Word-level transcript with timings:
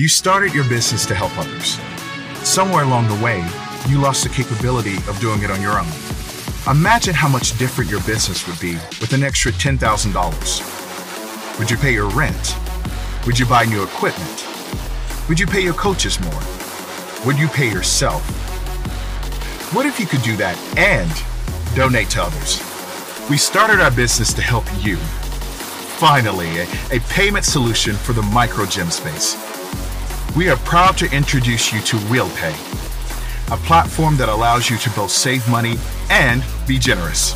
You 0.00 0.08
started 0.08 0.54
your 0.54 0.66
business 0.66 1.04
to 1.04 1.14
help 1.14 1.36
others. 1.36 1.78
Somewhere 2.42 2.84
along 2.84 3.08
the 3.08 3.22
way, 3.22 3.46
you 3.86 4.00
lost 4.00 4.22
the 4.22 4.30
capability 4.30 4.96
of 5.06 5.20
doing 5.20 5.42
it 5.42 5.50
on 5.50 5.60
your 5.60 5.78
own. 5.78 5.92
Imagine 6.74 7.12
how 7.12 7.28
much 7.28 7.58
different 7.58 7.90
your 7.90 8.00
business 8.04 8.48
would 8.48 8.58
be 8.60 8.76
with 8.98 9.12
an 9.12 9.22
extra 9.22 9.52
$10,000. 9.52 11.58
Would 11.58 11.70
you 11.70 11.76
pay 11.76 11.92
your 11.92 12.08
rent? 12.08 12.56
Would 13.26 13.38
you 13.38 13.44
buy 13.44 13.66
new 13.66 13.82
equipment? 13.82 14.46
Would 15.28 15.38
you 15.38 15.46
pay 15.46 15.60
your 15.60 15.74
coaches 15.74 16.18
more? 16.18 16.42
Would 17.26 17.38
you 17.38 17.48
pay 17.48 17.70
yourself? 17.70 18.22
What 19.74 19.84
if 19.84 20.00
you 20.00 20.06
could 20.06 20.22
do 20.22 20.34
that 20.38 20.56
and 20.78 21.12
donate 21.76 22.08
to 22.12 22.22
others? 22.22 22.58
We 23.28 23.36
started 23.36 23.80
our 23.80 23.90
business 23.90 24.32
to 24.32 24.40
help 24.40 24.64
you. 24.82 24.96
Finally, 26.00 26.60
a, 26.60 26.66
a 26.90 27.00
payment 27.10 27.44
solution 27.44 27.96
for 27.96 28.14
the 28.14 28.22
micro 28.22 28.64
gym 28.64 28.90
space. 28.90 29.49
We 30.36 30.48
are 30.48 30.56
proud 30.58 30.96
to 30.98 31.12
introduce 31.12 31.72
you 31.72 31.80
to 31.80 31.96
WillPay, 32.06 32.54
a 33.52 33.56
platform 33.66 34.16
that 34.18 34.28
allows 34.28 34.70
you 34.70 34.78
to 34.78 34.90
both 34.90 35.10
save 35.10 35.46
money 35.50 35.74
and 36.08 36.44
be 36.68 36.78
generous. 36.78 37.34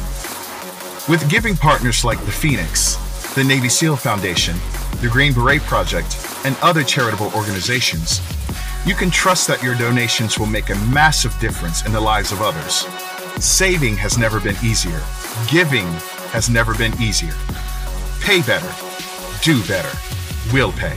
With 1.09 1.29
giving 1.29 1.57
partners 1.57 2.05
like 2.05 2.21
the 2.21 2.31
Phoenix, 2.31 2.95
the 3.35 3.43
Navy 3.43 3.69
SEAL 3.69 3.97
Foundation, 3.97 4.55
the 5.01 5.09
Green 5.09 5.35
Beret 5.35 5.61
Project, 5.63 6.17
and 6.45 6.57
other 6.63 6.85
charitable 6.85 7.33
organizations, 7.35 8.21
you 8.87 8.95
can 8.95 9.11
trust 9.11 9.49
that 9.49 9.61
your 9.61 9.75
donations 9.75 10.39
will 10.39 10.47
make 10.47 10.71
a 10.71 10.77
massive 10.87 11.37
difference 11.41 11.85
in 11.85 11.93
the 11.93 12.01
lives 12.01 12.31
of 12.31 12.43
others. 12.43 12.87
Saving 13.45 13.97
has 13.97 14.17
never 14.17 14.39
been 14.39 14.57
easier. 14.63 15.03
Giving 15.49 15.89
has 16.31 16.49
never 16.49 16.77
been 16.77 16.95
easier. 17.03 17.35
Pay 18.21 18.43
better. 18.43 18.73
Do 19.43 19.61
better. 19.67 19.99
Will 20.53 20.71
pay. 20.71 20.97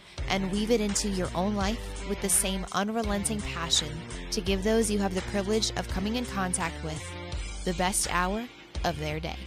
and 0.29 0.51
weave 0.51 0.71
it 0.71 0.81
into 0.81 1.09
your 1.09 1.29
own 1.35 1.55
life 1.55 2.07
with 2.09 2.21
the 2.21 2.29
same 2.29 2.65
unrelenting 2.71 3.41
passion 3.41 3.89
to 4.31 4.41
give 4.41 4.63
those 4.63 4.89
you 4.89 4.99
have 4.99 5.15
the 5.15 5.21
privilege 5.23 5.71
of 5.77 5.87
coming 5.89 6.15
in 6.15 6.25
contact 6.25 6.83
with 6.83 7.03
the 7.65 7.73
best 7.73 8.13
hour 8.13 8.45
of 8.83 8.97
their 8.99 9.19
day. 9.19 9.37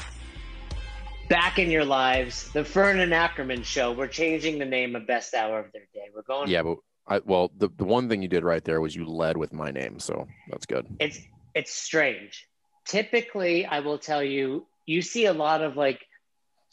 Back 1.29 1.59
in 1.59 1.71
your 1.71 1.85
lives, 1.85 2.51
the 2.53 2.65
Fern 2.65 3.01
and 3.01 3.15
Ackerman 3.15 3.63
Show. 3.63 3.93
We're 3.93 4.07
changing 4.09 4.59
the 4.59 4.67
name 4.67 4.95
of 4.95 5.07
Best 5.07 5.35
Hour 5.35 5.59
of 5.59 5.73
their 5.73 5.87
day. 5.95 6.11
We're 6.15 6.23
going. 6.23 6.51
Yeah, 6.51 6.63
but 6.63 6.79
I 7.09 7.21
well, 7.25 7.51
the, 7.57 7.69
the 7.77 7.85
one 7.85 8.09
thing 8.09 8.23
you 8.23 8.29
did 8.29 8.45
right 8.45 8.63
there 8.63 8.81
was 8.81 8.95
you 8.95 9.07
led 9.07 9.37
with 9.37 9.53
my 9.53 9.71
name, 9.71 9.99
so 9.99 10.27
that's 10.51 10.67
good. 10.67 10.87
It's 11.01 11.19
it's 11.55 11.73
strange. 11.73 12.47
Typically, 12.85 13.65
I 13.65 13.81
will 13.81 13.99
tell 13.99 14.23
you, 14.23 14.67
you 14.85 15.01
see 15.01 15.27
a 15.27 15.33
lot 15.33 15.63
of 15.63 15.77
like 15.77 16.01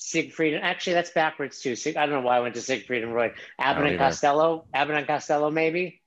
Siegfried. 0.03 0.55
Actually, 0.55 0.93
that's 0.93 1.11
backwards 1.11 1.61
too. 1.61 1.75
I 1.85 1.91
don't 2.07 2.09
know 2.09 2.21
why 2.21 2.37
I 2.37 2.39
went 2.39 2.55
to 2.55 2.61
Siegfried 2.61 3.03
and 3.03 3.13
Roy. 3.13 3.33
Abbott 3.59 3.85
and 3.85 3.99
Costello. 3.99 4.65
Abbott 4.73 4.97
and 4.97 5.05
Costello, 5.05 5.51
maybe. 5.51 6.01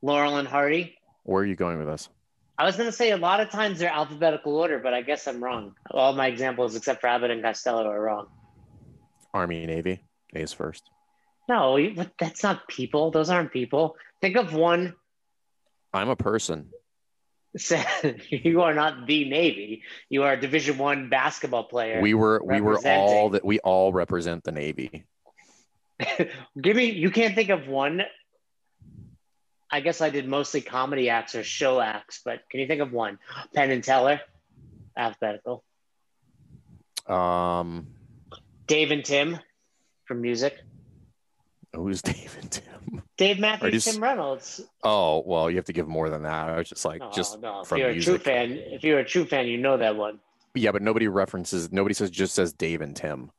Laurel 0.00 0.36
and 0.36 0.46
Hardy. 0.46 0.96
Where 1.24 1.42
are 1.42 1.46
you 1.46 1.56
going 1.56 1.78
with 1.78 1.88
this? 1.88 2.08
I 2.56 2.64
was 2.64 2.76
going 2.76 2.88
to 2.88 2.92
say 2.92 3.10
a 3.10 3.16
lot 3.16 3.40
of 3.40 3.50
times 3.50 3.80
they're 3.80 3.90
alphabetical 3.90 4.54
order, 4.54 4.78
but 4.78 4.94
I 4.94 5.02
guess 5.02 5.26
I'm 5.26 5.42
wrong. 5.42 5.74
All 5.90 6.12
my 6.12 6.28
examples, 6.28 6.76
except 6.76 7.00
for 7.00 7.08
Abbott 7.08 7.32
and 7.32 7.42
Costello, 7.42 7.84
are 7.88 8.00
wrong. 8.00 8.28
Army, 9.34 9.66
Navy, 9.66 10.04
A's 10.34 10.52
first. 10.52 10.88
No, 11.48 11.76
that's 12.20 12.44
not 12.44 12.68
people. 12.68 13.10
Those 13.10 13.28
aren't 13.28 13.52
people. 13.52 13.96
Think 14.20 14.36
of 14.36 14.54
one. 14.54 14.94
I'm 15.92 16.10
a 16.10 16.16
person. 16.16 16.68
you 18.28 18.62
are 18.62 18.74
not 18.74 19.06
the 19.06 19.28
Navy. 19.28 19.82
You 20.08 20.22
are 20.22 20.32
a 20.32 20.40
Division 20.40 20.78
One 20.78 21.08
basketball 21.08 21.64
player. 21.64 22.00
We 22.00 22.14
were 22.14 22.42
we 22.44 22.60
were 22.60 22.78
all 22.86 23.30
that 23.30 23.44
we 23.44 23.58
all 23.60 23.92
represent 23.92 24.44
the 24.44 24.52
Navy. 24.52 25.04
Give 26.60 26.76
me 26.76 26.90
you 26.90 27.10
can't 27.10 27.34
think 27.34 27.50
of 27.50 27.68
one. 27.68 28.02
I 29.70 29.80
guess 29.80 30.00
I 30.00 30.10
did 30.10 30.28
mostly 30.28 30.60
comedy 30.60 31.08
acts 31.08 31.34
or 31.34 31.42
show 31.42 31.80
acts, 31.80 32.20
but 32.24 32.40
can 32.50 32.60
you 32.60 32.66
think 32.66 32.82
of 32.82 32.92
one? 32.92 33.18
Penn 33.54 33.70
and 33.70 33.82
Teller, 33.82 34.20
alphabetical. 34.96 35.64
Um, 37.06 37.86
Dave 38.66 38.90
and 38.90 39.04
Tim 39.04 39.38
from 40.04 40.20
music. 40.20 40.58
Who's 41.74 42.02
Dave 42.02 42.36
and 42.40 42.50
Tim? 42.50 43.02
Dave 43.22 43.38
Matthews, 43.38 43.84
just, 43.84 43.94
Tim 43.94 44.02
Reynolds. 44.02 44.60
Oh 44.82 45.22
well, 45.24 45.48
you 45.48 45.56
have 45.56 45.66
to 45.66 45.72
give 45.72 45.86
more 45.86 46.10
than 46.10 46.24
that. 46.24 46.48
I 46.48 46.56
was 46.56 46.68
just 46.68 46.84
like, 46.84 47.00
just 47.12 47.40
no. 47.40 47.60
If 47.60 47.70
you're 47.70 47.92
music. 47.92 48.02
a 48.02 48.16
true 48.16 48.18
fan, 48.18 48.52
if 48.52 48.82
you're 48.82 48.98
a 48.98 49.04
true 49.04 49.24
fan, 49.24 49.46
you 49.46 49.58
know 49.58 49.76
that 49.76 49.94
one. 49.94 50.18
Yeah, 50.54 50.72
but 50.72 50.82
nobody 50.82 51.06
references. 51.06 51.70
Nobody 51.70 51.94
says 51.94 52.10
just 52.10 52.34
says 52.34 52.52
Dave 52.52 52.80
and 52.80 52.96
Tim. 52.96 53.30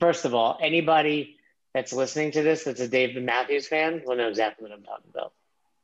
First 0.00 0.26
of 0.26 0.34
all, 0.34 0.58
anybody 0.60 1.36
that's 1.72 1.94
listening 1.94 2.32
to 2.32 2.42
this 2.42 2.64
that's 2.64 2.80
a 2.80 2.88
Dave 2.88 3.20
Matthews 3.22 3.68
fan 3.68 4.02
will 4.04 4.16
know 4.16 4.28
exactly 4.28 4.68
what 4.68 4.76
I'm 4.76 4.84
talking 4.84 5.10
about. 5.10 5.32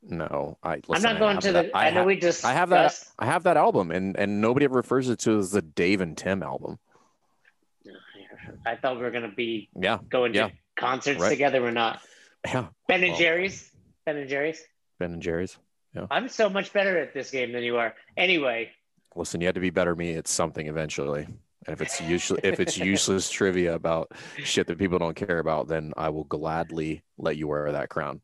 No, 0.03 0.59
I. 0.61 0.81
Listen, 0.87 1.07
I'm 1.07 1.13
not 1.13 1.19
going 1.19 1.39
to 1.39 1.51
the. 1.51 1.75
I, 1.75 1.87
I 1.87 1.89
know 1.89 2.03
we 2.03 2.17
just. 2.17 2.45
I 2.45 2.53
have 2.53 2.69
that. 2.69 3.03
I 3.17 3.25
have 3.25 3.43
that 3.43 3.57
album, 3.57 3.89
and 3.89 4.15
and 4.15 4.41
nobody 4.41 4.65
ever 4.65 4.75
refers 4.75 5.09
it 5.09 5.17
to 5.19 5.39
as 5.39 5.49
the 5.49 5.63
Dave 5.63 6.01
and 6.01 6.15
Tim 6.15 6.43
album. 6.43 6.77
I 8.65 8.75
thought 8.75 8.97
we 8.97 9.01
were 9.01 9.11
going 9.11 9.27
to 9.27 9.35
be 9.35 9.69
yeah 9.75 9.97
going 10.09 10.35
yeah. 10.35 10.49
to 10.49 10.53
concerts 10.79 11.19
right. 11.19 11.29
together. 11.29 11.61
We're 11.61 11.71
not. 11.71 12.01
Yeah. 12.45 12.67
Ben 12.87 13.03
and 13.03 13.11
well, 13.11 13.19
Jerry's. 13.19 13.71
Ben 14.05 14.17
and 14.17 14.29
Jerry's. 14.29 14.63
Ben 14.99 15.13
and 15.13 15.21
Jerry's. 15.21 15.57
Yeah. 15.93 16.07
I'm 16.11 16.29
so 16.29 16.49
much 16.49 16.71
better 16.73 16.97
at 16.97 17.13
this 17.13 17.31
game 17.31 17.51
than 17.51 17.63
you 17.63 17.77
are. 17.77 17.95
Anyway. 18.15 18.71
Listen, 19.15 19.41
you 19.41 19.47
had 19.47 19.55
to 19.55 19.61
be 19.61 19.69
better 19.69 19.95
me 19.95 20.15
at 20.15 20.27
something 20.27 20.67
eventually. 20.67 21.27
And 21.67 21.73
if 21.73 21.81
it's 21.81 21.99
usually 21.99 22.39
if 22.43 22.59
it's 22.59 22.77
useless 22.77 23.29
trivia 23.31 23.75
about 23.75 24.11
shit 24.37 24.67
that 24.67 24.77
people 24.77 24.97
don't 24.97 25.15
care 25.15 25.39
about, 25.39 25.67
then 25.67 25.93
I 25.97 26.09
will 26.09 26.23
gladly 26.23 27.03
let 27.17 27.37
you 27.37 27.47
wear 27.47 27.71
that 27.71 27.89
crown. 27.89 28.21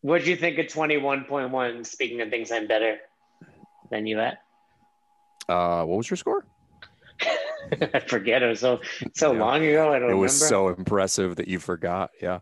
What 0.00 0.24
do 0.24 0.30
you 0.30 0.36
think 0.36 0.58
of 0.58 0.66
21.1? 0.66 1.86
Speaking 1.86 2.20
of 2.20 2.30
things 2.30 2.52
I'm 2.52 2.68
better 2.68 2.98
than 3.90 4.06
you 4.06 4.20
at. 4.20 4.38
Uh, 5.48 5.84
what 5.84 5.96
was 5.96 6.08
your 6.08 6.16
score? 6.16 6.44
I 7.94 8.00
forget. 8.00 8.42
It 8.42 8.48
was 8.48 8.60
so 8.60 8.80
so 9.14 9.32
yeah. 9.32 9.38
long 9.38 9.64
ago. 9.64 9.92
I 9.92 9.98
don't. 9.98 10.10
It 10.10 10.14
was 10.14 10.40
remember. 10.40 10.48
so 10.48 10.68
impressive 10.68 11.36
that 11.36 11.48
you 11.48 11.58
forgot. 11.58 12.10
Yeah, 12.20 12.40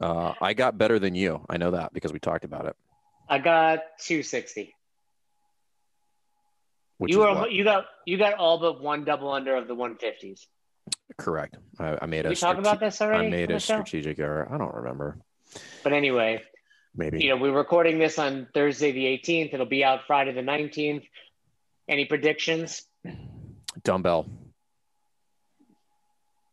uh, 0.00 0.34
I 0.40 0.54
got 0.54 0.78
better 0.78 0.98
than 0.98 1.14
you. 1.14 1.44
I 1.48 1.56
know 1.56 1.72
that 1.72 1.92
because 1.92 2.12
we 2.12 2.18
talked 2.18 2.44
about 2.44 2.66
it. 2.66 2.76
I 3.28 3.38
got 3.38 3.80
two 4.00 4.22
sixty. 4.22 4.74
you 7.00 7.18
were 7.18 7.34
what? 7.34 7.52
you 7.52 7.64
got 7.64 7.86
you 8.06 8.16
got 8.16 8.34
all 8.34 8.58
but 8.58 8.80
one 8.80 9.04
double 9.04 9.30
under 9.30 9.56
of 9.56 9.68
the 9.68 9.74
one 9.74 9.96
fifties. 9.96 10.46
Correct. 11.16 11.56
I, 11.78 11.98
I 12.02 12.06
made 12.06 12.26
a. 12.26 12.30
We 12.30 12.34
strate- 12.34 12.52
talk 12.52 12.58
about 12.58 12.80
this 12.80 13.00
already. 13.00 13.26
I 13.26 13.30
made 13.30 13.50
a 13.50 13.60
strategic 13.60 14.18
error. 14.18 14.48
I 14.50 14.56
don't 14.56 14.74
remember. 14.74 15.18
But 15.82 15.92
anyway, 15.92 16.42
maybe 16.94 17.22
you 17.22 17.30
know 17.30 17.36
we're 17.36 17.52
recording 17.52 17.98
this 17.98 18.18
on 18.18 18.48
Thursday 18.54 18.92
the 18.92 19.06
eighteenth. 19.06 19.52
It'll 19.52 19.66
be 19.66 19.84
out 19.84 20.00
Friday 20.06 20.32
the 20.32 20.42
nineteenth. 20.42 21.04
Any 21.88 22.04
predictions? 22.04 22.82
Dumbbell. 23.84 24.26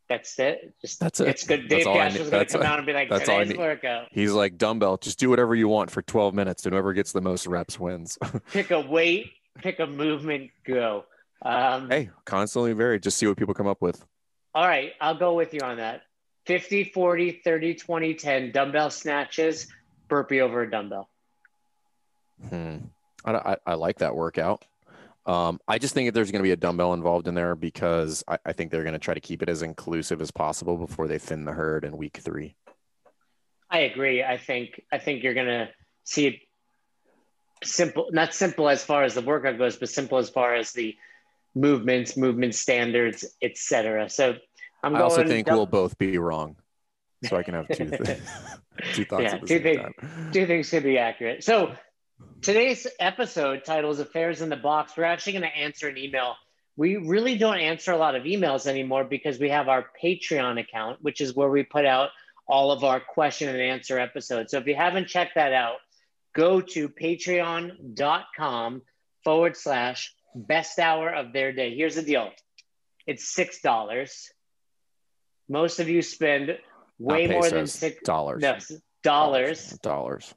That's 0.08 0.38
it. 0.38 0.74
Just 0.80 1.00
that's 1.00 1.18
it. 1.20 1.28
It's 1.28 1.46
good. 1.46 1.68
Dave 1.68 1.84
Cash 1.84 2.14
is 2.16 2.30
going 2.30 2.46
to 2.46 2.52
come 2.52 2.62
out 2.62 2.78
and 2.78 2.86
be 2.86 2.92
like, 2.92 3.10
that's 3.10 3.24
"Today's 3.24 3.56
workout." 3.56 4.06
He's 4.12 4.32
like 4.32 4.56
dumbbell. 4.56 4.98
Just 4.98 5.18
do 5.18 5.28
whatever 5.28 5.54
you 5.54 5.68
want 5.68 5.90
for 5.90 6.00
12 6.02 6.32
minutes, 6.32 6.64
and 6.64 6.72
whoever 6.72 6.92
gets 6.92 7.12
the 7.12 7.20
most 7.20 7.46
reps 7.46 7.78
wins. 7.80 8.16
pick 8.52 8.70
a 8.70 8.80
weight, 8.80 9.32
pick 9.58 9.80
a 9.80 9.86
movement, 9.86 10.50
go. 10.64 11.04
Um, 11.42 11.90
hey, 11.90 12.10
constantly 12.24 12.72
vary. 12.72 13.00
Just 13.00 13.18
see 13.18 13.26
what 13.26 13.36
people 13.36 13.54
come 13.54 13.66
up 13.66 13.82
with. 13.82 14.04
All 14.54 14.66
right, 14.66 14.92
I'll 15.00 15.18
go 15.18 15.34
with 15.34 15.52
you 15.52 15.60
on 15.60 15.78
that. 15.78 16.02
50, 16.46 16.84
40, 16.84 17.40
30, 17.44 17.74
20, 17.74 18.14
10 18.14 18.52
dumbbell 18.52 18.90
snatches, 18.90 19.66
burpee 20.08 20.40
over 20.40 20.62
a 20.62 20.70
dumbbell. 20.70 21.10
Hmm. 22.48 22.76
I, 23.24 23.32
I, 23.32 23.56
I 23.66 23.74
like 23.74 23.98
that 23.98 24.14
workout. 24.14 24.64
Um, 25.26 25.58
I 25.66 25.78
just 25.78 25.92
think 25.92 26.06
that 26.06 26.12
there's 26.12 26.30
going 26.30 26.38
to 26.40 26.44
be 26.46 26.52
a 26.52 26.56
dumbbell 26.56 26.92
involved 26.94 27.26
in 27.26 27.34
there 27.34 27.56
because 27.56 28.22
I, 28.28 28.38
I 28.46 28.52
think 28.52 28.70
they're 28.70 28.84
going 28.84 28.92
to 28.92 28.98
try 29.00 29.12
to 29.14 29.20
keep 29.20 29.42
it 29.42 29.48
as 29.48 29.62
inclusive 29.62 30.20
as 30.20 30.30
possible 30.30 30.76
before 30.76 31.08
they 31.08 31.18
thin 31.18 31.44
the 31.44 31.52
herd 31.52 31.84
in 31.84 31.96
week 31.96 32.18
three. 32.22 32.54
I 33.68 33.80
agree. 33.80 34.22
I 34.22 34.38
think 34.38 34.80
I 34.92 34.98
think 34.98 35.24
you're 35.24 35.34
going 35.34 35.46
to 35.48 35.68
see 36.04 36.26
it 36.28 36.34
simple, 37.64 38.06
not 38.12 38.32
simple 38.34 38.68
as 38.68 38.84
far 38.84 39.02
as 39.02 39.14
the 39.14 39.20
workout 39.22 39.58
goes, 39.58 39.76
but 39.76 39.88
simple 39.88 40.18
as 40.18 40.30
far 40.30 40.54
as 40.54 40.70
the 40.72 40.94
movements, 41.56 42.16
movement 42.16 42.54
standards, 42.54 43.24
etc. 43.42 44.08
So 44.08 44.36
I'm. 44.84 44.94
I 44.94 45.00
also 45.00 45.26
think 45.26 45.48
we'll 45.50 45.66
both 45.66 45.98
be 45.98 46.18
wrong. 46.18 46.54
so 47.24 47.36
I 47.36 47.42
can 47.42 47.54
have 47.54 47.66
two 47.68 47.90
th- 47.90 48.18
two 48.94 49.04
thoughts 49.04 49.22
Yeah, 49.24 49.38
two 49.38 49.46
same 49.48 49.62
things. 49.62 49.78
time. 49.80 50.30
Two 50.32 50.46
things 50.46 50.70
could 50.70 50.84
be 50.84 50.98
accurate. 50.98 51.42
So 51.42 51.74
today's 52.40 52.86
episode 53.00 53.64
title 53.64 53.90
is 53.90 54.00
Affairs 54.00 54.40
in 54.40 54.48
the 54.48 54.56
Box. 54.56 54.96
We're 54.96 55.04
actually 55.04 55.32
going 55.32 55.42
to 55.42 55.56
answer 55.56 55.88
an 55.88 55.98
email. 55.98 56.36
We 56.76 56.96
really 56.96 57.36
don't 57.36 57.58
answer 57.58 57.92
a 57.92 57.96
lot 57.96 58.14
of 58.14 58.24
emails 58.24 58.66
anymore 58.66 59.04
because 59.04 59.38
we 59.38 59.48
have 59.50 59.68
our 59.68 59.86
Patreon 60.02 60.60
account, 60.60 61.02
which 61.02 61.20
is 61.20 61.34
where 61.34 61.48
we 61.48 61.62
put 61.62 61.86
out 61.86 62.10
all 62.46 62.70
of 62.70 62.84
our 62.84 63.00
question 63.00 63.48
and 63.48 63.60
answer 63.60 63.98
episodes. 63.98 64.50
So 64.50 64.58
if 64.58 64.66
you 64.66 64.76
haven't 64.76 65.08
checked 65.08 65.34
that 65.34 65.52
out, 65.52 65.76
go 66.34 66.60
to 66.60 66.88
patreon.com 66.88 68.82
forward 69.24 69.56
slash 69.56 70.14
best 70.34 70.78
hour 70.78 71.12
of 71.12 71.32
their 71.32 71.52
day. 71.52 71.74
Here's 71.74 71.96
the 71.96 72.02
deal 72.02 72.30
it's 73.06 73.34
$6. 73.34 74.30
Most 75.48 75.80
of 75.80 75.88
you 75.88 76.02
spend 76.02 76.58
way 76.98 77.26
more 77.26 77.48
than 77.48 77.66
six 77.66 78.02
dollars. 78.02 78.42
no, 78.42 78.58
dollars, 79.02 79.78
Dollars. 79.82 80.34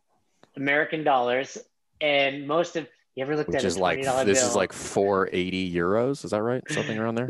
American 0.60 1.04
dollars, 1.04 1.58
and 2.02 2.48
most 2.48 2.76
of 2.76 2.88
you 3.16 3.24
ever 3.24 3.36
looked 3.36 3.50
Which 3.50 3.58
at 3.58 3.66
is 3.66 3.78
a 3.78 3.80
like 3.80 4.00
$20 4.00 4.26
this 4.26 4.40
bill? 4.40 4.50
is 4.50 4.56
like 4.56 4.74
480 4.74 5.74
euros. 5.74 6.24
Is 6.26 6.32
that 6.32 6.42
right? 6.42 6.64
Something 6.70 6.98
around 7.00 7.16
there? 7.16 7.28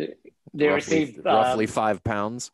they 0.54 0.68
roughly, 0.68 0.76
received 0.76 1.26
roughly 1.26 1.68
five 1.68 2.04
pounds. 2.04 2.52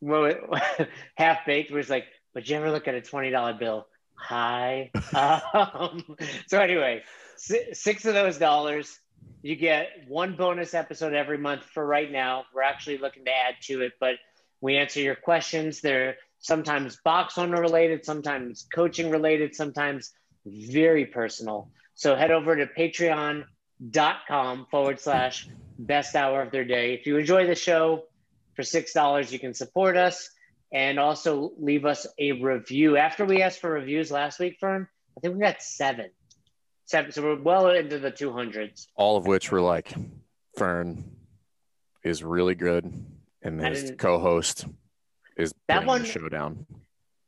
Well, 0.00 0.32
half 1.16 1.44
baked 1.46 1.70
was 1.70 1.90
like, 1.90 2.04
but 2.32 2.48
you 2.48 2.56
ever 2.56 2.70
look 2.70 2.88
at 2.88 2.94
a 2.94 3.00
twenty 3.00 3.30
dollar 3.30 3.54
bill? 3.54 3.86
Hi. 4.14 4.90
um, 5.14 6.16
so 6.46 6.60
anyway, 6.60 7.02
six 7.36 8.04
of 8.04 8.14
those 8.14 8.38
dollars, 8.38 8.98
you 9.42 9.56
get 9.56 9.88
one 10.08 10.36
bonus 10.36 10.74
episode 10.74 11.14
every 11.14 11.38
month. 11.38 11.64
For 11.64 11.84
right 11.84 12.10
now, 12.10 12.44
we're 12.54 12.62
actually 12.62 12.98
looking 12.98 13.24
to 13.24 13.30
add 13.30 13.54
to 13.62 13.82
it, 13.82 13.92
but 14.00 14.16
we 14.60 14.76
answer 14.76 15.00
your 15.00 15.16
questions. 15.16 15.80
They're 15.80 16.16
sometimes 16.44 16.98
box 17.02 17.38
owner 17.38 17.58
related, 17.58 18.04
sometimes 18.04 18.66
coaching 18.72 19.10
related, 19.10 19.54
sometimes 19.54 20.12
very 20.44 21.06
personal. 21.06 21.70
So 21.94 22.14
head 22.14 22.30
over 22.30 22.54
to 22.54 22.66
patreon.com 22.66 24.66
forward 24.70 25.00
slash 25.00 25.48
best 25.78 26.14
hour 26.14 26.42
of 26.42 26.52
their 26.52 26.66
day. 26.66 26.92
If 26.92 27.06
you 27.06 27.16
enjoy 27.16 27.46
the 27.46 27.54
show, 27.54 28.04
for 28.54 28.62
$6, 28.62 29.32
you 29.32 29.38
can 29.38 29.54
support 29.54 29.96
us 29.96 30.30
and 30.70 31.00
also 31.00 31.52
leave 31.58 31.86
us 31.86 32.06
a 32.18 32.32
review. 32.32 32.98
After 32.98 33.24
we 33.24 33.40
asked 33.40 33.60
for 33.60 33.70
reviews 33.70 34.10
last 34.10 34.38
week, 34.38 34.58
Fern, 34.60 34.86
I 35.16 35.20
think 35.20 35.34
we 35.34 35.40
got 35.40 35.62
seven. 35.62 36.10
Seven. 36.84 37.10
So 37.10 37.22
we're 37.22 37.40
well 37.40 37.70
into 37.70 37.98
the 37.98 38.12
200s. 38.12 38.86
All 38.96 39.16
of 39.16 39.26
which 39.26 39.50
were 39.50 39.62
like, 39.62 39.94
Fern 40.58 41.04
is 42.04 42.22
really 42.22 42.54
good, 42.54 42.92
and 43.42 43.60
his 43.60 43.94
co-host 43.96 44.66
is 45.36 45.52
That 45.68 45.84
one- 45.86 46.02
the 46.02 46.08
show. 46.08 46.56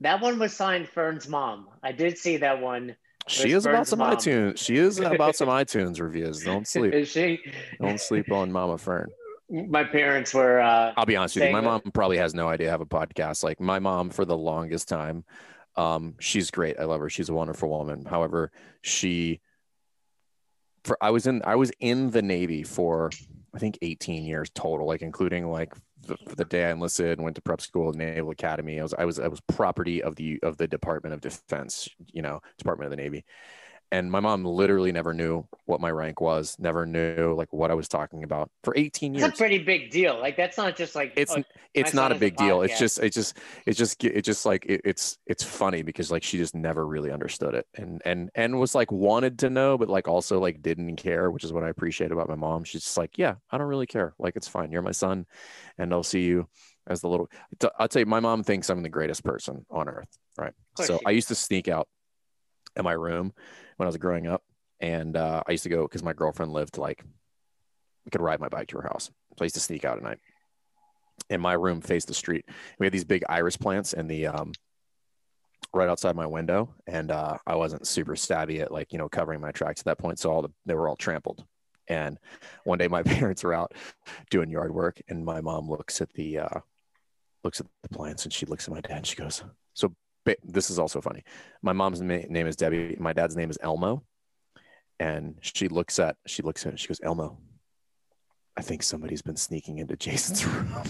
That 0.01 0.21
one 0.21 0.39
was 0.39 0.53
signed 0.53 0.89
Fern's 0.89 1.27
mom. 1.29 1.69
I 1.83 1.93
did 1.93 2.19
see 2.19 2.37
that 2.39 2.61
one. 2.61 2.97
She 3.29 3.53
is 3.53 3.65
about 3.67 3.87
some 3.89 3.99
mom? 4.01 4.15
iTunes. 4.17 4.59
She 4.59 4.77
is 4.77 5.01
about 5.01 5.35
some 5.37 5.49
iTunes 5.49 6.01
reviews. 6.01 6.45
Don't 6.45 6.69
sleep. 6.75 6.93
Is 6.93 7.09
she? 7.09 7.41
Don't 7.81 8.01
sleep 8.01 8.31
on 8.31 8.53
Mama 8.53 8.79
Fern. 8.79 9.09
My 9.49 9.85
parents 9.85 10.35
were. 10.35 10.61
Uh, 10.61 10.93
I'll 10.97 11.07
be 11.07 11.17
honest 11.17 11.37
with 11.37 11.45
you. 11.45 11.53
My 11.53 11.61
mom 11.61 11.81
probably 11.95 12.19
has 12.19 12.35
no 12.35 12.49
idea 12.49 12.69
I 12.69 12.71
have 12.73 12.81
a 12.83 12.87
podcast. 12.87 13.43
Like 13.43 13.59
my 13.61 13.79
mom, 13.79 14.11
for 14.11 14.25
the 14.25 14.37
longest 14.37 14.89
time, 14.89 15.25
um, 15.77 16.15
she's 16.21 16.51
great. 16.51 16.79
I 16.79 16.85
love 16.85 17.01
her. 17.01 17.09
She's 17.09 17.29
a 17.29 17.35
wonderful 17.35 17.69
woman. 17.69 18.05
However, 18.05 18.53
she, 18.83 19.41
for 20.85 20.99
I 21.01 21.11
was 21.11 21.27
in 21.27 21.43
I 21.45 21.55
was 21.57 21.71
in 21.81 22.11
the 22.11 22.23
Navy 22.23 22.63
for 22.65 23.11
I 23.55 23.59
think 23.59 23.79
18 23.83 24.25
years 24.25 24.51
total, 24.55 24.87
like 24.87 25.03
including 25.03 25.51
like 25.51 25.73
the, 26.03 26.17
the 26.37 26.45
day 26.45 26.67
I 26.67 26.71
enlisted 26.71 27.19
and 27.19 27.25
went 27.25 27.37
to 27.37 27.43
prep 27.43 27.61
school, 27.61 27.93
Naval 27.93 28.31
Academy. 28.31 28.81
I 28.81 28.83
was 28.83 28.95
I 28.95 29.05
was 29.05 29.19
I 29.19 29.29
was 29.29 29.41
property 29.41 30.03
of 30.03 30.17
the 30.17 30.39
of 30.43 30.57
the 30.57 30.69
Department 30.69 31.15
of 31.15 31.21
Defense, 31.21 31.89
you 32.13 32.23
know, 32.23 32.41
Department 32.59 32.87
of 32.87 32.97
the 32.97 33.03
Navy. 33.03 33.25
And 33.93 34.11
my 34.11 34.19
mom 34.19 34.45
literally 34.45 34.91
never 34.91 35.15
knew 35.15 35.47
what 35.67 35.81
my 35.81 35.91
rank 35.91 36.21
was, 36.21 36.57
never 36.59 36.87
knew 36.87 37.35
like 37.37 37.53
what 37.53 37.71
I 37.71 37.75
was 37.75 37.87
talking 37.87 38.25
about 38.25 38.51
for 38.65 38.75
18 38.77 39.15
years 39.15 39.29
it's 39.29 39.39
a 39.39 39.39
pretty 39.39 39.59
big 39.59 39.91
deal. 39.91 40.19
Like 40.19 40.37
that's 40.37 40.57
not 40.57 40.77
just 40.77 40.97
like 40.97 41.13
it's 41.17 41.37
oh, 41.37 41.43
it's 41.73 41.95
not 41.95 42.11
a 42.11 42.15
has 42.15 42.19
a 42.19 42.21
big 42.21 42.37
deal. 42.37 42.63
it's 42.63 42.79
just 42.79 42.99
it's 42.99 43.15
just 43.15 43.39
it's 43.65 43.79
just 43.79 44.03
it 44.03 44.23
just 44.23 44.45
like 44.45 44.67
it, 44.67 44.81
it's 44.85 45.19
it's 45.27 45.45
funny 45.45 45.83
because 45.83 46.11
like 46.11 46.25
she 46.25 46.37
just 46.37 46.55
never 46.55 46.87
really 46.87 47.13
understood 47.13 47.55
it 47.55 47.67
and 47.77 48.03
and 48.05 48.31
and 48.35 48.59
was 48.59 48.75
like 48.75 48.91
wanted 48.91 49.39
to 49.39 49.51
know 49.51 49.79
but 49.79 49.89
like 49.89 50.09
also 50.09 50.41
like 50.41 50.63
didn't 50.63 50.97
care 50.97 51.31
which 51.31 51.45
is 51.45 51.53
what 51.53 51.63
i 51.63 51.69
appreciate 51.69 52.11
about 52.11 52.29
my 52.29 52.35
mom. 52.35 52.65
She's 52.65 52.83
just 52.83 52.97
like 52.97 53.17
yeah 53.17 53.35
i 53.51 53.59
don't 53.59 53.69
really 53.69 53.87
care. 53.87 54.15
Like 54.19 54.37
it's 54.37 54.49
fine. 54.49 54.73
You're 54.73 54.83
my 54.83 54.93
son 54.93 55.27
and 55.79 55.93
i'll 55.93 56.03
see 56.03 56.23
you 56.23 56.49
as 56.89 57.01
the 57.01 57.09
little 57.09 57.29
I'll 57.79 57.89
tell 57.89 58.01
you 58.01 58.07
my 58.07 58.21
mom 58.21 58.43
thinks 58.43 58.69
i'm 58.69 58.83
the 58.83 58.89
greatest 58.89 59.23
person 59.25 59.65
on 59.71 59.89
earth 59.89 60.19
right? 60.39 60.53
So 60.77 61.01
i 61.07 61.11
used 61.11 61.29
to 61.29 61.35
sneak 61.35 61.69
out 61.69 61.89
in 62.77 62.85
my 62.85 62.93
room 62.93 63.33
when 63.77 63.87
i 63.87 63.89
was 63.89 63.97
growing 63.97 64.27
up 64.27 64.43
and 64.81 65.17
uh, 65.17 65.43
i 65.47 65.53
used 65.53 65.65
to 65.65 65.71
go 65.71 65.83
because 65.83 66.03
my 66.03 66.13
girlfriend 66.13 66.53
lived 66.53 66.79
like 66.79 67.03
I 68.07 68.11
could 68.11 68.21
ride 68.21 68.39
my 68.39 68.49
bike 68.49 68.69
to 68.69 68.79
her 68.79 68.89
house 68.89 69.07
so 69.07 69.43
i 69.43 69.45
used 69.45 69.57
to 69.57 69.61
sneak 69.61 69.85
out 69.85 69.97
at 69.97 70.03
night 70.03 70.19
and 71.31 71.43
my 71.43 71.55
room 71.55 71.81
faced 71.81 72.09
the 72.09 72.15
street. 72.15 72.45
We 72.79 72.87
had 72.87 72.93
these 72.93 73.05
big 73.05 73.25
iris 73.29 73.57
plants 73.57 73.93
in 73.93 74.07
the 74.07 74.29
um, 74.29 74.53
right 75.73 75.89
outside 75.89 76.17
my 76.17 76.27
window, 76.27 76.75
and 76.87 77.11
uh, 77.11 77.39
I 77.47 77.57
wasn't 77.57 77.87
super 77.87 78.17
savvy 78.17 78.61
at 78.61 78.73
like 78.73 78.93
you 78.93 78.99
know 78.99 79.09
covering 79.09 79.41
my 79.41 79.53
tracks 79.53 79.81
at 79.81 79.87
that 79.87 79.99
point, 79.99 80.19
so 80.19 80.31
all 80.31 80.43
the 80.43 80.51
they 80.65 80.75
were 80.75 80.89
all 80.89 80.97
trampled. 80.97 81.45
And 81.89 82.19
one 82.65 82.79
day 82.79 82.89
my 82.89 83.03
parents 83.05 83.45
were 83.45 83.55
out 83.55 83.75
doing 84.31 84.51
yard 84.51 84.73
work, 84.75 85.01
and 85.09 85.25
my 85.25 85.41
mom 85.41 85.69
looks 85.69 86.01
at 86.01 86.13
the 86.15 86.39
uh, 86.39 86.61
looks 87.45 87.61
at 87.61 87.67
the 87.83 87.89
plants, 87.89 88.25
and 88.25 88.33
she 88.33 88.47
looks 88.47 88.69
at 88.69 88.75
my 88.75 88.81
dad, 88.81 88.99
and 88.99 89.07
she 89.07 89.17
goes, 89.17 89.43
"So 89.75 89.95
this 90.45 90.71
is 90.71 90.79
also 90.79 91.01
funny. 91.01 91.23
My 91.63 91.73
mom's 91.73 92.01
name 92.01 92.47
is 92.47 92.57
Debbie. 92.57 92.97
My 92.99 93.13
dad's 93.13 93.37
name 93.37 93.51
is 93.51 93.59
Elmo." 93.63 94.05
And 94.99 95.37
she 95.43 95.69
looks 95.69 95.99
at 95.99 96.17
she 96.27 96.43
looks 96.43 96.65
at 96.65 96.75
it, 96.75 96.81
she 96.81 96.89
goes, 96.89 97.01
Elmo, 97.03 97.39
I 98.57 98.63
think 98.63 98.83
somebody's 98.83 99.23
been 99.23 99.37
sneaking 99.37 99.79
into 99.79 99.97
Jason's 99.97 100.45
room. 100.47 100.73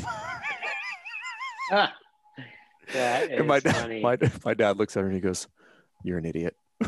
Ah, 1.72 1.92
And 3.28 3.48
my, 3.48 3.58
dad, 3.58 4.00
my, 4.00 4.16
my 4.44 4.54
dad 4.54 4.78
looks 4.78 4.96
at 4.96 5.00
her 5.00 5.06
and 5.06 5.16
he 5.16 5.20
goes, 5.20 5.48
You're 6.04 6.18
an 6.18 6.24
idiot. 6.24 6.54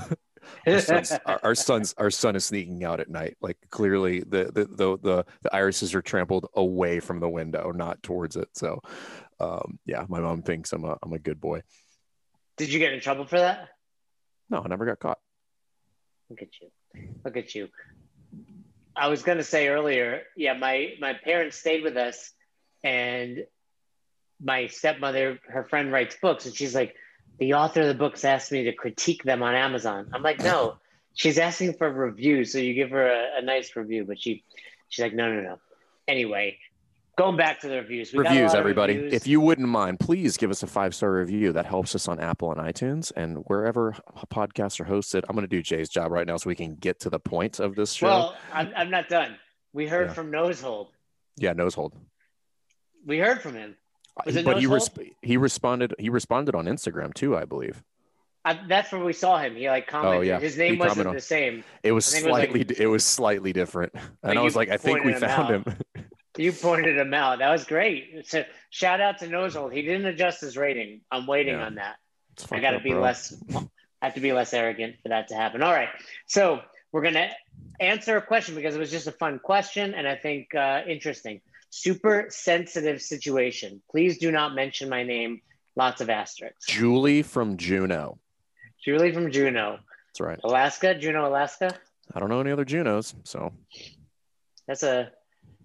our, 0.69 0.79
son's, 0.81 1.12
our, 1.27 1.41
our 1.43 1.55
son's 1.56 1.95
our 1.99 2.11
son 2.11 2.37
is 2.37 2.45
sneaking 2.45 2.85
out 2.85 3.00
at 3.00 3.09
night. 3.11 3.37
Like 3.41 3.56
clearly 3.71 4.21
the 4.21 4.45
the, 4.55 4.65
the 4.67 4.99
the 5.03 5.25
the 5.43 5.55
irises 5.55 5.97
are 5.97 6.03
trampled 6.03 6.47
away 6.55 7.00
from 7.00 7.19
the 7.19 7.29
window, 7.29 7.73
not 7.73 8.00
towards 8.05 8.37
it. 8.37 8.49
So 8.53 8.81
um, 9.41 9.81
yeah, 9.85 10.05
my 10.09 10.21
mom 10.21 10.43
thinks 10.43 10.73
I'm 10.73 10.85
a 10.85 10.97
I'm 11.03 11.12
a 11.12 11.19
good 11.19 11.41
boy. 11.41 11.62
Did 12.58 12.72
you 12.72 12.78
get 12.78 12.93
in 12.93 13.00
trouble 13.00 13.25
for 13.25 13.38
that? 13.38 13.69
No, 14.50 14.60
I 14.64 14.69
never 14.69 14.84
got 14.84 14.99
caught. 14.99 15.19
Look 16.28 16.42
at 16.42 16.49
you. 16.61 16.68
Look 17.25 17.37
at 17.37 17.54
you. 17.54 17.68
I 18.94 19.09
was 19.09 19.23
gonna 19.23 19.44
say 19.44 19.68
earlier, 19.68 20.23
yeah, 20.37 20.54
my 20.54 20.94
my 21.00 21.14
parents 21.14 21.56
stayed 21.56 21.85
with 21.85 21.97
us 21.97 22.33
and 22.83 23.44
my 24.42 24.66
stepmother, 24.66 25.38
her 25.49 25.64
friend 25.64 25.92
writes 25.92 26.16
books, 26.21 26.47
and 26.47 26.54
she's 26.54 26.75
like, 26.75 26.94
the 27.38 27.54
author 27.54 27.83
of 27.83 27.88
the 27.88 27.94
books 27.94 28.25
asked 28.25 28.52
me 28.52 28.64
to 28.64 28.73
critique 28.73 29.23
them 29.23 29.42
on 29.42 29.54
Amazon. 29.54 30.11
I'm 30.12 30.23
like, 30.23 30.40
no, 30.40 30.76
she's 31.14 31.38
asking 31.38 31.75
for 31.75 31.90
reviews, 31.90 32.52
so 32.52 32.59
you 32.59 32.75
give 32.75 32.90
her 32.90 33.09
a, 33.09 33.38
a 33.38 33.42
nice 33.42 33.75
review, 33.76 34.04
but 34.04 34.21
she 34.21 34.44
she's 34.88 35.02
like, 35.02 35.14
no, 35.14 35.33
no, 35.33 35.42
no. 35.42 35.59
Anyway, 36.09 36.59
going 37.18 37.37
back 37.37 37.60
to 37.60 37.68
the 37.68 37.76
reviews. 37.76 38.14
reviews, 38.14 38.54
everybody. 38.54 38.94
reviews. 38.94 39.12
If 39.12 39.26
you 39.26 39.40
wouldn't 39.40 39.68
mind, 39.68 40.00
please 40.00 40.37
give 40.38 40.50
us 40.50 40.62
a 40.62 40.66
five 40.66 40.94
star 40.94 41.12
review. 41.12 41.52
That 41.52 41.66
helps 41.66 41.94
us 41.94 42.08
on 42.08 42.20
Apple 42.20 42.50
and 42.52 42.60
iTunes 42.60 43.12
and 43.14 43.38
wherever 43.46 43.94
podcasts 44.32 44.80
are 44.80 44.84
hosted. 44.84 45.25
I'm 45.28 45.34
going 45.34 45.42
to 45.42 45.48
do 45.48 45.60
Jay's 45.60 45.88
job 45.90 46.12
right 46.12 46.26
now 46.26 46.37
so 46.38 46.48
we 46.48 46.54
can 46.54 46.76
get 46.76 47.00
to 47.00 47.10
the 47.10 47.18
point 47.18 47.58
of 47.60 47.75
this 47.75 47.92
show. 47.92 48.06
well, 48.06 48.37
I'm, 48.54 48.72
I'm 48.75 48.90
not 48.90 49.08
done. 49.08 49.37
We 49.75 49.87
heard 49.87 50.08
Yeah. 50.08 50.14
from 50.14 50.30
Nosehold. 50.30 50.88
yeah, 51.37 51.52
Nosehold. 51.52 51.94
We 53.04 53.18
heard 53.18 53.42
from 53.42 53.54
him. 53.54 53.76
But 54.25 54.34
he 54.34 54.66
resp- 54.66 55.12
he 55.22 55.37
responded 55.37 55.94
he 55.98 56.08
responded 56.08 56.54
on 56.56 56.64
Instagram 56.66 57.14
too, 57.14 57.37
I 57.37 57.44
believe. 57.44 57.84
I, 58.44 58.58
that's 58.66 58.90
where 58.92 59.04
we 59.04 59.12
saw 59.12 59.38
him. 59.38 59.54
He 59.56 59.68
like 59.68 59.84
oh, 59.88 59.90
commented. 59.90 60.18
Oh, 60.18 60.22
yeah. 60.22 60.40
His 60.40 60.54
He 60.54 60.62
name 60.62 60.78
wasn't 60.78 60.90
commented 60.90 61.06
on- 61.08 61.14
the 61.14 61.20
same. 61.20 61.64
It 61.82 61.92
was 61.92 62.10
think 62.10 62.25
it 62.25 62.30
was 62.30 62.38
like- 62.38 62.50
slightly 62.50 62.76
it 62.78 62.87
was 62.87 63.04
slightly 63.04 63.52
different. 63.52 63.92
And 64.22 64.38
I 64.38 64.42
was 64.42 64.56
like, 64.56 64.70
I 64.70 64.76
think 64.76 65.04
we 65.04 65.12
found 65.12 65.25
out. 65.25 65.50
him. 65.50 65.64
You 66.38 66.52
pointed 66.52 66.97
him 66.97 67.12
out. 67.14 67.40
That 67.40 67.50
was 67.50 67.64
great. 67.64 68.26
So 68.26 68.45
shout 68.71 69.00
out 69.00 69.18
to 69.18 69.28
Nosehold. 69.28 69.73
He 69.73 69.83
didn't 69.83 70.07
adjust 70.07 70.40
his 70.40 70.57
rating. 70.57 71.00
I'm 71.11 71.26
waiting 71.26 71.54
Yeah. 71.54 71.66
on 71.66 71.75
that. 71.76 71.97
I 72.52 72.61
got 72.61 72.71
to 72.73 72.80
be 72.80 72.90
bro. 72.92 73.00
less. 73.00 73.35
I 74.00 74.07
have 74.07 74.14
to 74.14 74.21
be 74.21 74.33
less 74.33 74.54
arrogant 74.54 74.97
for 75.02 75.09
that 75.09 75.28
to 75.28 75.35
happen. 75.35 75.62
All 75.62 75.73
right. 75.73 75.88
So 76.26 76.61
we're 76.92 77.02
gonna 77.02 77.30
answer 77.80 78.16
a 78.16 78.23
question 78.23 78.54
because 78.54 78.75
it 78.76 78.78
was 78.78 78.90
just 78.92 79.07
a 79.09 79.12
fun 79.12 79.40
question 79.40 79.92
and 79.95 80.07
I 80.07 80.14
think 80.14 80.54
uh, 80.54 80.83
interesting. 80.87 81.40
Super 81.71 82.26
sensitive 82.30 83.02
situation. 83.02 83.83
Please 83.90 84.18
do 84.18 84.30
not 84.30 84.54
mention 84.54 84.88
my 84.88 85.02
name. 85.02 85.40
Lots 85.76 86.00
of 86.00 86.09
asterisks. 86.11 86.66
Julie 86.66 87.23
from 87.23 87.57
Juneau. 87.57 88.18
Julie 88.85 89.12
from 89.12 89.30
Juneau, 89.30 89.78
That's 90.09 90.21
right. 90.21 90.40
Alaska. 90.45 90.95
Juneau, 90.95 91.26
Alaska. 91.28 91.76
I 92.14 92.21
don't 92.21 92.28
know 92.30 92.40
any 92.40 92.52
other 92.52 92.64
Junos, 92.64 93.14
so 93.25 93.52
That's 94.66 94.83
a, 94.83 95.11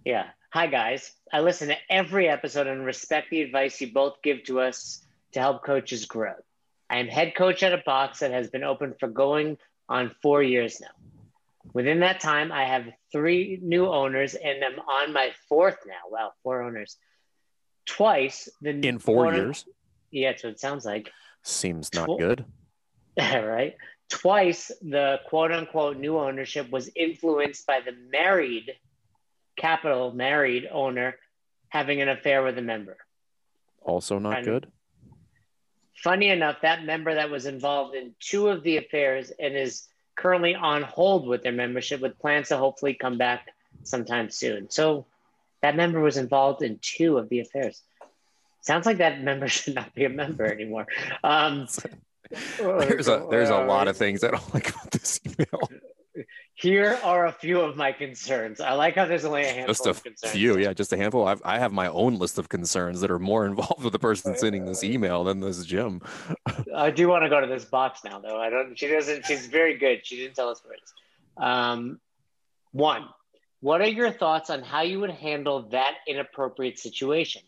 yeah. 0.05 0.29
Hi, 0.53 0.67
guys. 0.67 1.11
I 1.31 1.39
listen 1.39 1.69
to 1.69 1.77
every 1.89 2.29
episode 2.29 2.67
and 2.67 2.85
respect 2.85 3.31
the 3.31 3.41
advice 3.41 3.81
you 3.81 3.91
both 3.91 4.21
give 4.21 4.43
to 4.43 4.59
us 4.59 5.03
to 5.31 5.39
help 5.39 5.65
coaches 5.65 6.05
grow. 6.05 6.35
I 6.91 6.99
am 6.99 7.07
head 7.07 7.33
coach 7.35 7.63
at 7.63 7.73
a 7.73 7.81
box 7.83 8.19
that 8.19 8.29
has 8.29 8.51
been 8.51 8.63
open 8.63 8.93
for 8.99 9.07
going 9.07 9.57
on 9.89 10.11
four 10.21 10.43
years 10.43 10.79
now. 10.79 10.91
Within 11.73 12.01
that 12.01 12.19
time, 12.19 12.51
I 12.51 12.65
have 12.65 12.85
three 13.11 13.57
new 13.63 13.87
owners 13.87 14.35
and 14.35 14.63
I'm 14.63 14.79
on 14.79 15.11
my 15.11 15.31
fourth 15.49 15.79
now. 15.87 16.11
Wow, 16.11 16.33
four 16.43 16.61
owners. 16.61 16.97
Twice 17.87 18.47
the 18.61 18.79
in 18.87 18.99
four 18.99 19.33
years. 19.33 19.65
Yeah, 20.11 20.33
that's 20.33 20.43
what 20.43 20.51
it 20.51 20.59
sounds 20.59 20.85
like. 20.85 21.09
Seems 21.41 21.91
not 21.95 22.05
Tw- 22.05 22.19
good. 22.19 22.45
right. 23.17 23.75
Twice 24.07 24.71
the 24.83 25.19
quote 25.29 25.51
unquote 25.51 25.97
new 25.97 26.19
ownership 26.19 26.69
was 26.69 26.91
influenced 26.95 27.65
by 27.65 27.79
the 27.83 27.93
married 28.11 28.69
capital 29.55 30.11
married 30.11 30.67
owner 30.71 31.15
having 31.69 32.01
an 32.01 32.09
affair 32.09 32.43
with 32.43 32.57
a 32.57 32.61
member. 32.61 32.97
Also 33.81 34.19
not 34.19 34.37
and 34.37 34.45
good. 34.45 34.71
Funny 35.95 36.29
enough, 36.29 36.57
that 36.61 36.83
member 36.83 37.13
that 37.13 37.29
was 37.29 37.45
involved 37.45 37.95
in 37.95 38.13
two 38.19 38.49
of 38.49 38.63
the 38.63 38.77
affairs 38.77 39.31
and 39.39 39.55
is 39.55 39.87
currently 40.15 40.53
on 40.53 40.83
hold 40.83 41.27
with 41.27 41.43
their 41.43 41.51
membership 41.51 42.01
with 42.01 42.19
plans 42.19 42.49
to 42.49 42.57
hopefully 42.57 42.93
come 42.93 43.17
back 43.17 43.47
sometime 43.83 44.29
soon. 44.29 44.69
So 44.69 45.05
that 45.61 45.75
member 45.75 45.99
was 45.99 46.17
involved 46.17 46.61
in 46.61 46.79
two 46.81 47.17
of 47.17 47.29
the 47.29 47.39
affairs. 47.39 47.81
Sounds 48.61 48.85
like 48.85 48.97
that 48.97 49.21
member 49.21 49.47
should 49.55 49.75
not 49.75 49.93
be 49.93 50.05
a 50.05 50.09
member 50.09 50.45
anymore. 50.45 50.87
Um, 51.23 51.67
there's 52.57 53.07
a 53.07 53.25
there's 53.29 53.49
a 53.49 53.63
lot 53.63 53.87
of 53.87 53.97
things 53.97 54.23
I 54.23 54.31
don't 54.31 54.53
like 54.53 54.69
about 54.69 54.91
this 54.91 55.19
email. 55.25 55.69
Here 56.55 56.99
are 57.03 57.25
a 57.25 57.31
few 57.31 57.61
of 57.61 57.75
my 57.75 57.91
concerns. 57.91 58.61
I 58.61 58.73
like 58.73 58.95
how 58.95 59.05
there's 59.05 59.25
only 59.25 59.43
a 59.43 59.47
handful 59.47 59.73
just 59.73 59.85
a 59.87 59.89
of 59.89 60.03
concerns. 60.03 60.33
few, 60.33 60.57
yeah, 60.57 60.71
just 60.73 60.93
a 60.93 60.97
handful. 60.97 61.27
I've, 61.27 61.41
I 61.43 61.57
have 61.57 61.73
my 61.73 61.87
own 61.87 62.19
list 62.19 62.37
of 62.37 62.47
concerns 62.47 63.01
that 63.01 63.09
are 63.09 63.19
more 63.19 63.45
involved 63.47 63.83
with 63.83 63.91
the 63.91 63.99
person 63.99 64.37
sending 64.37 64.65
this 64.65 64.83
email 64.83 65.23
than 65.23 65.39
this 65.39 65.65
gym. 65.65 66.01
I 66.75 66.91
do 66.91 67.07
want 67.07 67.23
to 67.23 67.29
go 67.29 67.41
to 67.41 67.47
this 67.47 67.65
box 67.65 68.01
now, 68.03 68.19
though. 68.19 68.39
I 68.39 68.49
don't. 68.49 68.77
She 68.77 68.87
doesn't. 68.87 69.25
She's 69.25 69.47
very 69.47 69.77
good. 69.77 70.05
She 70.05 70.17
didn't 70.17 70.35
tell 70.35 70.49
us 70.49 70.61
where 70.63 70.75
it 70.75 70.81
is. 70.83 70.93
Um, 71.37 71.99
one. 72.71 73.07
What 73.61 73.79
are 73.81 73.87
your 73.87 74.11
thoughts 74.11 74.49
on 74.49 74.61
how 74.61 74.81
you 74.81 74.99
would 74.99 75.09
handle 75.11 75.69
that 75.69 75.95
inappropriate 76.05 76.77
situation? 76.77 77.41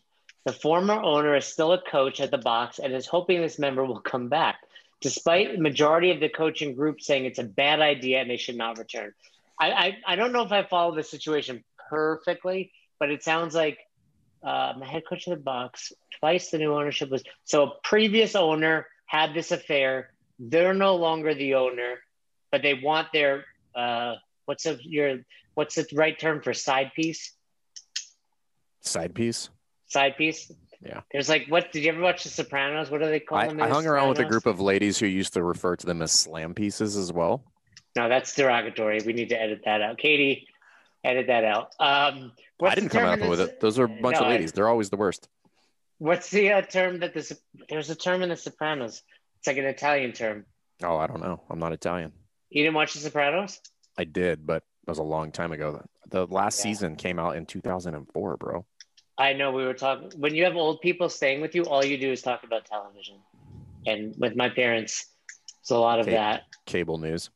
The 0.46 0.52
former 0.52 0.94
owner 0.94 1.36
is 1.36 1.44
still 1.44 1.72
a 1.72 1.82
coach 1.82 2.20
at 2.20 2.30
the 2.30 2.38
box 2.38 2.78
and 2.78 2.94
is 2.94 3.06
hoping 3.06 3.42
this 3.42 3.58
member 3.58 3.84
will 3.84 4.00
come 4.00 4.28
back 4.28 4.56
despite 5.00 5.52
the 5.52 5.62
majority 5.62 6.10
of 6.10 6.20
the 6.20 6.28
coaching 6.28 6.74
group 6.74 7.00
saying 7.00 7.24
it's 7.24 7.38
a 7.38 7.44
bad 7.44 7.80
idea 7.80 8.20
and 8.20 8.30
they 8.30 8.36
should 8.36 8.56
not 8.56 8.78
return. 8.78 9.12
I, 9.58 9.70
I, 9.70 9.96
I 10.06 10.16
don't 10.16 10.32
know 10.32 10.42
if 10.42 10.52
I 10.52 10.62
follow 10.64 10.94
the 10.94 11.02
situation 11.02 11.64
perfectly, 11.88 12.72
but 12.98 13.10
it 13.10 13.22
sounds 13.22 13.54
like 13.54 13.78
uh, 14.42 14.74
my 14.78 14.86
head 14.86 15.02
coach 15.08 15.26
of 15.26 15.30
the 15.30 15.42
box, 15.42 15.92
twice 16.20 16.50
the 16.50 16.58
new 16.58 16.74
ownership 16.74 17.10
was 17.10 17.22
so 17.44 17.64
a 17.64 17.72
previous 17.82 18.34
owner 18.34 18.86
had 19.06 19.34
this 19.34 19.50
affair. 19.50 20.12
They're 20.38 20.74
no 20.74 20.96
longer 20.96 21.34
the 21.34 21.54
owner, 21.54 21.96
but 22.52 22.62
they 22.62 22.74
want 22.74 23.08
their 23.12 23.44
uh, 23.74 24.14
what's 24.44 24.66
a, 24.66 24.78
your 24.82 25.18
what's 25.54 25.74
the 25.74 25.86
right 25.94 26.18
term 26.18 26.42
for 26.42 26.52
side 26.54 26.92
piece? 26.94 27.32
Side 28.80 29.14
piece. 29.14 29.50
Side 29.88 30.16
piece. 30.16 30.50
Yeah. 30.84 31.00
There's 31.12 31.28
like 31.28 31.46
what 31.48 31.72
did 31.72 31.84
you 31.84 31.90
ever 31.90 32.00
watch 32.00 32.24
The 32.24 32.30
Sopranos? 32.30 32.90
What 32.90 33.00
do 33.00 33.06
they 33.06 33.20
call 33.20 33.38
I, 33.38 33.48
them? 33.48 33.60
I 33.60 33.68
hung 33.68 33.86
around 33.86 34.08
with 34.08 34.18
a 34.18 34.24
group 34.24 34.46
of 34.46 34.60
ladies 34.60 34.98
who 34.98 35.06
used 35.06 35.34
to 35.34 35.42
refer 35.42 35.76
to 35.76 35.86
them 35.86 36.02
as 36.02 36.12
slam 36.12 36.54
pieces 36.54 36.96
as 36.96 37.12
well. 37.12 37.44
No, 37.96 38.08
that's 38.08 38.34
derogatory. 38.34 39.00
We 39.04 39.14
need 39.14 39.30
to 39.30 39.40
edit 39.40 39.62
that 39.64 39.80
out. 39.80 39.96
Katie, 39.98 40.46
edit 41.02 41.28
that 41.28 41.44
out. 41.44 41.72
Um, 41.80 42.32
I 42.62 42.74
didn't 42.74 42.90
come 42.90 43.04
up 43.04 43.26
with 43.28 43.40
it. 43.40 43.60
Those 43.60 43.78
are 43.78 43.84
a 43.84 43.88
bunch 43.88 44.16
no, 44.16 44.26
of 44.26 44.28
ladies. 44.28 44.52
I, 44.52 44.56
They're 44.56 44.68
always 44.68 44.90
the 44.90 44.96
worst. 44.96 45.28
What's 45.98 46.30
the 46.30 46.52
uh, 46.52 46.62
term 46.62 47.00
that 47.00 47.14
this? 47.14 47.32
There's 47.68 47.88
a 47.88 47.94
term 47.94 48.22
in 48.22 48.28
The 48.28 48.36
Sopranos. 48.36 49.02
It's 49.38 49.46
like 49.46 49.56
an 49.56 49.64
Italian 49.64 50.12
term. 50.12 50.44
Oh, 50.82 50.98
I 50.98 51.06
don't 51.06 51.22
know. 51.22 51.42
I'm 51.48 51.58
not 51.58 51.72
Italian. 51.72 52.12
You 52.50 52.62
didn't 52.62 52.74
watch 52.74 52.92
The 52.92 53.00
Sopranos? 53.00 53.60
I 53.96 54.04
did, 54.04 54.46
but 54.46 54.62
that 54.84 54.90
was 54.90 54.98
a 54.98 55.02
long 55.02 55.32
time 55.32 55.52
ago. 55.52 55.82
The 56.08 56.26
last 56.26 56.58
yeah. 56.58 56.64
season 56.64 56.96
came 56.96 57.18
out 57.18 57.36
in 57.36 57.46
2004, 57.46 58.36
bro. 58.36 58.66
I 59.18 59.32
know 59.32 59.50
we 59.50 59.64
were 59.64 59.74
talking 59.74 60.10
when 60.18 60.34
you 60.34 60.44
have 60.44 60.56
old 60.56 60.80
people 60.80 61.08
staying 61.08 61.40
with 61.40 61.54
you, 61.54 61.64
all 61.64 61.84
you 61.84 61.98
do 61.98 62.12
is 62.12 62.22
talk 62.22 62.44
about 62.44 62.66
television. 62.66 63.16
And 63.86 64.14
with 64.18 64.36
my 64.36 64.48
parents, 64.48 65.06
it's 65.60 65.70
a 65.70 65.78
lot 65.78 66.00
of 66.00 66.06
that. 66.06 66.42
Cable 66.66 66.98
news. 66.98 67.30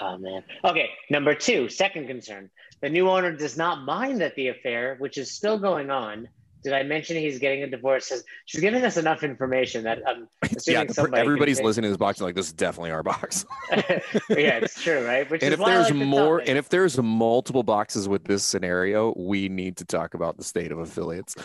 Oh 0.00 0.18
man. 0.18 0.42
Okay, 0.64 0.90
number 1.08 1.34
two, 1.34 1.68
second 1.68 2.06
concern. 2.08 2.50
The 2.80 2.88
new 2.88 3.08
owner 3.08 3.32
does 3.32 3.56
not 3.56 3.84
mind 3.84 4.20
that 4.20 4.34
the 4.34 4.48
affair, 4.48 4.96
which 4.98 5.18
is 5.18 5.30
still 5.30 5.58
going 5.58 5.90
on, 5.90 6.28
did 6.62 6.72
I 6.72 6.82
mention 6.82 7.16
he's 7.16 7.38
getting 7.38 7.62
a 7.62 7.66
divorce? 7.66 8.12
She's 8.46 8.60
giving 8.60 8.84
us 8.84 8.96
enough 8.96 9.22
information 9.22 9.84
that 9.84 10.02
I'm 10.06 10.28
yeah, 10.66 10.84
everybody's 11.14 11.60
listening 11.60 11.84
to 11.84 11.88
this 11.90 11.96
box 11.96 12.18
and 12.18 12.26
like, 12.26 12.34
this 12.34 12.46
is 12.46 12.52
definitely 12.52 12.90
our 12.90 13.02
box. 13.02 13.46
yeah, 13.72 14.58
it's 14.58 14.82
true, 14.82 15.06
right? 15.06 15.28
Which 15.30 15.42
and 15.42 15.52
if 15.52 15.60
there's 15.60 15.90
like 15.90 15.94
more, 15.94 16.38
and 16.40 16.58
if 16.58 16.68
there's 16.68 16.98
multiple 17.00 17.62
boxes 17.62 18.08
with 18.08 18.24
this 18.24 18.44
scenario, 18.44 19.14
we 19.16 19.48
need 19.48 19.76
to 19.78 19.84
talk 19.84 20.14
about 20.14 20.36
the 20.36 20.44
state 20.44 20.72
of 20.72 20.78
affiliates. 20.78 21.36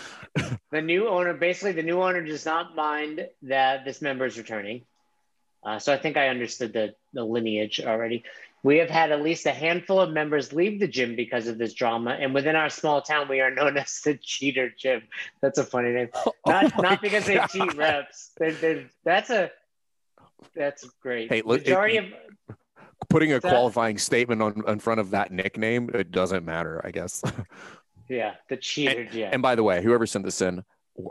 the 0.71 0.81
new 0.81 1.07
owner, 1.07 1.33
basically, 1.33 1.73
the 1.73 1.83
new 1.83 2.01
owner 2.01 2.23
does 2.23 2.45
not 2.45 2.75
mind 2.75 3.27
that 3.43 3.85
this 3.85 4.01
member 4.01 4.25
is 4.25 4.37
returning. 4.37 4.83
Uh, 5.63 5.79
so 5.79 5.93
I 5.93 5.97
think 5.97 6.17
I 6.17 6.27
understood 6.27 6.73
the, 6.73 6.93
the 7.13 7.23
lineage 7.23 7.79
already. 7.79 8.23
We 8.63 8.77
have 8.77 8.89
had 8.89 9.11
at 9.11 9.21
least 9.21 9.45
a 9.45 9.51
handful 9.51 9.99
of 9.99 10.11
members 10.11 10.53
leave 10.53 10.79
the 10.79 10.87
gym 10.87 11.15
because 11.15 11.47
of 11.47 11.57
this 11.57 11.73
drama, 11.73 12.11
and 12.11 12.33
within 12.33 12.55
our 12.55 12.69
small 12.69 13.01
town, 13.01 13.27
we 13.27 13.41
are 13.41 13.51
known 13.51 13.77
as 13.83 13.99
the 14.03 14.17
Cheater 14.17 14.73
Gym. 14.77 15.03
That's 15.41 15.57
a 15.57 15.63
funny 15.63 15.91
name. 15.91 16.09
Oh 16.13 16.33
not 16.47 16.81
not 16.81 17.01
because 17.01 17.27
God. 17.27 17.49
they 17.51 17.59
cheat 17.59 17.75
reps. 17.75 18.31
They're, 18.37 18.53
they're, 18.53 18.85
that's 19.03 19.29
a 19.29 19.51
that's 20.55 20.83
great. 21.01 21.29
Hey, 21.29 21.41
look, 21.41 21.61
Majority 21.61 21.97
it, 21.97 22.13
of 22.49 22.57
putting 23.09 23.31
a 23.31 23.39
that, 23.39 23.49
qualifying 23.49 23.97
statement 23.97 24.41
on 24.41 24.63
in 24.67 24.79
front 24.79 24.99
of 24.99 25.11
that 25.11 25.31
nickname, 25.31 25.89
it 25.93 26.11
doesn't 26.11 26.45
matter, 26.45 26.81
I 26.83 26.91
guess. 26.91 27.21
yeah, 28.09 28.35
the 28.49 28.57
Cheater 28.57 29.01
and, 29.01 29.11
Gym. 29.11 29.29
And 29.33 29.41
by 29.41 29.55
the 29.55 29.63
way, 29.63 29.83
whoever 29.83 30.05
sent 30.05 30.25
this 30.25 30.41
in, 30.41 30.63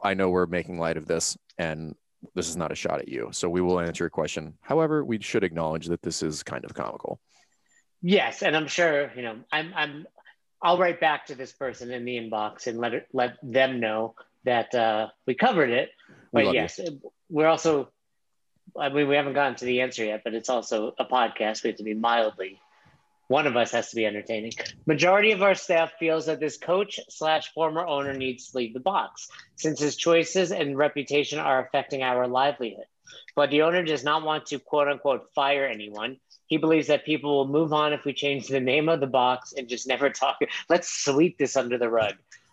I 0.02 0.14
know 0.14 0.30
we're 0.30 0.46
making 0.46 0.78
light 0.78 0.96
of 0.96 1.06
this, 1.06 1.36
and 1.58 1.94
this 2.34 2.48
is 2.48 2.56
not 2.56 2.72
a 2.72 2.74
shot 2.74 3.00
at 3.00 3.08
you. 3.08 3.28
So 3.32 3.48
we 3.48 3.60
will 3.60 3.80
answer 3.80 4.04
your 4.04 4.10
question. 4.10 4.54
However, 4.60 5.04
we 5.04 5.20
should 5.20 5.44
acknowledge 5.44 5.86
that 5.86 6.02
this 6.02 6.22
is 6.22 6.42
kind 6.42 6.64
of 6.64 6.74
comical. 6.74 7.20
Yes, 8.02 8.42
and 8.42 8.56
I'm 8.56 8.66
sure 8.66 9.10
you 9.14 9.22
know. 9.22 9.36
I'm. 9.50 9.72
I'm. 9.74 10.06
I'll 10.60 10.78
write 10.78 11.00
back 11.00 11.26
to 11.26 11.34
this 11.34 11.52
person 11.52 11.90
in 11.90 12.04
the 12.04 12.16
inbox 12.16 12.66
and 12.66 12.78
let 12.78 12.94
it, 12.94 13.08
let 13.12 13.36
them 13.42 13.80
know 13.80 14.14
that 14.44 14.74
uh, 14.74 15.08
we 15.26 15.34
covered 15.34 15.70
it. 15.70 15.90
But 16.32 16.46
we 16.46 16.52
yes, 16.52 16.78
you. 16.78 17.00
we're 17.30 17.46
also. 17.46 17.88
I 18.78 18.88
mean, 18.88 19.08
we 19.08 19.16
haven't 19.16 19.34
gotten 19.34 19.54
to 19.56 19.64
the 19.64 19.82
answer 19.82 20.04
yet, 20.04 20.22
but 20.24 20.34
it's 20.34 20.48
also 20.48 20.94
a 20.98 21.04
podcast. 21.04 21.62
We 21.62 21.70
have 21.70 21.76
to 21.78 21.84
be 21.84 21.94
mildly. 21.94 22.58
One 23.28 23.46
of 23.46 23.56
us 23.56 23.70
has 23.70 23.90
to 23.90 23.96
be 23.96 24.04
entertaining. 24.04 24.52
Majority 24.84 25.32
of 25.32 25.42
our 25.42 25.54
staff 25.54 25.92
feels 25.98 26.26
that 26.26 26.40
this 26.40 26.58
coach 26.58 27.00
slash 27.08 27.52
former 27.54 27.86
owner 27.86 28.12
needs 28.12 28.50
to 28.50 28.58
leave 28.58 28.74
the 28.74 28.80
box, 28.80 29.28
since 29.56 29.80
his 29.80 29.96
choices 29.96 30.52
and 30.52 30.76
reputation 30.76 31.38
are 31.38 31.64
affecting 31.64 32.02
our 32.02 32.26
livelihood. 32.26 32.84
But 33.36 33.50
the 33.50 33.62
owner 33.62 33.84
does 33.84 34.04
not 34.04 34.22
want 34.24 34.46
to 34.46 34.58
quote 34.58 34.88
unquote 34.88 35.32
fire 35.34 35.66
anyone 35.66 36.18
he 36.52 36.58
believes 36.58 36.88
that 36.88 37.06
people 37.06 37.34
will 37.34 37.48
move 37.48 37.72
on 37.72 37.94
if 37.94 38.04
we 38.04 38.12
change 38.12 38.46
the 38.46 38.60
name 38.60 38.90
of 38.90 39.00
the 39.00 39.06
box 39.06 39.54
and 39.56 39.70
just 39.70 39.86
never 39.86 40.10
talk. 40.10 40.38
Let's 40.68 40.86
sweep 41.02 41.38
this 41.38 41.56
under 41.56 41.78
the 41.78 41.88
rug. 41.88 42.12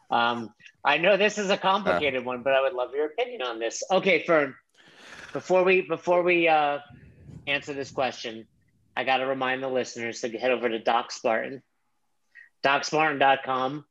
Um, 0.10 0.53
I 0.86 1.00
know 1.00 1.18
this 1.18 1.38
is 1.38 1.50
a 1.50 1.58
complicated 1.58 2.22
uh, 2.22 2.24
one, 2.24 2.41
but 2.41 2.53
I 2.53 2.62
would 2.62 2.72
love 2.72 2.94
your 2.96 3.08
opinion 3.08 3.41
on 3.41 3.60
this. 3.60 3.84
Okay, 3.91 4.24
Fern, 4.25 4.56
before 5.34 5.65
we 5.65 5.82
before 5.82 6.24
we 6.24 6.48
uh, 6.48 6.77
answer 7.46 7.74
this 7.74 7.91
question, 7.91 8.48
I 8.96 9.03
got 9.03 9.18
to 9.18 9.25
remind 9.25 9.62
the 9.62 9.68
listeners 9.68 10.22
to 10.22 10.29
head 10.29 10.51
over 10.51 10.70
to 10.70 10.79
Doc 10.79 11.12
Spartan, 11.12 11.62
DocSpartan.com. 12.63 13.84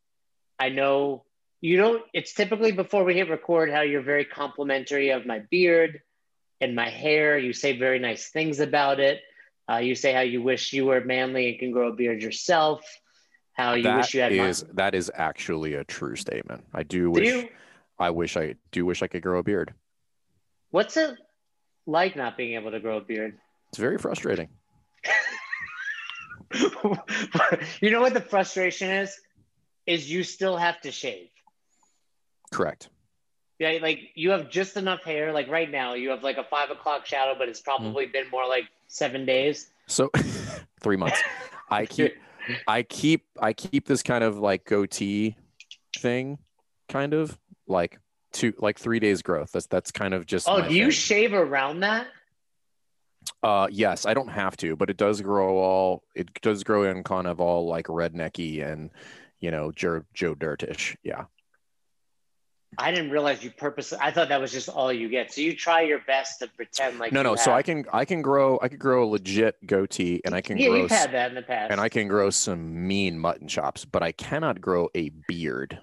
I 0.59 0.71
know 0.71 1.25
you 1.61 1.77
don't. 1.77 2.03
It's 2.15 2.33
typically 2.33 2.73
before 2.73 3.05
we 3.05 3.13
hit 3.13 3.29
record 3.29 3.71
how 3.71 3.83
you're 3.83 4.01
very 4.01 4.25
complimentary 4.25 5.11
of 5.11 5.27
my 5.27 5.41
beard 5.51 6.01
and 6.63 6.75
my 6.75 6.89
hair. 6.89 7.37
You 7.37 7.53
say 7.53 7.79
very 7.79 7.99
nice 7.99 8.31
things 8.31 8.59
about 8.59 9.01
it. 9.01 9.21
Uh, 9.71 9.77
you 9.77 9.95
say 9.95 10.13
how 10.13 10.21
you 10.21 10.43
wish 10.43 10.73
you 10.73 10.87
were 10.87 11.03
manly 11.03 11.51
and 11.51 11.59
can 11.59 11.71
grow 11.73 11.89
a 11.89 11.93
beard 11.93 12.23
yourself. 12.23 12.83
How 13.53 13.75
you 13.75 13.83
that 13.83 13.97
wish 13.97 14.15
you 14.15 14.21
had. 14.21 14.33
Is, 14.33 14.65
that 14.75 14.95
is 14.95 15.11
actually 15.15 15.75
a 15.75 15.85
true 15.85 16.17
statement. 16.17 16.65
I 16.73 16.85
do 16.85 17.11
wish. 17.11 17.25
Do 17.25 17.49
I 17.99 18.11
wish 18.11 18.37
I 18.37 18.55
do 18.71 18.87
wish 18.87 19.03
I 19.03 19.09
could 19.09 19.23
grow 19.23 19.41
a 19.41 19.43
beard. 19.43 19.75
What's 20.71 20.97
it 20.97 21.17
like 21.87 22.17
not 22.17 22.37
being 22.37 22.55
able 22.55 22.71
to 22.71 22.81
grow 22.81 22.99
a 22.99 23.01
beard? 23.01 23.37
It's 23.71 23.79
very 23.79 23.99
frustrating. 23.99 24.49
you 27.81 27.91
know 27.91 28.01
what 28.01 28.15
the 28.15 28.21
frustration 28.21 28.91
is? 28.91 29.19
Is 29.87 30.11
you 30.11 30.23
still 30.23 30.57
have 30.57 30.81
to 30.83 30.93
shave. 30.93 31.29
Correct. 32.53 32.89
Yeah, 33.59 33.79
like 33.83 34.01
you 34.15 34.31
have 34.31 34.51
just 34.51 34.77
enough 34.77 35.03
hair. 35.03 35.33
Like 35.33 35.49
right 35.49 35.71
now, 35.71 35.95
you 35.95 36.11
have 36.11 36.23
like 36.23 36.37
a 36.37 36.45
five 36.45 36.71
o'clock 36.71 37.07
shadow, 37.07 37.35
but 37.37 37.49
it's 37.49 37.61
probably 37.61 38.07
mm. 38.07 38.13
been 38.13 38.31
more 38.31 38.47
like 38.47 38.69
seven 38.89 39.25
days. 39.25 39.71
So 39.87 40.11
three 40.81 40.97
months. 40.97 41.23
I 41.71 41.87
keep 41.87 42.15
I 42.67 42.83
keep 42.83 43.27
I 43.41 43.53
keep 43.53 43.87
this 43.87 44.03
kind 44.03 44.25
of 44.25 44.39
like 44.39 44.65
goatee 44.65 45.37
thing, 45.99 46.39
kind 46.89 47.15
of 47.15 47.39
like 47.67 48.01
two 48.33 48.55
like 48.59 48.79
three 48.79 48.99
days 48.99 49.23
growth. 49.23 49.53
That's 49.53 49.67
that's 49.67 49.93
kind 49.93 50.15
of 50.15 50.27
just. 50.27 50.49
Oh, 50.49 50.67
do 50.67 50.75
you 50.75 50.85
thing. 50.85 50.91
shave 50.91 51.33
around 51.35 51.81
that? 51.81 52.09
Uh, 53.43 53.69
yes, 53.71 54.07
I 54.07 54.15
don't 54.15 54.29
have 54.29 54.57
to, 54.59 54.77
but 54.77 54.91
it 54.91 54.97
does 54.97 55.21
grow 55.21 55.59
all. 55.59 56.03
It 56.15 56.29
does 56.43 56.65
grow 56.65 56.85
in 56.85 57.05
kind 57.05 57.27
of 57.27 57.41
all 57.41 57.67
like 57.67 57.87
rednecky 57.87 58.67
and, 58.67 58.91
you 59.41 59.51
know, 59.51 59.71
Joe 59.71 60.03
Joe 60.15 60.35
Dirtish. 60.35 60.97
Yeah. 61.03 61.25
I 62.77 62.91
didn't 62.93 63.11
realize 63.11 63.43
you 63.43 63.51
purposely. 63.51 63.99
I 64.01 64.11
thought 64.11 64.29
that 64.29 64.41
was 64.41 64.53
just 64.53 64.69
all 64.69 64.93
you 64.93 65.09
get. 65.09 65.33
So 65.33 65.41
you 65.41 65.57
try 65.57 65.81
your 65.83 66.01
best 66.07 66.41
to 66.41 66.49
pretend 66.49 66.99
like 66.99 67.13
no, 67.13 67.23
no. 67.23 67.35
So 67.35 67.53
I 67.53 67.63
can 67.63 67.85
I 67.93 68.05
can 68.05 68.21
grow 68.23 68.59
I 68.63 68.69
could 68.69 68.79
grow 68.79 69.05
a 69.05 69.07
legit 69.09 69.57
goatee 69.67 70.21
and 70.25 70.35
I 70.35 70.41
can 70.43 70.59
Yeah, 70.59 70.69
grow 70.69 70.77
you've 70.83 70.91
had 70.91 71.13
that 71.13 71.31
in 71.31 71.35
the 71.35 71.43
past. 71.43 71.73
and 71.73 71.81
I 71.81 71.89
can 71.89 72.09
grow 72.09 72.31
some 72.31 72.87
mean 72.87 73.19
mutton 73.19 73.49
chops, 73.49 73.85
but 73.85 74.03
I 74.03 74.13
cannot 74.13 74.61
grow 74.61 74.89
a 74.95 75.11
beard. 75.27 75.79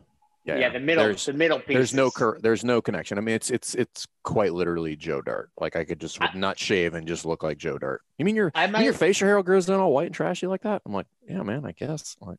Yeah, 0.48 0.70
the 0.70 0.80
middle, 0.80 1.06
There's, 1.06 1.26
the 1.26 1.34
middle 1.34 1.58
piece. 1.58 1.74
there's 1.76 1.94
no 1.96 2.12
cur- 2.12 2.38
there's 2.40 2.64
no 2.64 2.80
connection. 2.80 3.18
I 3.18 3.22
mean, 3.22 3.34
it's 3.34 3.50
it's 3.50 3.74
it's 3.74 4.06
quite 4.22 4.54
literally 4.54 4.96
Joe 4.96 5.20
Dirt. 5.20 5.50
Like 5.60 5.76
I 5.76 5.84
could 5.86 6.00
just 6.00 6.22
I- 6.22 6.30
not 6.36 6.60
shave 6.60 6.94
and 6.94 7.08
just 7.08 7.26
look 7.26 7.42
like 7.42 7.58
Joe 7.58 7.80
Dirt. 7.80 8.02
You 8.20 8.26
mean 8.26 8.36
your 8.36 8.52
I 8.54 8.68
you 8.68 8.72
mean 8.72 8.84
your 8.84 8.94
might, 8.94 9.00
facial 9.00 9.28
hair 9.28 9.42
grows 9.42 9.68
in 9.68 9.74
all 9.74 9.92
white 9.92 10.06
and 10.06 10.14
trashy 10.14 10.46
like 10.46 10.62
that? 10.62 10.84
I'm 10.86 10.94
like, 10.94 11.08
yeah, 11.28 11.42
man. 11.42 11.66
I 11.66 11.72
guess. 11.72 12.16
Like, 12.22 12.38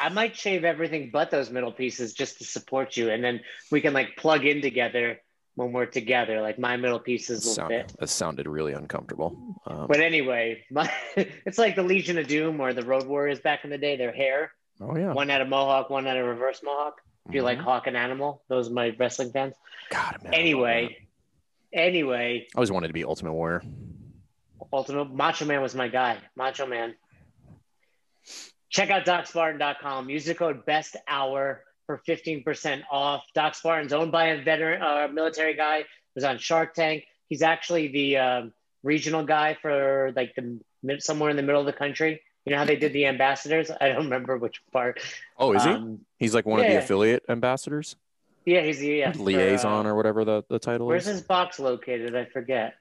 I 0.00 0.08
might 0.08 0.36
shave 0.36 0.64
everything 0.64 1.10
but 1.12 1.30
those 1.30 1.50
middle 1.50 1.72
pieces 1.72 2.12
just 2.14 2.38
to 2.38 2.44
support 2.44 2.96
you, 2.96 3.10
and 3.10 3.22
then 3.22 3.40
we 3.70 3.80
can 3.80 3.92
like 3.92 4.16
plug 4.16 4.44
in 4.46 4.62
together 4.62 5.20
when 5.56 5.72
we're 5.72 5.86
together. 5.86 6.40
Like 6.40 6.58
my 6.58 6.76
middle 6.76 6.98
pieces 6.98 7.44
will 7.44 7.52
sound, 7.52 7.68
fit. 7.70 7.92
that 7.98 8.08
sounded 8.08 8.46
really 8.48 8.72
uncomfortable. 8.72 9.36
Um, 9.66 9.86
But 9.88 10.00
anyway, 10.00 10.64
my 10.70 10.90
it's 11.16 11.58
like 11.58 11.76
the 11.76 11.82
Legion 11.82 12.18
of 12.18 12.26
Doom 12.28 12.60
or 12.60 12.72
the 12.72 12.82
Road 12.84 13.06
Warriors 13.06 13.40
back 13.40 13.64
in 13.64 13.70
the 13.70 13.78
day. 13.78 13.96
Their 13.96 14.12
hair, 14.12 14.52
oh 14.80 14.96
yeah. 14.96 15.12
one 15.12 15.28
had 15.28 15.42
a 15.42 15.46
mohawk, 15.46 15.90
one 15.90 16.06
had 16.06 16.16
a 16.16 16.24
reverse 16.24 16.60
mohawk. 16.64 17.00
If 17.28 17.34
you 17.34 17.42
like 17.42 17.58
Mhm. 17.58 17.64
Hawk 17.64 17.86
and 17.86 17.96
Animal, 17.96 18.42
those 18.48 18.70
are 18.70 18.72
my 18.72 18.94
wrestling 18.98 19.30
fans. 19.30 19.54
God, 19.90 20.18
man. 20.24 20.32
Anyway, 20.34 20.96
anyway. 21.72 22.46
I 22.54 22.58
always 22.58 22.72
wanted 22.72 22.88
to 22.88 22.94
be 22.94 23.04
Ultimate 23.04 23.34
Warrior. 23.34 23.62
Ultimate 24.72 25.12
Macho 25.12 25.44
Man 25.44 25.60
was 25.60 25.74
my 25.74 25.88
guy. 25.88 26.16
Macho 26.36 26.66
Man. 26.66 26.94
Check 28.70 28.90
out 28.90 29.04
DocSpartan.com. 29.04 30.08
Use 30.08 30.24
the 30.24 30.34
code 30.34 30.64
best 30.64 30.96
hour 31.08 31.64
for 31.86 32.00
15% 32.08 32.82
off. 32.90 33.24
Doc 33.34 33.54
Spartan's 33.56 33.92
owned 33.92 34.12
by 34.12 34.26
a 34.26 34.42
veteran 34.42 34.80
uh, 34.80 35.08
military 35.12 35.54
guy, 35.54 35.84
was 36.14 36.24
on 36.24 36.38
Shark 36.38 36.74
Tank. 36.74 37.04
He's 37.28 37.42
actually 37.42 37.88
the 37.88 38.16
um, 38.16 38.52
regional 38.82 39.24
guy 39.24 39.56
for 39.60 40.12
like 40.14 40.34
the 40.36 40.60
somewhere 41.00 41.30
in 41.30 41.36
the 41.36 41.42
middle 41.42 41.60
of 41.60 41.66
the 41.66 41.72
country. 41.72 42.22
You 42.44 42.52
know 42.52 42.58
how 42.58 42.64
they 42.64 42.76
did 42.76 42.92
the 42.92 43.06
ambassadors? 43.06 43.70
I 43.80 43.88
don't 43.88 44.04
remember 44.04 44.38
which 44.38 44.62
part. 44.72 45.00
Oh, 45.36 45.52
is 45.52 45.64
he? 45.64 45.70
Um, 45.70 46.00
He's 46.18 46.34
like 46.34 46.46
one 46.46 46.60
of 46.60 46.66
the 46.66 46.78
affiliate 46.78 47.24
ambassadors, 47.28 47.96
Yeah, 48.46 48.62
he's 48.62 48.78
the 48.78 48.88
yeah, 48.88 49.12
for, 49.12 49.18
liaison 49.18 49.86
uh, 49.86 49.90
or 49.90 49.94
whatever 49.94 50.24
the, 50.24 50.42
the 50.48 50.58
title 50.58 50.86
Where's 50.86 51.02
is. 51.02 51.06
Where's 51.06 51.18
his 51.18 51.26
box 51.26 51.58
located? 51.58 52.16
I 52.16 52.24
forget. 52.24 52.74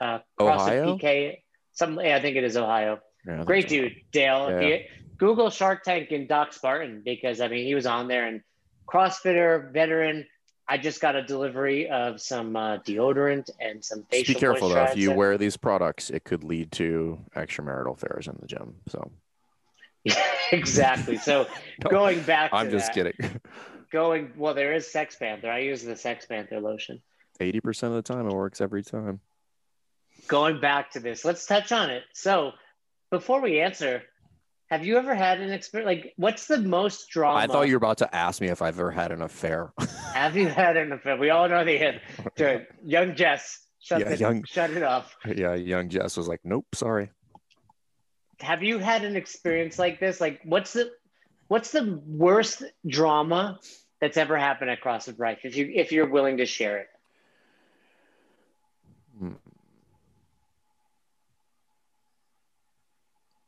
Uh, 0.00 0.18
Ohio? 0.40 0.96
PK. 0.96 1.38
Some, 1.72 2.00
yeah, 2.00 2.16
I 2.16 2.20
think 2.20 2.36
it 2.36 2.44
is 2.44 2.56
Ohio. 2.56 2.98
Yeah, 3.26 3.44
Great 3.44 3.68
dude, 3.68 3.94
Dale. 4.10 4.50
Yeah. 4.50 4.60
He- 4.60 4.86
Google 5.18 5.50
Shark 5.50 5.82
Tank 5.82 6.12
and 6.12 6.28
Doc 6.28 6.52
Spartan 6.52 7.02
because 7.04 7.40
I 7.40 7.48
mean 7.48 7.66
he 7.66 7.74
was 7.74 7.86
on 7.86 8.08
there 8.08 8.26
and 8.26 8.42
CrossFitter 8.86 9.72
veteran. 9.72 10.26
I 10.70 10.78
just 10.78 11.00
got 11.00 11.16
a 11.16 11.22
delivery 11.22 11.88
of 11.88 12.20
some 12.20 12.54
uh, 12.54 12.78
deodorant 12.78 13.50
and 13.58 13.84
some 13.84 14.06
Just 14.12 14.28
be 14.28 14.34
careful 14.34 14.68
though. 14.68 14.84
If 14.84 14.96
you 14.96 15.10
moisturizer. 15.10 15.16
wear 15.16 15.38
these 15.38 15.56
products, 15.56 16.10
it 16.10 16.24
could 16.24 16.44
lead 16.44 16.72
to 16.72 17.18
extramarital 17.34 17.94
affairs 17.94 18.28
in 18.28 18.36
the 18.40 18.46
gym. 18.46 18.74
So 18.88 19.10
exactly. 20.52 21.16
So 21.16 21.46
No, 21.84 21.90
going 21.90 22.20
back, 22.22 22.50
I'm 22.52 22.70
just 22.70 22.94
that, 22.94 23.14
kidding. 23.16 23.40
Going 23.90 24.34
well, 24.36 24.52
there 24.52 24.74
is 24.74 24.86
Sex 24.86 25.16
Panther. 25.16 25.50
I 25.50 25.60
use 25.60 25.82
the 25.82 25.96
Sex 25.96 26.26
Panther 26.26 26.60
lotion. 26.60 27.00
Eighty 27.40 27.58
percent 27.58 27.94
of 27.94 27.96
the 27.96 28.02
time, 28.02 28.28
it 28.28 28.34
works 28.34 28.60
every 28.60 28.82
time. 28.82 29.20
Going 30.26 30.60
back 30.60 30.90
to 30.90 31.00
this, 31.00 31.24
let's 31.24 31.46
touch 31.46 31.72
on 31.72 31.88
it. 31.88 32.02
So 32.12 32.52
before 33.10 33.40
we 33.40 33.60
answer, 33.60 34.02
have 34.70 34.84
you 34.84 34.96
ever 34.98 35.14
had 35.14 35.40
an 35.40 35.50
experience? 35.50 35.86
Like, 35.86 36.12
what's 36.16 36.46
the 36.46 36.58
most 36.58 37.08
drama? 37.08 37.38
I 37.40 37.46
thought 37.46 37.68
you 37.68 37.72
were 37.74 37.78
about 37.78 37.98
to 37.98 38.14
ask 38.14 38.40
me 38.40 38.48
if 38.48 38.60
I've 38.60 38.78
ever 38.78 38.90
had 38.90 39.12
an 39.12 39.22
affair. 39.22 39.72
Have 40.14 40.36
you 40.36 40.48
had 40.48 40.76
an 40.76 40.92
affair? 40.92 41.16
We 41.16 41.30
all 41.30 41.48
know 41.48 41.64
the 41.64 41.78
answer. 41.78 42.00
Good. 42.36 42.66
Young 42.84 43.14
Jess, 43.14 43.66
shut, 43.80 44.00
Yeah, 44.00 44.10
it, 44.10 44.20
young- 44.20 44.44
shut 44.44 44.70
it 44.70 44.82
off. 44.82 45.16
yeah, 45.24 45.54
young 45.54 45.88
Jess 45.88 46.16
was 46.16 46.28
like, 46.28 46.40
"Nope, 46.44 46.66
sorry." 46.74 47.10
Have 48.40 48.62
you 48.62 48.78
had 48.78 49.04
an 49.04 49.16
experience 49.16 49.78
like 49.78 49.98
this? 50.00 50.20
Like, 50.20 50.40
what's 50.44 50.72
the 50.74 50.90
what's 51.48 51.70
the 51.72 52.00
worst 52.06 52.62
drama 52.86 53.58
that's 54.00 54.16
ever 54.16 54.36
happened 54.36 54.70
at 54.70 54.82
CrossFit 54.82 55.18
Life? 55.18 55.40
If 55.44 55.56
you 55.56 55.70
if 55.74 55.92
you're 55.92 56.08
willing 56.10 56.36
to 56.36 56.46
share 56.46 56.78
it, 56.78 56.86
Hmm. 59.18 59.32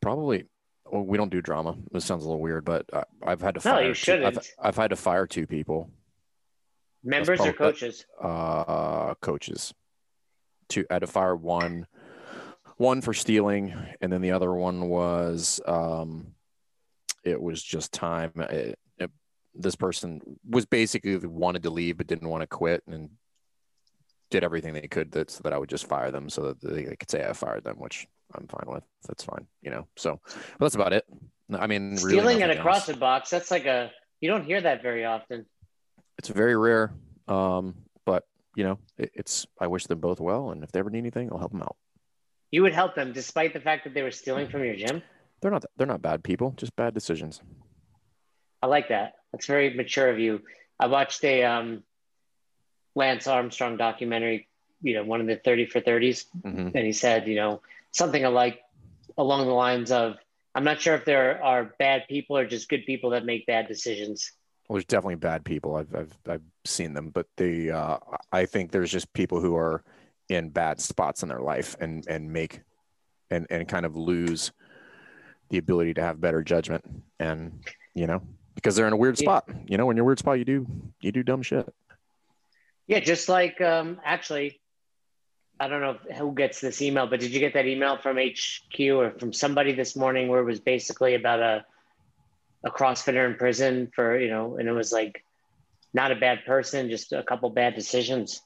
Probably. 0.00 0.44
Well, 0.90 1.02
we 1.04 1.16
don't 1.16 1.30
do 1.30 1.40
drama. 1.40 1.76
This 1.90 2.04
sounds 2.04 2.24
a 2.24 2.28
little 2.28 2.40
weird, 2.42 2.64
but 2.64 2.84
I, 2.92 3.04
I've 3.22 3.40
had 3.40 3.54
to 3.54 3.66
No, 3.68 3.74
fire. 3.76 3.82
you 3.88 3.94
two- 3.94 4.12
I've, 4.12 4.34
shouldn't. 4.34 4.50
I've 4.58 4.76
had 4.76 4.90
to 4.90 4.96
fire 4.96 5.26
two 5.26 5.46
people, 5.46 5.90
members 7.02 7.40
or 7.40 7.52
probably- 7.52 7.52
coaches? 7.72 8.06
uh, 8.20 9.14
coaches. 9.22 9.72
Two. 10.68 10.84
I 10.90 10.94
had 10.94 10.98
to 11.00 11.06
fire 11.06 11.34
one, 11.34 11.86
one 12.76 13.00
for 13.00 13.14
stealing, 13.14 13.74
and 14.00 14.12
then 14.12 14.20
the 14.22 14.32
other 14.32 14.52
one 14.52 14.88
was, 14.88 15.60
um, 15.66 16.34
it 17.24 17.40
was 17.40 17.62
just 17.62 17.92
time. 17.92 18.32
It, 18.36 18.78
it, 18.98 19.10
this 19.54 19.76
person 19.76 20.20
was 20.48 20.66
basically 20.66 21.16
wanted 21.16 21.62
to 21.64 21.70
leave 21.70 21.96
but 21.98 22.06
didn't 22.06 22.28
want 22.28 22.42
to 22.42 22.46
quit 22.46 22.82
and 22.86 23.10
did 24.32 24.42
everything 24.42 24.72
they 24.72 24.88
could 24.88 25.12
that 25.12 25.30
so 25.30 25.42
that 25.44 25.52
I 25.52 25.58
would 25.58 25.68
just 25.68 25.86
fire 25.86 26.10
them 26.10 26.28
so 26.28 26.42
that 26.42 26.60
they, 26.60 26.84
could 26.96 27.10
say 27.10 27.24
I 27.24 27.32
fired 27.34 27.62
them, 27.62 27.76
which 27.78 28.08
I'm 28.34 28.48
fine 28.48 28.64
with. 28.66 28.82
That's 29.06 29.22
fine, 29.22 29.46
you 29.60 29.70
know. 29.70 29.86
So 29.96 30.18
but 30.24 30.58
that's 30.58 30.74
about 30.74 30.92
it. 30.92 31.04
I 31.52 31.66
mean, 31.66 31.90
really 31.90 32.18
Stealing 32.18 32.40
in 32.40 32.50
a 32.50 32.54
else. 32.54 32.88
CrossFit 32.88 32.98
box. 32.98 33.30
That's 33.30 33.50
like 33.50 33.66
a 33.66 33.92
you 34.20 34.28
don't 34.28 34.44
hear 34.44 34.60
that 34.60 34.82
very 34.82 35.04
often. 35.04 35.44
It's 36.18 36.28
very 36.28 36.56
rare, 36.56 36.92
um, 37.28 37.74
but 38.06 38.24
you 38.56 38.64
know, 38.64 38.78
it, 38.96 39.12
it's. 39.14 39.46
I 39.60 39.66
wish 39.66 39.86
them 39.86 40.00
both 40.00 40.18
well, 40.18 40.50
and 40.50 40.64
if 40.64 40.72
they 40.72 40.80
ever 40.80 40.90
need 40.90 40.98
anything, 40.98 41.30
I'll 41.30 41.38
help 41.38 41.52
them 41.52 41.62
out. 41.62 41.76
You 42.50 42.62
would 42.62 42.72
help 42.72 42.94
them 42.94 43.12
despite 43.12 43.52
the 43.52 43.60
fact 43.60 43.84
that 43.84 43.94
they 43.94 44.02
were 44.02 44.10
stealing 44.10 44.48
from 44.48 44.64
your 44.64 44.76
gym. 44.76 45.02
They're 45.40 45.50
not. 45.50 45.64
They're 45.76 45.86
not 45.86 46.00
bad 46.00 46.24
people, 46.24 46.54
just 46.56 46.74
bad 46.74 46.94
decisions. 46.94 47.42
I 48.62 48.66
like 48.66 48.88
that. 48.88 49.14
That's 49.32 49.46
very 49.46 49.74
mature 49.74 50.08
of 50.08 50.18
you. 50.18 50.40
I 50.80 50.86
watched 50.86 51.22
a 51.24 51.44
um, 51.44 51.82
Lance 52.94 53.26
Armstrong 53.26 53.76
documentary, 53.76 54.48
you 54.82 54.94
know, 54.94 55.04
one 55.04 55.20
of 55.20 55.26
the 55.26 55.36
30 55.36 55.66
for 55.66 55.80
30s, 55.80 56.26
hmm 56.42 56.68
and 56.74 56.86
he 56.86 56.92
said, 56.92 57.26
you 57.28 57.36
know, 57.36 57.60
something 57.92 58.24
alike 58.24 58.60
along 59.18 59.46
the 59.46 59.52
lines 59.52 59.90
of, 59.90 60.16
I'm 60.54 60.64
not 60.64 60.80
sure 60.80 60.94
if 60.94 61.04
there 61.04 61.42
are 61.42 61.74
bad 61.78 62.04
people 62.08 62.36
or 62.36 62.46
just 62.46 62.68
good 62.68 62.84
people 62.86 63.10
that 63.10 63.24
make 63.24 63.46
bad 63.46 63.68
decisions. 63.68 64.32
Well, 64.68 64.76
there's 64.76 64.84
definitely 64.84 65.16
bad 65.16 65.44
people. 65.44 65.76
I've 65.76 65.94
I've 65.94 66.18
I've 66.28 66.42
seen 66.64 66.94
them, 66.94 67.10
but 67.10 67.26
the 67.36 67.70
uh, 67.72 67.98
I 68.32 68.46
think 68.46 68.70
there's 68.70 68.90
just 68.90 69.12
people 69.12 69.40
who 69.40 69.56
are 69.56 69.82
in 70.28 70.50
bad 70.50 70.80
spots 70.80 71.22
in 71.22 71.28
their 71.28 71.40
life 71.40 71.76
and 71.80 72.06
and 72.06 72.32
make 72.32 72.60
and 73.30 73.46
and 73.50 73.66
kind 73.68 73.84
of 73.84 73.96
lose 73.96 74.52
the 75.50 75.58
ability 75.58 75.94
to 75.94 76.02
have 76.02 76.20
better 76.20 76.42
judgment 76.42 76.84
and 77.20 77.60
you 77.94 78.06
know 78.06 78.22
because 78.54 78.76
they're 78.76 78.86
in 78.86 78.92
a 78.92 78.96
weird 78.96 79.18
Yeah. 79.20 79.24
spot. 79.24 79.48
You 79.66 79.76
know, 79.76 79.84
when 79.86 79.96
you're 79.96 80.04
a 80.04 80.06
weird 80.06 80.18
spot, 80.18 80.38
you 80.38 80.44
do 80.44 80.66
you 81.00 81.12
do 81.12 81.22
dumb 81.22 81.42
shit. 81.42 81.68
Yeah, 82.86 83.00
just 83.00 83.28
like 83.28 83.60
um, 83.60 84.00
actually, 84.04 84.60
I 85.60 85.68
don't 85.68 85.80
know 85.80 85.98
if- 86.08 86.16
who 86.16 86.34
gets 86.34 86.60
this 86.60 86.82
email, 86.82 87.06
but 87.06 87.20
did 87.20 87.30
you 87.32 87.40
get 87.40 87.54
that 87.54 87.66
email 87.66 87.96
from 87.98 88.18
HQ 88.18 88.80
or 88.94 89.12
from 89.18 89.32
somebody 89.32 89.72
this 89.72 89.94
morning 89.96 90.28
where 90.28 90.40
it 90.40 90.44
was 90.44 90.60
basically 90.60 91.14
about 91.14 91.40
a 91.40 91.64
a 92.64 92.70
CrossFitter 92.70 93.28
in 93.28 93.34
prison 93.36 93.90
for 93.94 94.16
you 94.18 94.28
know, 94.30 94.56
and 94.56 94.68
it 94.68 94.72
was 94.72 94.92
like 94.92 95.24
not 95.94 96.12
a 96.12 96.16
bad 96.16 96.44
person, 96.46 96.88
just 96.90 97.12
a 97.12 97.22
couple 97.22 97.50
bad 97.50 97.74
decisions, 97.74 98.40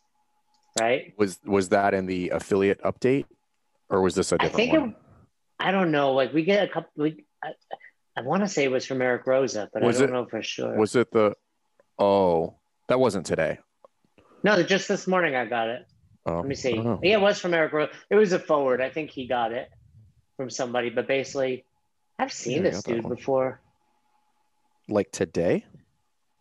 right? 0.81 1.13
Was 1.19 1.39
was 1.45 1.69
that 1.71 1.93
in 1.95 2.07
the 2.07 2.31
affiliate 2.31 2.81
update, 2.83 3.27
or 3.91 4.01
was 4.03 4.15
this 4.15 4.33
a 4.33 4.37
I 4.37 4.39
different 4.39 4.57
think 4.57 4.73
one? 4.73 4.89
it, 4.91 4.97
I 5.61 5.71
don't 5.71 5.91
know. 5.91 6.13
Like 6.13 6.33
we 6.33 6.45
get 6.45 6.69
a 6.69 6.73
couple. 6.73 6.91
We, 6.97 7.25
I, 7.45 7.53
I 8.17 8.23
want 8.23 8.43
to 8.43 8.49
say 8.49 8.65
it 8.65 8.71
was 8.71 8.87
from 8.87 9.03
Eric 9.03 9.27
Roza, 9.27 9.69
but 9.73 9.83
Was 9.83 9.97
I 9.97 10.01
don't 10.07 10.09
it- 10.11 10.13
know 10.13 10.27
for 10.27 10.43
sure. 10.43 10.77
Was 10.79 10.97
it 10.97 11.11
the? 11.13 11.35
Oh, 11.99 12.55
that 12.89 12.99
wasn't 13.01 13.27
today. 13.27 13.59
No, 14.47 14.63
just 14.63 14.87
this 14.87 15.09
morning 15.09 15.35
I 15.35 15.45
got 15.45 15.69
it. 15.69 15.87
Oh, 16.25 16.37
Let 16.37 16.47
me 16.47 16.55
see. 16.55 16.77
Yeah, 17.03 17.15
it 17.17 17.21
was 17.21 17.41
from 17.41 17.53
Eric 17.53 17.73
Roza. 17.73 17.91
It 18.11 18.15
was 18.15 18.33
a 18.33 18.39
forward. 18.39 18.81
I 18.81 18.89
think 18.91 19.11
he 19.11 19.27
got 19.27 19.51
it 19.51 19.69
from 20.37 20.51
somebody. 20.51 20.89
But 20.89 21.09
basically, 21.09 21.65
I've 22.17 22.33
seen 22.33 22.59
Yeah, 22.65 22.71
this 22.71 22.83
dude 22.85 23.09
before. 23.09 23.61
Like 24.89 25.11
today? 25.11 25.65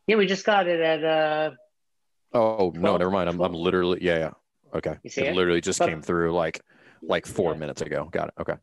Yeah, 0.05 0.17
we 0.17 0.27
just 0.27 0.45
got 0.45 0.67
it 0.67 0.79
at. 0.81 1.03
uh 1.03 1.51
Oh 2.31 2.71
no, 2.75 2.95
never 2.97 3.09
mind. 3.09 3.27
I'm, 3.27 3.41
I'm 3.41 3.53
literally 3.53 3.99
yeah 4.03 4.17
yeah. 4.19 4.31
Okay, 4.75 4.97
You 5.03 5.09
see 5.09 5.21
it 5.21 5.29
it? 5.29 5.35
literally 5.35 5.61
just 5.61 5.79
But- 5.79 5.89
came 5.89 6.03
through 6.03 6.31
like 6.33 6.61
like 7.01 7.25
four 7.25 7.53
Yeah. 7.53 7.59
minutes 7.59 7.81
ago. 7.81 8.07
Got 8.11 8.27
it. 8.27 8.33
Okay. 8.41 8.55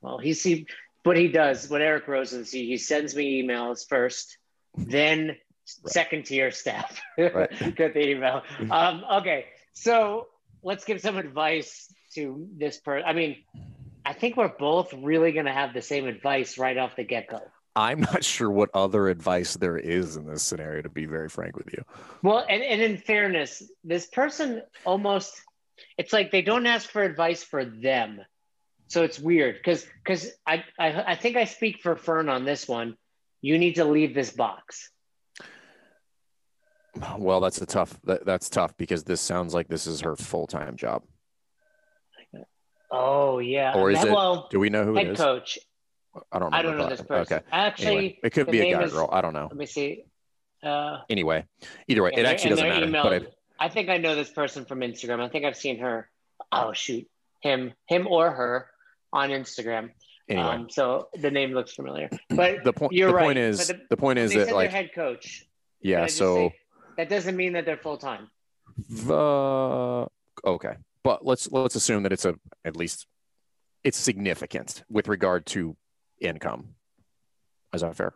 Well, 0.00 0.18
he 0.18 0.34
see 0.34 0.66
what 1.04 1.16
he 1.16 1.28
does. 1.28 1.70
What 1.70 1.80
Eric 1.80 2.06
Roza 2.06 2.50
he 2.50 2.66
he 2.66 2.76
sends 2.76 3.14
me 3.14 3.40
emails 3.40 3.86
first, 3.88 4.36
then 4.76 5.36
right. 5.84 5.92
second 5.92 6.26
tier 6.26 6.50
staff. 6.50 7.00
Right. 7.18 7.50
Get 7.76 7.94
the 7.94 8.08
email. 8.08 8.42
Um, 8.70 9.04
okay, 9.12 9.46
so 9.72 10.28
let's 10.62 10.84
give 10.84 11.00
some 11.00 11.18
advice 11.18 11.92
to 12.14 12.48
this 12.56 12.78
person. 12.78 13.06
I 13.06 13.12
mean, 13.12 13.36
I 14.04 14.12
think 14.12 14.36
we're 14.36 14.48
both 14.48 14.92
really 14.94 15.32
going 15.32 15.46
to 15.46 15.52
have 15.52 15.74
the 15.74 15.82
same 15.82 16.06
advice 16.06 16.58
right 16.58 16.76
off 16.76 16.96
the 16.96 17.04
get 17.04 17.28
go. 17.28 17.40
I'm 17.76 18.00
not 18.00 18.24
sure 18.24 18.50
what 18.50 18.70
other 18.74 19.08
advice 19.08 19.54
there 19.56 19.76
is 19.76 20.16
in 20.16 20.26
this 20.26 20.42
scenario, 20.42 20.82
to 20.82 20.88
be 20.88 21.06
very 21.06 21.28
frank 21.28 21.56
with 21.56 21.72
you. 21.72 21.84
Well, 22.22 22.44
and, 22.48 22.62
and 22.62 22.80
in 22.80 22.96
fairness, 22.96 23.62
this 23.84 24.06
person 24.06 24.62
almost, 24.84 25.40
it's 25.96 26.12
like 26.12 26.30
they 26.30 26.42
don't 26.42 26.66
ask 26.66 26.90
for 26.90 27.02
advice 27.02 27.44
for 27.44 27.64
them. 27.64 28.20
So 28.88 29.04
it's 29.04 29.20
weird 29.20 29.54
because 29.54 29.86
because 30.02 30.32
I, 30.44 30.64
I 30.76 31.12
I 31.12 31.14
think 31.14 31.36
I 31.36 31.44
speak 31.44 31.80
for 31.80 31.94
Fern 31.94 32.28
on 32.28 32.44
this 32.44 32.66
one. 32.66 32.96
You 33.40 33.56
need 33.56 33.76
to 33.76 33.84
leave 33.84 34.14
this 34.14 34.32
box. 34.32 34.90
Well, 37.18 37.40
that's 37.40 37.60
a 37.60 37.66
tough. 37.66 37.98
That, 38.04 38.24
that's 38.24 38.48
tough 38.48 38.76
because 38.76 39.04
this 39.04 39.20
sounds 39.20 39.54
like 39.54 39.68
this 39.68 39.86
is 39.86 40.00
her 40.00 40.16
full 40.16 40.46
time 40.46 40.76
job. 40.76 41.02
Oh 42.90 43.38
yeah. 43.38 43.74
Or 43.74 43.90
is 43.90 43.98
that, 43.98 44.08
it? 44.08 44.12
Well, 44.12 44.48
do 44.50 44.58
we 44.58 44.70
know 44.70 44.84
who 44.84 44.94
head 44.94 45.06
it 45.06 45.12
is? 45.12 45.18
coach. 45.18 45.58
I 46.32 46.38
don't. 46.38 46.52
I 46.52 46.62
don't 46.62 46.76
know 46.76 46.88
this 46.88 47.02
person. 47.02 47.36
Okay. 47.36 47.46
Actually, 47.52 47.96
anyway, 47.96 48.18
it 48.24 48.30
could 48.30 48.50
be 48.50 48.60
a 48.60 48.76
guy, 48.76 48.82
is, 48.82 48.92
girl. 48.92 49.08
I 49.12 49.20
don't 49.20 49.32
know. 49.32 49.48
Let 49.50 49.56
me 49.56 49.66
see. 49.66 50.04
Uh, 50.62 50.98
anyway, 51.08 51.46
either 51.88 52.02
way, 52.02 52.10
it 52.14 52.26
actually 52.26 52.50
doesn't 52.50 52.68
matter. 52.68 52.86
Email, 52.86 53.02
but 53.04 53.34
I, 53.60 53.66
I 53.66 53.68
think 53.68 53.88
I 53.88 53.98
know 53.98 54.14
this 54.16 54.30
person 54.30 54.64
from 54.64 54.80
Instagram. 54.80 55.20
I 55.20 55.28
think 55.28 55.44
I've 55.44 55.56
seen 55.56 55.78
her. 55.78 56.10
Oh 56.50 56.72
shoot, 56.72 57.06
him, 57.42 57.72
him 57.86 58.06
or 58.08 58.30
her 58.30 58.66
on 59.12 59.30
Instagram. 59.30 59.90
Anyway, 60.28 60.46
um, 60.46 60.70
so 60.70 61.08
the 61.14 61.30
name 61.30 61.52
looks 61.52 61.72
familiar. 61.74 62.08
But 62.28 62.64
the 62.64 62.72
point. 62.72 62.92
You're 62.92 63.08
the 63.08 63.14
right. 63.14 63.24
point 63.24 63.38
is 63.38 63.68
the, 63.68 63.80
the, 63.90 63.96
point 63.96 64.18
is 64.18 64.34
that 64.34 64.52
like 64.52 64.70
head 64.70 64.90
coach. 64.94 65.44
Yeah. 65.80 66.06
So 66.06 66.36
say, 66.36 66.54
that 67.00 67.08
doesn't 67.08 67.36
mean 67.36 67.54
that 67.54 67.64
they're 67.64 67.78
full 67.78 67.96
time. 67.96 68.28
The 68.88 70.06
okay, 70.44 70.74
but 71.02 71.24
let's 71.24 71.50
let's 71.50 71.74
assume 71.74 72.02
that 72.02 72.12
it's 72.12 72.26
a 72.26 72.34
at 72.64 72.76
least 72.76 73.06
it's 73.82 73.96
significant 73.96 74.84
with 74.90 75.08
regard 75.08 75.46
to 75.46 75.76
income. 76.20 76.74
Is 77.72 77.80
that 77.80 77.96
fair? 77.96 78.12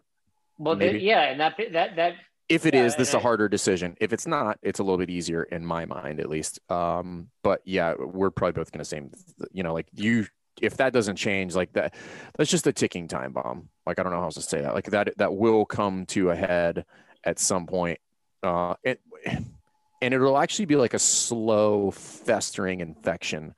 Well, 0.59 0.81
yeah, 0.83 1.23
and 1.23 1.41
that 1.41 1.55
that 1.73 1.97
that. 1.97 2.15
If 2.47 2.67
it 2.67 2.75
yeah, 2.75 2.85
is, 2.85 2.95
this 2.97 3.09
is 3.09 3.15
a 3.15 3.21
harder 3.21 3.49
decision. 3.49 3.97
If 4.03 4.13
it's 4.13 4.27
not, 4.27 4.59
it's 4.63 4.79
a 4.79 4.83
little 4.83 4.99
bit 4.99 5.09
easier 5.09 5.45
in 5.45 5.65
my 5.65 5.87
mind, 5.87 6.21
at 6.21 6.29
least. 6.29 6.61
Um, 6.71 7.29
but 7.43 7.63
yeah, 7.65 7.95
we're 7.99 8.31
probably 8.31 8.53
both 8.53 8.71
going 8.71 8.81
to 8.81 8.85
say, 8.85 9.01
you 9.51 9.63
know, 9.63 9.73
like 9.73 9.87
you, 9.95 10.27
if 10.61 10.77
that 10.77 10.93
doesn't 10.93 11.17
change, 11.17 11.55
like 11.55 11.73
that, 11.73 11.95
that's 12.37 12.51
just 12.51 12.67
a 12.67 12.73
ticking 12.73 13.09
time 13.09 13.33
bomb. 13.33 13.71
Like 13.87 13.99
I 13.99 14.03
don't 14.03 14.13
know 14.13 14.19
how 14.19 14.27
else 14.27 14.35
to 14.35 14.43
say 14.43 14.61
that. 14.61 14.75
Like 14.75 14.91
that, 14.91 15.17
that 15.17 15.35
will 15.35 15.65
come 15.65 16.05
to 16.09 16.29
a 16.29 16.37
head 16.37 16.85
at 17.25 17.39
some 17.39 17.65
point. 17.65 17.99
Uh, 18.45 18.75
it, 18.83 19.01
and 20.03 20.13
it'll 20.13 20.39
actually 20.39 20.67
be 20.67 20.77
like 20.77 20.95
a 20.95 20.99
slow 20.99 21.91
festering 21.91 22.81
infection 22.81 23.55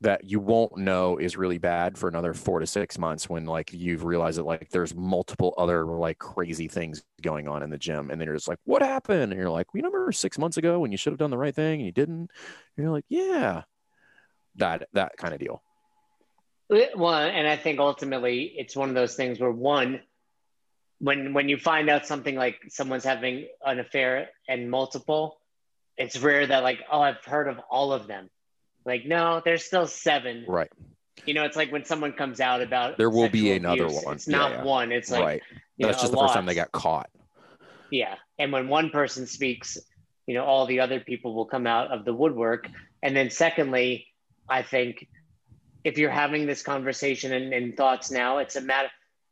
that 0.00 0.24
you 0.24 0.38
won't 0.38 0.76
know 0.76 1.18
is 1.18 1.36
really 1.36 1.58
bad 1.58 1.98
for 1.98 2.08
another 2.08 2.32
four 2.32 2.60
to 2.60 2.66
six 2.66 2.98
months 2.98 3.28
when 3.28 3.46
like 3.46 3.72
you've 3.72 4.04
realized 4.04 4.38
that 4.38 4.44
like 4.46 4.68
there's 4.70 4.94
multiple 4.94 5.54
other 5.58 5.84
like 5.84 6.18
crazy 6.18 6.68
things 6.68 7.02
going 7.20 7.48
on 7.48 7.62
in 7.62 7.70
the 7.70 7.78
gym. 7.78 8.10
And 8.10 8.20
then 8.20 8.26
you're 8.26 8.36
just 8.36 8.48
like 8.48 8.60
what 8.64 8.82
happened? 8.82 9.32
And 9.32 9.40
you're 9.40 9.50
like 9.50 9.72
we 9.74 9.80
remember 9.80 10.12
six 10.12 10.38
months 10.38 10.56
ago 10.56 10.78
when 10.78 10.92
you 10.92 10.98
should 10.98 11.12
have 11.12 11.18
done 11.18 11.30
the 11.30 11.38
right 11.38 11.54
thing 11.54 11.80
and 11.80 11.86
you 11.86 11.92
didn't? 11.92 12.30
And 12.76 12.84
you're 12.84 12.90
like 12.90 13.06
yeah 13.08 13.62
that 14.56 14.88
that 14.92 15.16
kind 15.16 15.34
of 15.34 15.40
deal. 15.40 15.62
Well 16.70 17.14
and 17.14 17.48
i 17.48 17.56
think 17.56 17.80
ultimately 17.80 18.54
it's 18.56 18.76
one 18.76 18.90
of 18.90 18.94
those 18.94 19.16
things 19.16 19.40
where 19.40 19.50
one 19.50 20.00
when 21.00 21.32
when 21.32 21.48
you 21.48 21.56
find 21.56 21.88
out 21.88 22.06
something 22.06 22.34
like 22.34 22.58
someone's 22.68 23.04
having 23.04 23.46
an 23.64 23.78
affair 23.78 24.28
and 24.48 24.70
multiple 24.70 25.40
it's 25.96 26.18
rare 26.18 26.46
that 26.46 26.62
like 26.62 26.80
oh 26.90 27.00
i've 27.00 27.24
heard 27.24 27.48
of 27.48 27.58
all 27.70 27.92
of 27.92 28.06
them 28.06 28.28
like, 28.88 29.04
no, 29.04 29.42
there's 29.44 29.64
still 29.64 29.86
seven. 29.86 30.46
Right. 30.48 30.70
You 31.26 31.34
know, 31.34 31.44
it's 31.44 31.56
like 31.56 31.70
when 31.70 31.84
someone 31.84 32.12
comes 32.12 32.40
out 32.40 32.62
about 32.62 32.96
there 32.96 33.10
will 33.10 33.28
be 33.28 33.52
another 33.52 33.84
abuse, 33.84 34.04
one. 34.04 34.14
It's 34.14 34.28
not 34.28 34.50
yeah, 34.50 34.64
one. 34.64 34.92
It's 34.92 35.10
like 35.10 35.24
right. 35.24 35.42
That's 35.78 35.98
know, 35.98 36.00
just 36.00 36.12
the 36.12 36.16
lot. 36.16 36.24
first 36.26 36.34
time 36.34 36.46
they 36.46 36.54
got 36.54 36.72
caught. 36.72 37.10
Yeah, 37.90 38.14
and 38.38 38.50
when 38.50 38.68
one 38.68 38.90
person 38.90 39.26
speaks, 39.26 39.76
you 40.26 40.34
know, 40.34 40.44
all 40.44 40.64
the 40.64 40.80
other 40.80 41.00
people 41.00 41.34
will 41.34 41.44
come 41.44 41.66
out 41.66 41.90
of 41.90 42.04
the 42.04 42.14
woodwork. 42.14 42.68
And 43.02 43.14
then, 43.14 43.30
secondly, 43.30 44.06
I 44.48 44.62
think 44.62 45.06
if 45.84 45.98
you're 45.98 46.10
having 46.10 46.46
this 46.46 46.62
conversation 46.62 47.32
and, 47.32 47.52
and 47.52 47.76
thoughts 47.76 48.10
now, 48.10 48.38
it's 48.38 48.56
a 48.56 48.60
matter. 48.62 48.88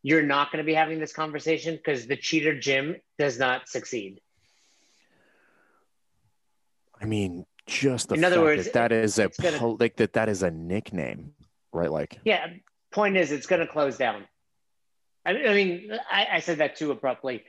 You're 0.07 0.23
not 0.23 0.53
going 0.53 0.63
to 0.63 0.65
be 0.65 0.73
having 0.73 1.01
this 1.01 1.13
conversation 1.13 1.75
because 1.75 2.07
the 2.07 2.17
cheater 2.17 2.57
gym 2.57 2.95
does 3.19 3.41
not 3.41 3.69
succeed. 3.69 4.21
I 7.03 7.07
mean, 7.07 7.45
just 7.67 8.11
the 8.11 8.15
in 8.15 8.23
other 8.23 8.41
words, 8.41 8.67
that, 8.67 8.73
that 8.75 8.93
is 8.93 9.19
a 9.19 9.31
gonna, 9.43 9.67
like 9.67 9.97
that 9.97 10.13
that 10.13 10.29
is 10.29 10.45
a 10.45 10.51
nickname, 10.53 11.33
right? 11.73 11.91
Like 11.91 12.21
yeah. 12.25 12.47
Point 12.93 13.17
is, 13.17 13.33
it's 13.33 13.49
going 13.49 13.59
to 13.59 13.67
close 13.67 13.97
down. 13.97 14.25
I, 15.27 15.31
I 15.31 15.55
mean, 15.55 15.91
I, 16.09 16.29
I, 16.35 16.39
said 16.39 16.59
that 16.59 16.77
too 16.77 16.93
abruptly. 16.93 17.43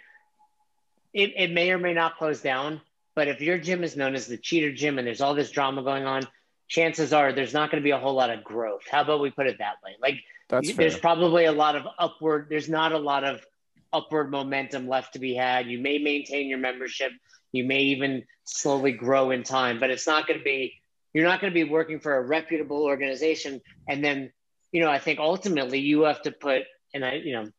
It, 1.14 1.34
it 1.38 1.52
may 1.52 1.70
or 1.70 1.78
may 1.78 1.94
not 1.94 2.18
close 2.18 2.42
down, 2.42 2.82
but 3.16 3.28
if 3.28 3.40
your 3.40 3.60
gym 3.60 3.84
is 3.84 3.96
known 3.96 4.16
as 4.16 4.26
the 4.26 4.36
cheater 4.36 4.74
gym 4.74 4.98
and 4.98 5.06
there's 5.06 5.22
all 5.22 5.36
this 5.36 5.52
drama 5.52 5.84
going 5.84 6.08
on, 6.08 6.28
chances 6.68 7.14
are 7.14 7.34
there's 7.34 7.54
not 7.54 7.70
going 7.70 7.84
to 7.84 7.86
be 7.86 7.92
a 7.92 8.00
whole 8.00 8.16
lot 8.16 8.32
of 8.32 8.44
growth. 8.44 8.82
How 8.90 9.02
about 9.02 9.22
we 9.22 9.30
put 9.30 9.46
it 9.46 9.60
that 9.60 9.76
way? 9.86 9.92
Like, 10.02 10.16
That's 10.50 10.74
there's 10.74 10.94
fair. 10.94 11.02
probably 11.02 11.46
a 11.46 11.52
lot 11.52 11.76
of 11.76 11.88
upward. 12.00 12.48
There's 12.50 12.70
not 12.70 12.92
a 12.92 12.98
lot 12.98 13.24
of 13.24 13.46
upward 13.92 14.32
momentum 14.32 14.88
left 14.88 15.14
to 15.14 15.20
be 15.20 15.34
had. 15.34 15.68
You 15.68 15.80
may 15.80 15.98
maintain 15.98 16.48
your 16.48 16.60
membership 16.60 17.12
you 17.52 17.66
may 17.66 17.82
even 17.82 18.24
slowly 18.44 18.92
grow 18.92 19.32
in 19.32 19.44
time, 19.44 19.80
but 19.80 19.90
it's 19.90 20.08
not 20.08 20.28
going 20.28 20.40
to 20.40 20.44
be, 20.44 20.76
you're 21.14 21.26
not 21.26 21.42
going 21.42 21.52
to 21.52 21.66
be 21.66 21.70
working 21.70 22.00
for 22.00 22.16
a 22.16 22.22
reputable 22.22 22.84
organization. 22.84 23.62
And 23.88 24.04
then, 24.04 24.32
you 24.72 24.82
know, 24.82 24.90
I 24.90 25.00
think 25.00 25.20
ultimately 25.20 25.80
you 25.80 26.02
have 26.02 26.22
to 26.24 26.32
put, 26.32 26.64
and 26.94 27.06
I, 27.06 27.14
you 27.16 27.34
know, 27.34 27.50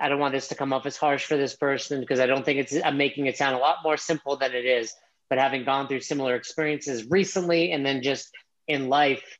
I 0.00 0.08
don't 0.08 0.18
want 0.18 0.32
this 0.32 0.48
to 0.48 0.54
come 0.54 0.72
off 0.72 0.86
as 0.86 0.96
harsh 0.96 1.26
for 1.26 1.36
this 1.36 1.54
person 1.54 2.00
because 2.00 2.20
I 2.20 2.26
don't 2.26 2.44
think 2.44 2.58
it's, 2.58 2.74
I'm 2.84 2.96
making 2.96 3.26
it 3.26 3.36
sound 3.36 3.54
a 3.54 3.58
lot 3.58 3.76
more 3.84 3.96
simple 3.96 4.36
than 4.36 4.52
it 4.52 4.64
is. 4.64 4.94
But 5.28 5.38
having 5.38 5.64
gone 5.64 5.86
through 5.86 6.00
similar 6.00 6.34
experiences 6.34 7.08
recently 7.08 7.70
and 7.70 7.86
then 7.86 8.02
just 8.02 8.30
in 8.66 8.88
life, 8.88 9.38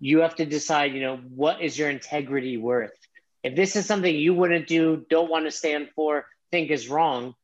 you 0.00 0.20
have 0.20 0.34
to 0.36 0.46
decide, 0.46 0.92
you 0.92 1.00
know, 1.00 1.16
what 1.16 1.60
is 1.60 1.78
your 1.78 1.90
integrity 1.90 2.56
worth? 2.56 2.96
If 3.42 3.54
this 3.56 3.76
is 3.76 3.86
something 3.86 4.14
you 4.14 4.34
wouldn't 4.34 4.66
do, 4.66 5.04
don't 5.08 5.30
want 5.30 5.46
to 5.46 5.50
stand 5.50 5.90
for, 5.94 6.26
think 6.50 6.70
is 6.70 6.88
wrong, 6.88 7.34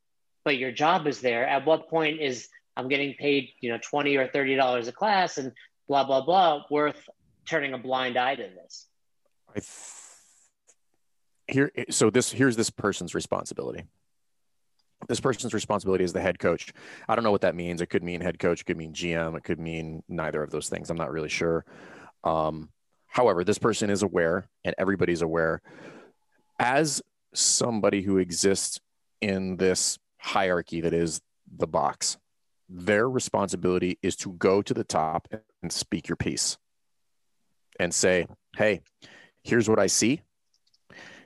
but 0.44 0.58
your 0.58 0.72
job 0.72 1.06
is 1.06 1.20
there. 1.20 1.46
At 1.46 1.64
what 1.64 1.88
point 1.88 2.20
is 2.20 2.48
I'm 2.76 2.88
getting 2.88 3.14
paid, 3.14 3.50
you 3.60 3.70
know, 3.70 3.78
20 3.82 4.16
or 4.16 4.28
$30 4.28 4.88
a 4.88 4.92
class 4.92 5.38
and 5.38 5.52
blah, 5.88 6.04
blah, 6.04 6.24
blah, 6.24 6.64
worth 6.70 7.08
turning 7.46 7.72
a 7.72 7.78
blind 7.78 8.16
eye 8.16 8.34
to 8.34 8.42
this? 8.42 8.86
I 9.54 9.60
here, 11.48 11.70
so 11.90 12.10
this, 12.10 12.32
here's 12.32 12.56
this 12.56 12.70
person's 12.70 13.14
responsibility. 13.14 13.84
This 15.08 15.20
person's 15.20 15.52
responsibility 15.52 16.04
is 16.04 16.12
the 16.12 16.20
head 16.20 16.38
coach. 16.38 16.72
I 17.08 17.14
don't 17.14 17.24
know 17.24 17.32
what 17.32 17.40
that 17.40 17.56
means. 17.56 17.80
It 17.80 17.86
could 17.86 18.04
mean 18.04 18.20
head 18.20 18.38
coach, 18.38 18.60
it 18.60 18.64
could 18.64 18.76
mean 18.76 18.92
GM, 18.92 19.36
it 19.36 19.44
could 19.44 19.58
mean 19.58 20.02
neither 20.08 20.42
of 20.42 20.50
those 20.50 20.68
things. 20.68 20.90
I'm 20.90 20.96
not 20.96 21.12
really 21.12 21.28
sure. 21.28 21.64
Um, 22.24 22.70
however, 23.06 23.44
this 23.44 23.58
person 23.58 23.90
is 23.90 24.02
aware, 24.02 24.48
and 24.64 24.74
everybody's 24.78 25.22
aware, 25.22 25.60
as 26.58 27.02
somebody 27.34 28.02
who 28.02 28.18
exists 28.18 28.80
in 29.20 29.56
this 29.56 29.98
hierarchy 30.18 30.80
that 30.82 30.94
is 30.94 31.20
the 31.56 31.66
box. 31.66 32.16
Their 32.68 33.08
responsibility 33.08 33.98
is 34.02 34.16
to 34.16 34.32
go 34.32 34.62
to 34.62 34.72
the 34.72 34.84
top 34.84 35.28
and 35.62 35.72
speak 35.72 36.08
your 36.08 36.16
piece 36.16 36.56
and 37.78 37.92
say, 37.92 38.26
hey, 38.56 38.80
here's 39.42 39.68
what 39.68 39.78
I 39.78 39.86
see. 39.86 40.22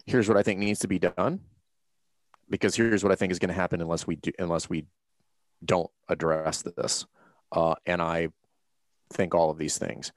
Here's 0.06 0.28
what 0.28 0.36
I 0.36 0.42
think 0.42 0.60
needs 0.60 0.80
to 0.80 0.88
be 0.88 0.98
done. 0.98 1.40
Because 2.48 2.76
here's 2.76 3.02
what 3.02 3.12
I 3.12 3.16
think 3.16 3.32
is 3.32 3.38
going 3.38 3.48
to 3.48 3.54
happen 3.54 3.80
unless 3.80 4.06
we 4.06 4.16
do, 4.16 4.30
unless 4.38 4.70
we 4.70 4.86
don't 5.64 5.90
address 6.08 6.62
this. 6.62 7.06
Uh, 7.50 7.74
and 7.84 8.00
I 8.00 8.28
think 9.12 9.34
all 9.34 9.50
of 9.50 9.58
these 9.58 9.78
things 9.78 10.12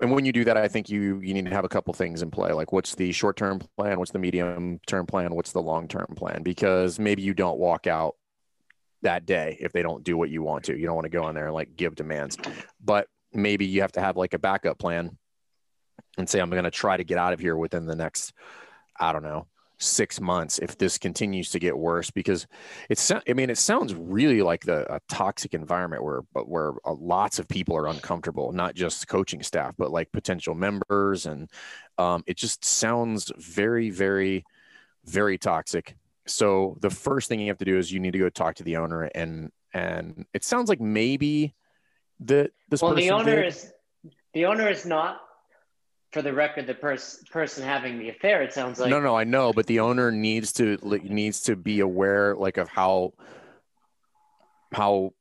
and 0.00 0.10
when 0.10 0.24
you 0.24 0.32
do 0.32 0.44
that, 0.44 0.56
I 0.56 0.68
think 0.68 0.90
you 0.90 1.20
you 1.20 1.32
need 1.34 1.46
to 1.46 1.50
have 1.50 1.64
a 1.64 1.68
couple 1.68 1.92
things 1.94 2.22
in 2.22 2.30
play. 2.30 2.52
Like, 2.52 2.72
what's 2.72 2.94
the 2.94 3.12
short 3.12 3.36
term 3.36 3.60
plan? 3.76 3.98
What's 3.98 4.10
the 4.10 4.18
medium 4.18 4.80
term 4.86 5.06
plan? 5.06 5.34
What's 5.34 5.52
the 5.52 5.62
long 5.62 5.88
term 5.88 6.14
plan? 6.16 6.42
Because 6.42 6.98
maybe 6.98 7.22
you 7.22 7.34
don't 7.34 7.58
walk 7.58 7.86
out 7.86 8.16
that 9.02 9.24
day 9.24 9.56
if 9.60 9.72
they 9.72 9.82
don't 9.82 10.04
do 10.04 10.16
what 10.16 10.30
you 10.30 10.42
want 10.42 10.64
to. 10.64 10.78
You 10.78 10.86
don't 10.86 10.94
want 10.94 11.06
to 11.06 11.10
go 11.10 11.28
in 11.28 11.34
there 11.34 11.46
and 11.46 11.54
like 11.54 11.76
give 11.76 11.94
demands, 11.94 12.36
but 12.82 13.08
maybe 13.32 13.66
you 13.66 13.80
have 13.82 13.92
to 13.92 14.00
have 14.00 14.16
like 14.16 14.34
a 14.34 14.38
backup 14.38 14.78
plan 14.78 15.16
and 16.18 16.28
say, 16.28 16.40
I'm 16.40 16.50
going 16.50 16.64
to 16.64 16.70
try 16.70 16.96
to 16.96 17.04
get 17.04 17.18
out 17.18 17.32
of 17.32 17.40
here 17.40 17.56
within 17.56 17.86
the 17.86 17.96
next, 17.96 18.32
I 18.98 19.12
don't 19.12 19.22
know, 19.22 19.46
six 19.78 20.20
months 20.20 20.58
if 20.58 20.78
this 20.78 20.96
continues 20.96 21.50
to 21.50 21.58
get 21.58 21.76
worse 21.76 22.10
because 22.10 22.46
it's 22.88 23.10
i 23.10 23.32
mean 23.34 23.50
it 23.50 23.58
sounds 23.58 23.94
really 23.94 24.40
like 24.40 24.64
the 24.64 24.90
a 24.92 24.98
toxic 25.08 25.52
environment 25.52 26.02
where 26.02 26.22
but 26.32 26.48
where 26.48 26.72
uh, 26.86 26.94
lots 26.94 27.38
of 27.38 27.46
people 27.46 27.76
are 27.76 27.88
uncomfortable 27.88 28.52
not 28.52 28.74
just 28.74 29.06
coaching 29.06 29.42
staff 29.42 29.74
but 29.76 29.90
like 29.90 30.10
potential 30.12 30.54
members 30.54 31.26
and 31.26 31.50
um, 31.98 32.22
it 32.26 32.38
just 32.38 32.64
sounds 32.64 33.30
very 33.36 33.90
very 33.90 34.44
very 35.04 35.36
toxic 35.36 35.94
so 36.26 36.76
the 36.80 36.90
first 36.90 37.28
thing 37.28 37.38
you 37.38 37.48
have 37.48 37.58
to 37.58 37.64
do 37.66 37.76
is 37.76 37.92
you 37.92 38.00
need 38.00 38.12
to 38.12 38.18
go 38.18 38.30
talk 38.30 38.54
to 38.54 38.64
the 38.64 38.76
owner 38.76 39.02
and 39.14 39.50
and 39.74 40.24
it 40.32 40.42
sounds 40.42 40.70
like 40.70 40.80
maybe 40.80 41.54
the 42.20 42.50
this 42.70 42.80
well 42.80 42.94
the 42.94 43.10
owner 43.10 43.36
did. 43.36 43.46
is 43.46 43.72
the 44.32 44.46
owner 44.46 44.68
is 44.68 44.86
not 44.86 45.20
for 46.16 46.22
the 46.22 46.32
record 46.32 46.66
the 46.66 46.74
pers- 46.74 47.22
person 47.30 47.62
having 47.62 47.98
the 47.98 48.08
affair 48.08 48.42
it 48.42 48.52
sounds 48.52 48.80
like. 48.80 48.88
No 48.88 49.00
no 49.00 49.14
i 49.14 49.24
know 49.24 49.52
but 49.52 49.66
the 49.66 49.80
owner 49.80 50.10
needs 50.10 50.52
to 50.54 50.78
needs 51.04 51.42
to 51.42 51.56
be 51.56 51.80
aware 51.80 52.34
like 52.34 52.56
of 52.56 52.68
how 52.68 53.12
how 54.72 55.12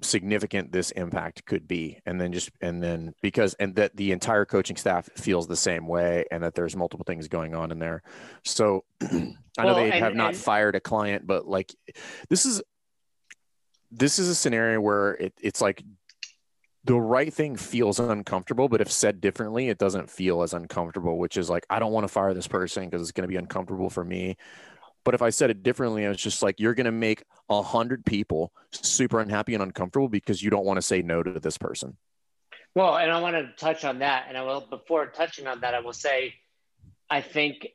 significant 0.00 0.70
this 0.72 0.90
impact 0.92 1.44
could 1.44 1.66
be. 1.66 1.98
And 2.06 2.20
then 2.20 2.32
just 2.32 2.50
and 2.60 2.82
then 2.82 3.14
because 3.20 3.54
and 3.54 3.74
that 3.76 3.96
the 3.96 4.12
entire 4.12 4.44
coaching 4.44 4.76
staff 4.76 5.08
feels 5.16 5.46
the 5.46 5.56
same 5.56 5.86
way 5.86 6.24
and 6.30 6.42
that 6.42 6.54
there's 6.54 6.76
multiple 6.76 7.04
things 7.04 7.28
going 7.28 7.54
on 7.54 7.70
in 7.70 7.78
there. 7.78 8.02
So 8.44 8.84
i 9.02 9.06
know 9.16 9.34
well, 9.58 9.74
they 9.74 9.90
and, 9.90 10.04
have 10.04 10.14
not 10.14 10.30
and, 10.30 10.36
fired 10.36 10.76
a 10.76 10.80
client 10.80 11.26
but 11.26 11.46
like 11.46 11.74
this 12.28 12.46
is 12.46 12.62
this 13.90 14.18
is 14.18 14.28
a 14.28 14.34
scenario 14.34 14.80
where 14.80 15.14
it, 15.14 15.32
it's 15.40 15.60
like 15.60 15.82
the 16.88 17.00
right 17.00 17.32
thing 17.32 17.54
feels 17.54 18.00
uncomfortable 18.00 18.68
but 18.68 18.80
if 18.80 18.90
said 18.90 19.20
differently 19.20 19.68
it 19.68 19.78
doesn't 19.78 20.10
feel 20.10 20.42
as 20.42 20.54
uncomfortable 20.54 21.18
which 21.18 21.36
is 21.36 21.48
like 21.48 21.64
i 21.70 21.78
don't 21.78 21.92
want 21.92 22.04
to 22.04 22.08
fire 22.08 22.34
this 22.34 22.48
person 22.48 22.84
because 22.84 23.02
it's 23.02 23.12
going 23.12 23.22
to 23.22 23.28
be 23.28 23.36
uncomfortable 23.36 23.90
for 23.90 24.04
me 24.04 24.36
but 25.08 25.14
if 25.14 25.22
I 25.22 25.30
said 25.30 25.48
it 25.48 25.62
differently, 25.62 26.04
I 26.04 26.10
was 26.10 26.18
just 26.18 26.42
like, 26.42 26.60
you're 26.60 26.74
going 26.74 26.84
to 26.84 26.92
make 26.92 27.24
a 27.48 27.62
hundred 27.62 28.04
people 28.04 28.52
super 28.72 29.20
unhappy 29.20 29.54
and 29.54 29.62
uncomfortable 29.62 30.10
because 30.10 30.42
you 30.42 30.50
don't 30.50 30.66
want 30.66 30.76
to 30.76 30.82
say 30.82 31.00
no 31.00 31.22
to 31.22 31.40
this 31.40 31.56
person. 31.56 31.96
Well, 32.74 32.96
and 32.98 33.10
I 33.10 33.18
want 33.22 33.34
to 33.36 33.48
touch 33.56 33.86
on 33.86 34.00
that. 34.00 34.26
And 34.28 34.36
I 34.36 34.42
will, 34.42 34.60
before 34.60 35.06
touching 35.06 35.46
on 35.46 35.60
that, 35.62 35.74
I 35.74 35.80
will 35.80 35.94
say, 35.94 36.34
I 37.08 37.22
think 37.22 37.68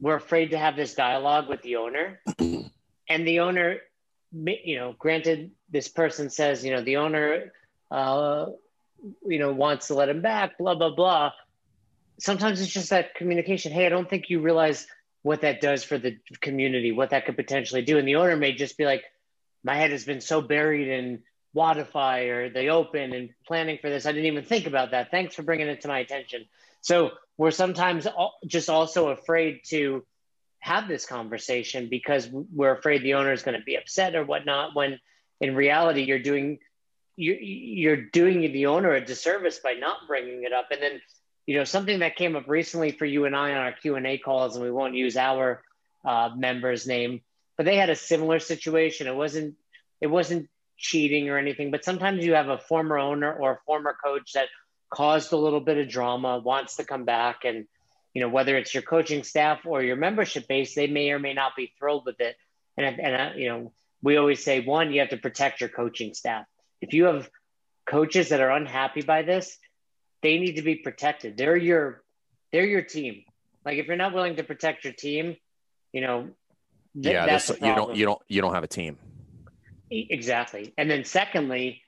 we're 0.00 0.16
afraid 0.16 0.52
to 0.52 0.58
have 0.58 0.76
this 0.76 0.94
dialogue 0.94 1.46
with 1.46 1.60
the 1.60 1.76
owner. 1.76 2.20
and 2.38 2.70
the 3.28 3.40
owner, 3.40 3.80
you 4.32 4.76
know, 4.78 4.94
granted, 4.98 5.52
this 5.70 5.88
person 5.88 6.30
says, 6.30 6.64
you 6.64 6.74
know, 6.74 6.82
the 6.82 6.96
owner, 6.96 7.52
uh, 7.90 8.46
you 9.26 9.38
know, 9.38 9.52
wants 9.52 9.88
to 9.88 9.94
let 9.94 10.08
him 10.08 10.22
back, 10.22 10.58
blah, 10.58 10.74
blah, 10.74 10.94
blah. 10.94 11.32
Sometimes 12.18 12.60
it's 12.60 12.72
just 12.72 12.90
that 12.90 13.14
communication. 13.14 13.72
Hey, 13.72 13.86
I 13.86 13.88
don't 13.88 14.08
think 14.08 14.30
you 14.30 14.40
realize 14.40 14.86
what 15.22 15.42
that 15.42 15.60
does 15.60 15.84
for 15.84 15.98
the 15.98 16.18
community, 16.40 16.92
what 16.92 17.10
that 17.10 17.26
could 17.26 17.36
potentially 17.36 17.82
do. 17.82 17.98
And 17.98 18.06
the 18.06 18.16
owner 18.16 18.36
may 18.36 18.52
just 18.52 18.78
be 18.78 18.84
like, 18.84 19.04
my 19.64 19.74
head 19.74 19.90
has 19.90 20.04
been 20.04 20.20
so 20.20 20.40
buried 20.40 20.88
in 20.88 21.22
Wodify 21.54 22.28
or 22.28 22.50
the 22.50 22.68
open 22.68 23.12
and 23.12 23.30
planning 23.46 23.78
for 23.80 23.90
this. 23.90 24.06
I 24.06 24.12
didn't 24.12 24.26
even 24.26 24.44
think 24.44 24.66
about 24.66 24.92
that. 24.92 25.10
Thanks 25.10 25.34
for 25.34 25.42
bringing 25.42 25.66
it 25.66 25.80
to 25.80 25.88
my 25.88 25.98
attention. 25.98 26.46
So 26.80 27.10
we're 27.36 27.50
sometimes 27.50 28.06
just 28.46 28.70
also 28.70 29.08
afraid 29.08 29.60
to 29.66 30.04
have 30.66 30.88
this 30.88 31.06
conversation 31.06 31.88
because 31.88 32.28
we're 32.28 32.72
afraid 32.72 33.02
the 33.02 33.14
owner 33.14 33.32
is 33.32 33.44
going 33.44 33.56
to 33.56 33.64
be 33.64 33.76
upset 33.76 34.16
or 34.16 34.24
whatnot. 34.24 34.74
When 34.74 34.98
in 35.40 35.54
reality, 35.54 36.02
you're 36.02 36.18
doing 36.18 36.58
you're, 37.14 37.38
you're 37.38 38.02
doing 38.10 38.40
the 38.40 38.66
owner 38.66 38.92
a 38.92 39.04
disservice 39.04 39.60
by 39.60 39.74
not 39.74 40.08
bringing 40.08 40.42
it 40.42 40.52
up. 40.52 40.66
And 40.72 40.82
then 40.82 41.00
you 41.46 41.56
know 41.56 41.62
something 41.62 42.00
that 42.00 42.16
came 42.16 42.34
up 42.34 42.48
recently 42.48 42.90
for 42.90 43.04
you 43.04 43.26
and 43.26 43.36
I 43.36 43.52
on 43.52 43.58
our 43.58 43.72
Q 43.72 43.94
and 43.94 44.06
A 44.08 44.18
calls, 44.18 44.56
and 44.56 44.64
we 44.64 44.72
won't 44.72 44.94
use 44.94 45.16
our 45.16 45.62
uh, 46.04 46.30
member's 46.36 46.84
name, 46.84 47.20
but 47.56 47.64
they 47.64 47.76
had 47.76 47.88
a 47.88 47.96
similar 47.96 48.40
situation. 48.40 49.06
It 49.06 49.14
wasn't 49.14 49.54
it 50.00 50.08
wasn't 50.08 50.48
cheating 50.76 51.28
or 51.28 51.38
anything, 51.38 51.70
but 51.70 51.84
sometimes 51.84 52.24
you 52.24 52.34
have 52.34 52.48
a 52.48 52.58
former 52.58 52.98
owner 52.98 53.32
or 53.32 53.52
a 53.52 53.58
former 53.66 53.96
coach 54.04 54.32
that 54.32 54.48
caused 54.90 55.32
a 55.32 55.36
little 55.36 55.60
bit 55.60 55.78
of 55.78 55.88
drama, 55.88 56.38
wants 56.38 56.76
to 56.76 56.84
come 56.84 57.04
back, 57.04 57.44
and 57.44 57.66
you 58.16 58.22
know 58.22 58.30
whether 58.30 58.56
it's 58.56 58.72
your 58.72 58.82
coaching 58.82 59.22
staff 59.24 59.66
or 59.66 59.82
your 59.82 59.96
membership 59.96 60.48
base, 60.48 60.74
they 60.74 60.86
may 60.86 61.10
or 61.10 61.18
may 61.18 61.34
not 61.34 61.54
be 61.54 61.70
thrilled 61.78 62.06
with 62.06 62.18
it. 62.18 62.34
And 62.78 62.98
and 62.98 63.14
uh, 63.14 63.36
you 63.36 63.46
know 63.50 63.72
we 64.00 64.16
always 64.16 64.42
say 64.42 64.60
one, 64.60 64.90
you 64.90 65.00
have 65.00 65.10
to 65.10 65.18
protect 65.18 65.60
your 65.60 65.68
coaching 65.68 66.14
staff. 66.14 66.46
If 66.80 66.94
you 66.94 67.04
have 67.04 67.28
coaches 67.84 68.30
that 68.30 68.40
are 68.40 68.50
unhappy 68.50 69.02
by 69.02 69.20
this, 69.20 69.58
they 70.22 70.38
need 70.38 70.54
to 70.56 70.62
be 70.62 70.76
protected. 70.76 71.36
They're 71.36 71.58
your 71.58 72.02
they're 72.52 72.64
your 72.64 72.80
team. 72.80 73.22
Like 73.66 73.76
if 73.76 73.86
you're 73.86 73.96
not 73.96 74.14
willing 74.14 74.36
to 74.36 74.44
protect 74.44 74.84
your 74.84 74.94
team, 74.94 75.36
you 75.92 76.00
know, 76.00 76.30
th- 76.94 77.12
yeah, 77.12 77.26
that's 77.26 77.50
you 77.50 77.74
don't 77.74 77.96
you 77.96 78.06
don't 78.06 78.22
you 78.28 78.40
don't 78.40 78.54
have 78.54 78.64
a 78.64 78.66
team. 78.80 78.96
Exactly. 79.90 80.72
And 80.78 80.90
then 80.90 81.04
secondly, 81.04 81.82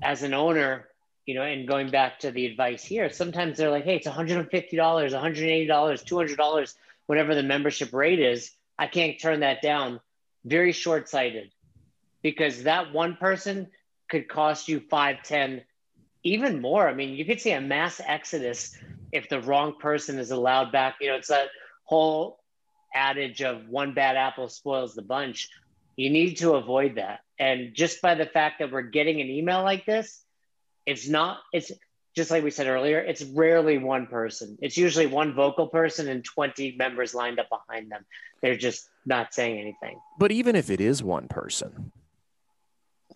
as 0.00 0.22
an 0.22 0.32
owner, 0.32 0.86
you 1.26 1.34
know, 1.34 1.42
and 1.42 1.66
going 1.66 1.90
back 1.90 2.20
to 2.20 2.30
the 2.30 2.46
advice 2.46 2.84
here, 2.84 3.10
sometimes 3.10 3.58
they're 3.58 3.70
like, 3.70 3.84
hey, 3.84 3.96
it's 3.96 4.06
$150, 4.06 4.48
$180, 4.48 5.68
$200, 5.68 6.74
whatever 7.06 7.34
the 7.34 7.42
membership 7.42 7.92
rate 7.92 8.20
is. 8.20 8.52
I 8.78 8.86
can't 8.86 9.20
turn 9.20 9.40
that 9.40 9.60
down. 9.60 10.00
Very 10.44 10.72
short 10.72 11.08
sighted 11.08 11.50
because 12.22 12.62
that 12.62 12.92
one 12.92 13.16
person 13.16 13.68
could 14.08 14.28
cost 14.28 14.68
you 14.68 14.80
five, 14.88 15.22
10, 15.24 15.62
even 16.22 16.60
more. 16.60 16.88
I 16.88 16.94
mean, 16.94 17.16
you 17.16 17.24
could 17.24 17.40
see 17.40 17.50
a 17.50 17.60
mass 17.60 18.00
exodus 18.04 18.76
if 19.12 19.28
the 19.28 19.40
wrong 19.40 19.74
person 19.80 20.18
is 20.18 20.30
allowed 20.30 20.70
back. 20.70 20.96
You 21.00 21.08
know, 21.08 21.16
it's 21.16 21.28
that 21.28 21.48
whole 21.84 22.38
adage 22.94 23.42
of 23.42 23.68
one 23.68 23.94
bad 23.94 24.16
apple 24.16 24.48
spoils 24.48 24.94
the 24.94 25.02
bunch. 25.02 25.48
You 25.96 26.10
need 26.10 26.36
to 26.38 26.54
avoid 26.54 26.96
that. 26.96 27.20
And 27.38 27.74
just 27.74 28.00
by 28.00 28.14
the 28.14 28.26
fact 28.26 28.60
that 28.60 28.70
we're 28.70 28.82
getting 28.82 29.20
an 29.20 29.28
email 29.28 29.62
like 29.62 29.86
this, 29.86 30.22
it's 30.86 31.08
not, 31.08 31.40
it's 31.52 31.72
just 32.14 32.30
like 32.30 32.42
we 32.42 32.50
said 32.50 32.66
earlier, 32.66 32.98
it's 32.98 33.22
rarely 33.22 33.76
one 33.78 34.06
person. 34.06 34.56
It's 34.62 34.76
usually 34.76 35.06
one 35.06 35.34
vocal 35.34 35.66
person 35.66 36.08
and 36.08 36.24
20 36.24 36.76
members 36.78 37.14
lined 37.14 37.38
up 37.38 37.48
behind 37.50 37.90
them. 37.90 38.04
They're 38.40 38.56
just 38.56 38.88
not 39.04 39.34
saying 39.34 39.58
anything. 39.58 39.98
But 40.18 40.32
even 40.32 40.56
if 40.56 40.70
it 40.70 40.80
is 40.80 41.02
one 41.02 41.28
person, 41.28 41.92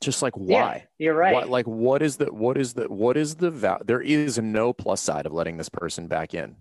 just 0.00 0.22
like 0.22 0.34
why 0.34 0.48
yeah, 0.48 0.82
you're 0.98 1.14
right 1.14 1.34
what, 1.34 1.48
like 1.48 1.66
what 1.66 2.02
is 2.02 2.16
the 2.16 2.32
what 2.32 2.56
is 2.56 2.72
the 2.72 2.88
what 2.88 3.16
is 3.16 3.36
the 3.36 3.50
value 3.50 3.84
there 3.84 4.00
is 4.00 4.38
no 4.38 4.72
plus 4.72 5.00
side 5.00 5.26
of 5.26 5.32
letting 5.32 5.58
this 5.58 5.68
person 5.68 6.06
back 6.06 6.32
in 6.32 6.56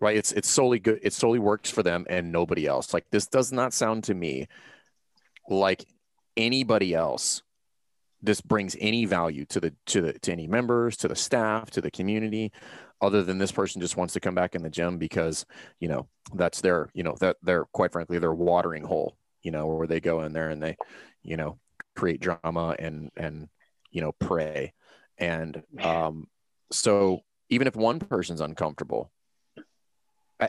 right 0.00 0.16
it's 0.16 0.32
it's 0.32 0.48
solely 0.48 0.78
good 0.78 1.00
it 1.02 1.12
solely 1.12 1.40
works 1.40 1.70
for 1.70 1.82
them 1.82 2.06
and 2.08 2.30
nobody 2.30 2.66
else 2.66 2.94
like 2.94 3.04
this 3.10 3.26
does 3.26 3.52
not 3.52 3.72
sound 3.72 4.04
to 4.04 4.14
me 4.14 4.46
like 5.48 5.84
anybody 6.36 6.94
else 6.94 7.42
this 8.22 8.40
brings 8.40 8.76
any 8.80 9.04
value 9.04 9.44
to 9.46 9.60
the 9.60 9.74
to 9.86 10.00
the 10.00 10.12
to 10.20 10.32
any 10.32 10.46
members 10.46 10.96
to 10.96 11.08
the 11.08 11.16
staff 11.16 11.70
to 11.70 11.80
the 11.80 11.90
community 11.90 12.52
other 13.00 13.22
than 13.22 13.38
this 13.38 13.52
person 13.52 13.80
just 13.80 13.96
wants 13.96 14.14
to 14.14 14.20
come 14.20 14.34
back 14.34 14.54
in 14.54 14.62
the 14.62 14.70
gym 14.70 14.98
because 14.98 15.44
you 15.80 15.88
know 15.88 16.06
that's 16.34 16.60
their 16.60 16.88
you 16.94 17.02
know 17.02 17.16
that 17.20 17.36
they're 17.42 17.64
quite 17.72 17.92
frankly 17.92 18.18
their 18.18 18.34
watering 18.34 18.84
hole 18.84 19.16
you 19.42 19.50
know 19.50 19.66
where 19.66 19.86
they 19.86 20.00
go 20.00 20.22
in 20.22 20.32
there 20.32 20.50
and 20.50 20.62
they 20.62 20.76
you 21.22 21.36
know 21.36 21.58
create 21.94 22.20
drama 22.20 22.74
and 22.78 23.10
and 23.16 23.48
you 23.90 24.00
know 24.00 24.12
pray. 24.12 24.72
And 25.18 25.62
um 25.80 26.26
so 26.70 27.20
even 27.48 27.66
if 27.66 27.76
one 27.76 28.00
person's 28.00 28.40
uncomfortable 28.40 29.10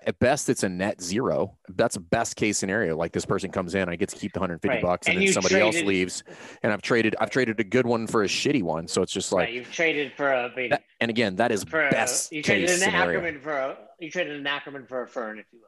at 0.06 0.20
best 0.20 0.50
it's 0.50 0.64
a 0.64 0.70
net 0.70 1.02
zero. 1.02 1.58
That's 1.70 1.96
a 1.96 2.00
best 2.00 2.36
case 2.36 2.58
scenario. 2.58 2.98
Like 2.98 3.12
this 3.12 3.26
person 3.26 3.52
comes 3.52 3.76
in 3.76 3.90
i 3.90 3.96
get 3.96 4.10
to 4.10 4.16
keep 4.16 4.34
the 4.34 4.40
150 4.40 4.68
right. 4.68 4.82
bucks 4.82 5.08
and, 5.08 5.18
and 5.18 5.28
then 5.28 5.34
somebody 5.34 5.56
traded, 5.56 5.76
else 5.76 5.86
leaves 5.86 6.24
and 6.64 6.72
i've 6.72 6.82
traded 6.82 7.16
i've 7.20 7.30
traded 7.30 7.60
a 7.60 7.64
good 7.64 7.86
one 7.86 8.08
for 8.08 8.24
a 8.24 8.28
shitty 8.28 8.64
one. 8.64 8.88
So 8.88 9.02
it's 9.02 9.12
just 9.12 9.32
like 9.32 9.46
right, 9.46 9.54
you've 9.54 9.72
traded 9.72 10.14
for 10.14 10.32
a 10.32 10.52
that, 10.70 10.84
and 11.00 11.10
again 11.10 11.36
that 11.38 11.52
is 11.52 11.66
best 11.66 12.32
a, 12.32 12.36
you 12.36 12.44
traded 12.44 12.70
an 12.70 12.78
scenario. 12.78 13.20
ackerman 13.20 13.42
for 13.42 13.58
a 13.58 13.78
you 14.00 14.10
traded 14.10 14.40
an 14.40 14.48
ackerman 14.48 14.86
for 14.86 15.04
a 15.04 15.08
fern 15.08 15.40
if 15.40 15.46
you 15.52 15.60
will. 15.60 15.68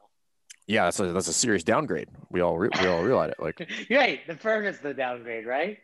Yeah 0.68 0.86
that's 0.86 1.00
a, 1.00 1.12
that's 1.12 1.28
a 1.28 1.34
serious 1.34 1.64
downgrade. 1.64 2.10
We 2.30 2.42
all 2.42 2.58
re- 2.58 2.70
we 2.82 2.88
all 2.88 3.04
realize 3.04 3.32
it 3.32 3.42
like 3.42 3.70
right 3.90 4.22
the 4.28 4.36
fern 4.36 4.66
is 4.66 4.80
the 4.80 4.94
downgrade 4.94 5.46
right 5.46 5.78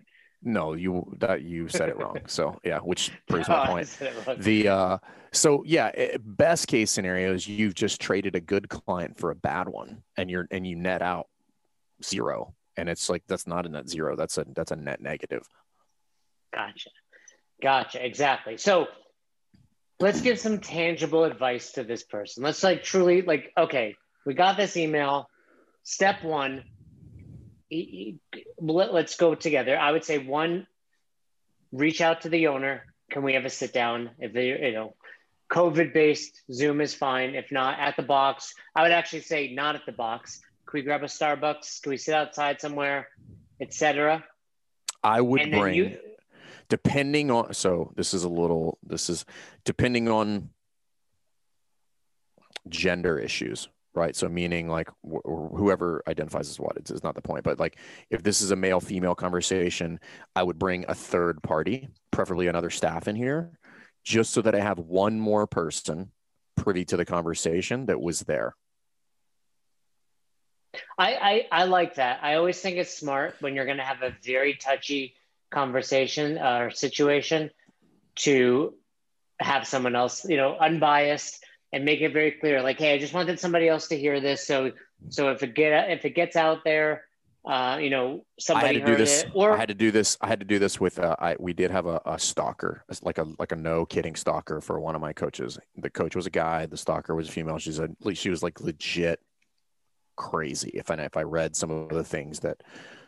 no, 0.43 0.73
you 0.73 1.06
that 1.19 1.43
you 1.43 1.67
said 1.67 1.89
it 1.89 1.97
wrong. 1.97 2.17
So 2.27 2.60
yeah, 2.63 2.80
which 2.80 3.12
proves 3.27 3.47
my 3.47 3.63
oh, 3.63 3.67
point. 3.67 3.97
The 4.38 4.67
uh, 4.67 4.97
so 5.32 5.63
yeah, 5.65 5.88
it, 5.88 6.21
best 6.38 6.67
case 6.67 6.91
scenario 6.91 7.34
is 7.34 7.47
you've 7.47 7.75
just 7.75 8.01
traded 8.01 8.36
a 8.36 8.39
good 8.39 8.69
client 8.69 9.17
for 9.17 9.32
a 9.32 9.36
bad 9.36 9.69
one, 9.69 10.04
and 10.17 10.30
you're 10.30 10.47
and 10.51 10.65
you 10.65 10.75
net 10.75 11.01
out 11.01 11.27
zero, 12.04 12.54
and 12.77 12.89
it's 12.89 13.10
like 13.10 13.23
that's 13.27 13.47
not 13.47 13.65
a 13.65 13.69
net 13.69 13.88
zero. 13.88 14.15
That's 14.15 14.38
a 14.38 14.45
that's 14.56 14.71
a 14.71 14.75
net 14.75 15.01
negative. 15.01 15.47
Gotcha, 16.54 16.89
gotcha, 17.62 18.06
exactly. 18.06 18.58
So 18.58 18.88
let's 19.99 20.21
give 20.21 20.39
some 20.39 20.60
tangible 20.60 21.23
advice 21.23 21.71
to 21.73 21.84
this 21.84 22.04
person. 22.04 22.43
Let's 22.43 22.63
like 22.63 22.84
truly 22.84 23.21
like 23.21 23.51
okay, 23.58 23.95
we 24.25 24.34
got 24.34 24.58
this 24.58 24.75
email. 24.75 25.27
Step 25.84 26.23
one, 26.23 26.63
let, 28.60 28.89
us 28.89 29.15
go 29.15 29.36
together. 29.36 29.77
I 29.77 29.91
would 29.91 30.03
say 30.03 30.17
one, 30.17 30.67
reach 31.71 32.01
out 32.01 32.21
to 32.21 32.29
the 32.29 32.47
owner. 32.47 32.86
Can 33.10 33.23
we 33.23 33.34
have 33.34 33.45
a 33.45 33.49
sit 33.49 33.73
down? 33.73 34.12
If 34.19 34.34
they, 34.34 34.47
you 34.47 34.73
know, 34.73 34.95
COVID 35.51 35.93
based 35.93 36.41
Zoom 36.51 36.81
is 36.81 36.93
fine. 36.93 37.36
If 37.36 37.51
not, 37.51 37.79
at 37.79 37.95
the 37.95 38.03
box. 38.03 38.53
I 38.75 38.84
would 38.84 38.91
actually 38.91 39.21
say 39.21 39.53
not 39.53 39.75
at 39.75 39.86
the 39.86 39.91
box. 39.91 40.41
Can 40.65 40.79
we 40.79 40.81
grab 40.84 41.03
a 41.03 41.07
Starbucks? 41.07 41.81
Can 41.81 41.89
we 41.89 41.97
sit 41.97 42.13
outside 42.13 42.62
somewhere, 42.62 43.10
etc. 43.60 44.23
I 45.03 45.19
would 45.19 45.41
and 45.41 45.51
bring, 45.51 45.75
you, 45.75 45.97
depending 46.69 47.31
on. 47.31 47.53
So 47.53 47.91
this 47.95 48.13
is 48.13 48.23
a 48.23 48.29
little. 48.29 48.77
This 48.84 49.10
is 49.10 49.25
depending 49.65 50.07
on 50.07 50.49
gender 52.69 53.17
issues 53.17 53.67
right? 53.93 54.15
So 54.15 54.30
meaning 54.30 54.67
like 54.67 54.89
wh- 55.04 55.25
whoever 55.25 56.01
identifies 56.08 56.49
as 56.49 56.60
what 56.60 56.77
it's, 56.77 56.91
it's 56.91 57.04
not 57.04 57.15
the 57.15 57.21
point, 57.21 57.43
but 57.43 57.60
like 57.60 57.77
if 58.10 58.23
this 58.23 58.41
is 58.41 58.51
a 58.51 58.56
male 58.56 58.80
female 58.80 59.15
conversation, 59.15 59.99
I 60.36 60.43
would 60.43 60.58
bring 60.58 60.86
a 60.88 60.95
third 60.95 61.41
party, 61.43 61.89
preferably 62.12 62.47
another 62.47 62.69
staff 62.69 63.08
in 63.08 63.15
here, 63.15 63.51
just 64.04 64.32
so 64.32 64.41
that 64.41 64.56
I 64.56 64.60
have 64.60 64.80
one 64.80 65.19
more 65.19 65.47
person 65.47 66.12
privy 66.56 66.86
to 66.86 66.97
the 66.97 67.06
conversation 67.06 67.86
that 67.88 67.99
was 67.99 68.21
there. 68.21 68.56
I, 70.97 71.47
I, 71.51 71.63
I 71.63 71.63
like 71.65 71.95
that. 71.95 72.19
I 72.23 72.36
always 72.36 72.60
think 72.60 72.77
it's 72.77 72.95
smart 72.95 73.36
when 73.41 73.56
you're 73.56 73.65
going 73.65 73.77
to 73.77 73.84
have 73.84 74.04
a 74.04 74.15
very 74.23 74.56
touchy 74.56 75.15
conversation 75.49 76.38
uh, 76.38 76.60
or 76.60 76.69
situation 76.71 77.49
to 78.15 78.73
have 79.39 79.67
someone 79.67 79.95
else, 79.95 80.25
you 80.25 80.38
know, 80.38 80.56
unbiased 80.58 81.43
and 81.73 81.86
make 81.86 82.01
it 82.01 82.13
very 82.13 82.31
clear. 82.31 82.62
Like, 82.62 82.77
hey, 82.77 82.93
I 82.93 82.97
just 82.97 83.13
wanted 83.13 83.39
somebody 83.39 83.67
else 83.67 83.88
to 83.89 83.97
hear 83.97 84.19
this. 84.19 84.45
So, 84.45 84.71
so 85.10 85.31
if 85.31 85.43
it 85.43 85.55
get 85.55 85.89
if 85.89 86.05
it 86.05 86.12
gets 86.12 86.36
out 86.36 86.63
there, 86.63 87.05
uh, 87.45 87.79
you 87.81 87.89
know, 87.89 88.23
somebody 88.39 88.67
I 88.67 88.73
had 88.73 88.86
to 88.86 88.91
do 88.91 88.97
this. 88.97 89.23
It, 89.23 89.31
or 89.34 89.53
I 89.53 89.57
had 89.57 89.69
to 89.69 89.73
do 89.75 89.91
this. 89.91 90.17
I 90.21 90.27
had 90.27 90.39
to 90.39 90.45
do 90.45 90.60
this 90.60 90.79
with. 90.79 90.99
Uh, 90.99 91.15
I 91.17 91.36
we 91.39 91.53
did 91.53 91.71
have 91.71 91.88
a, 91.88 92.01
a 92.05 92.19
stalker, 92.19 92.84
like 93.01 93.17
a 93.17 93.27
like 93.39 93.51
a 93.51 93.55
no 93.55 93.86
kidding 93.86 94.15
stalker 94.15 94.62
for 94.62 94.79
one 94.79 94.95
of 94.95 95.01
my 95.01 95.13
coaches. 95.13 95.57
The 95.75 95.89
coach 95.89 96.15
was 96.15 96.27
a 96.27 96.31
guy. 96.31 96.65
The 96.67 96.77
stalker 96.77 97.15
was 97.15 97.29
a 97.29 97.31
female. 97.31 97.57
She's 97.57 97.79
a 97.79 97.89
she 98.13 98.29
was 98.29 98.43
like 98.43 98.62
legit 98.62 99.19
crazy. 100.15 100.71
If 100.73 100.91
I 100.91 100.95
if 100.95 101.17
I 101.17 101.23
read 101.23 101.55
some 101.55 101.71
of 101.71 101.89
the 101.89 102.03
things 102.03 102.41
that 102.41 102.62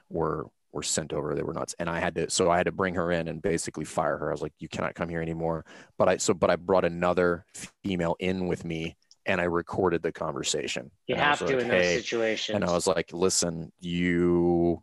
were 0.10 0.48
were 0.74 0.84
sent 0.84 1.14
over. 1.14 1.36
They 1.36 1.44
were 1.44 1.54
nuts. 1.54 1.76
And 1.80 1.90
I 1.90 2.00
had 2.00 2.16
to, 2.16 2.30
so 2.30 2.50
I 2.50 2.58
had 2.58 2.66
to 2.66 2.72
bring 2.72 2.96
her 2.96 3.12
in 3.12 3.28
and 3.28 3.42
basically 3.42 3.86
fire 3.86 4.18
her. 4.18 4.30
I 4.30 4.32
was 4.32 4.42
like, 4.42 4.54
you 4.60 4.68
cannot 4.68 4.96
come 4.96 5.08
here 5.08 5.22
anymore. 5.22 5.66
But 5.98 6.10
I, 6.10 6.18
so, 6.18 6.34
but 6.34 6.50
I 6.50 6.56
brought 6.56 6.84
another 6.84 7.46
female 7.84 8.16
in 8.20 8.48
with 8.48 8.66
me 8.66 8.98
and 9.26 9.40
I 9.40 9.46
recorded 9.46 10.02
the 10.02 10.12
conversation. 10.12 10.92
You 11.08 11.16
have 11.16 11.40
to 11.40 11.46
like, 11.46 11.60
in 11.60 11.68
those 11.68 11.94
situations. 11.96 12.56
And 12.56 12.66
I 12.66 12.74
was 12.74 12.88
like, 12.88 13.14
listen, 13.14 13.72
you, 13.80 14.82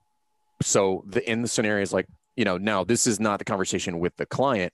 so 0.63 1.05
the, 1.07 1.29
in 1.29 1.43
the 1.43 1.49
scenario 1.49 1.83
is 1.83 1.93
like, 1.93 2.07
you 2.37 2.45
know, 2.45 2.57
now 2.57 2.85
this 2.85 3.07
is 3.07 3.21
not 3.21 3.39
the 3.39 3.45
conversation 3.45 3.99
with 3.99 4.17
the 4.17 4.27
client 4.27 4.73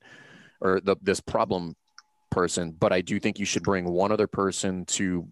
or 0.60 0.80
the, 0.80 0.96
this 1.02 1.20
problem 1.20 1.74
person, 2.30 2.72
but 2.78 2.92
I 2.92 3.00
do 3.00 3.18
think 3.18 3.38
you 3.38 3.46
should 3.46 3.62
bring 3.62 3.86
one 3.86 4.12
other 4.12 4.26
person 4.26 4.84
to 4.86 5.26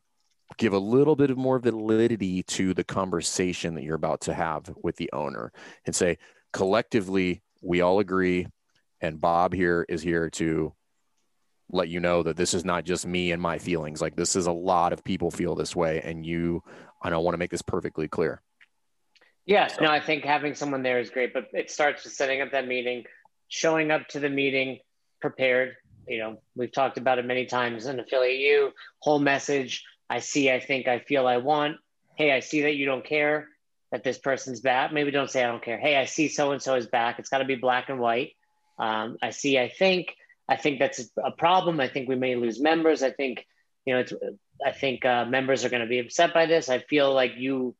give 0.57 0.73
a 0.73 0.79
little 0.79 1.17
bit 1.17 1.31
of 1.31 1.37
more 1.37 1.59
validity 1.59 2.43
to 2.43 2.75
the 2.75 2.85
conversation 2.85 3.75
that 3.75 3.85
you're 3.85 3.95
about 3.95 4.21
to 4.23 4.35
have 4.35 4.73
with 4.83 4.97
the 4.97 5.11
owner 5.12 5.53
and 5.87 5.95
say 5.95 6.19
collectively 6.53 7.43
we 7.62 7.81
all 7.81 7.99
agree 7.99 8.47
and 9.01 9.21
bob 9.21 9.53
here 9.53 9.85
is 9.88 10.03
here 10.03 10.31
to 10.31 10.73
let 11.71 11.88
you 11.88 11.99
know 11.99 12.23
that 12.23 12.37
this 12.37 12.55
is 12.55 12.64
not 12.64 12.85
just 12.85 13.07
me 13.07 13.33
and 13.33 13.40
my 13.40 13.59
feelings 13.59 14.01
like 14.01 14.17
this 14.17 14.37
is 14.37 14.47
a 14.47 14.53
lot 14.53 14.93
of 14.93 15.03
people 15.03 15.31
feel 15.31 15.55
this 15.55 15.75
way 15.75 16.01
and 16.03 16.25
you 16.25 16.62
i 17.03 17.11
don't 17.11 17.25
want 17.25 17.35
to 17.35 17.38
make 17.38 17.51
this 17.51 17.62
perfectly 17.62 18.07
clear 18.07 18.40
yeah 19.47 19.67
so. 19.67 19.85
no 19.85 19.90
i 19.90 20.01
think 20.01 20.25
having 20.25 20.55
someone 20.55 20.83
there 20.83 21.01
is 21.01 21.11
great 21.11 21.33
but 21.33 21.49
it 21.53 21.71
starts 21.71 22.05
with 22.05 22.12
setting 22.12 22.40
up 22.40 22.53
that 22.53 22.69
meeting 22.69 23.05
showing 23.49 23.90
up 23.90 24.07
to 24.09 24.21
the 24.21 24.29
meeting 24.29 24.79
prepared 25.21 25.75
you 26.09 26.19
know 26.19 26.38
we've 26.55 26.73
talked 26.73 26.99
about 26.99 27.19
it 27.19 27.25
many 27.25 27.47
times 27.47 27.87
in 27.87 28.01
Affiliate 28.01 28.40
U 28.40 28.73
whole 29.01 29.19
message 29.19 29.85
I 30.09 30.21
see, 30.21 30.51
I 30.51 30.61
think, 30.61 30.88
I 30.88 30.99
feel, 30.99 31.27
I 31.27 31.38
want. 31.38 31.79
Hey, 32.17 32.31
I 32.33 32.40
see 32.40 32.62
that 32.62 32.75
you 32.75 32.87
don't 32.87 33.05
care 33.05 33.49
that 33.90 34.05
this 34.05 34.19
person's 34.19 34.61
back. 34.61 34.93
Maybe 34.93 35.11
don't 35.11 35.31
say 35.31 35.43
I 35.43 35.47
don't 35.47 35.62
care. 35.62 35.79
Hey, 35.79 35.97
I 35.97 36.05
see 36.05 36.29
so 36.29 36.53
and 36.53 36.61
so 36.61 36.75
is 36.75 36.87
back. 36.87 37.19
It's 37.19 37.29
got 37.29 37.38
to 37.38 37.45
be 37.45 37.55
black 37.55 37.88
and 37.88 37.99
white. 37.99 38.33
Um, 38.79 39.19
I 39.23 39.31
see, 39.31 39.59
I 39.59 39.69
think. 39.69 40.14
I 40.49 40.57
think 40.57 40.79
that's 40.79 41.09
a 41.23 41.31
problem. 41.31 41.81
I 41.81 41.88
think 41.88 42.09
we 42.09 42.17
may 42.17 42.37
lose 42.37 42.61
members. 42.61 43.03
I 43.03 43.11
think, 43.11 43.47
you 43.87 43.95
know, 43.95 44.01
it's, 44.01 44.12
I 44.64 44.73
think 44.73 45.05
uh, 45.05 45.25
members 45.25 45.64
are 45.64 45.69
going 45.69 45.83
to 45.83 45.88
be 45.88 46.01
upset 46.01 46.35
by 46.35 46.47
this. 46.47 46.69
I 46.69 46.81
feel 46.81 47.14
like 47.14 47.33
you 47.37 47.75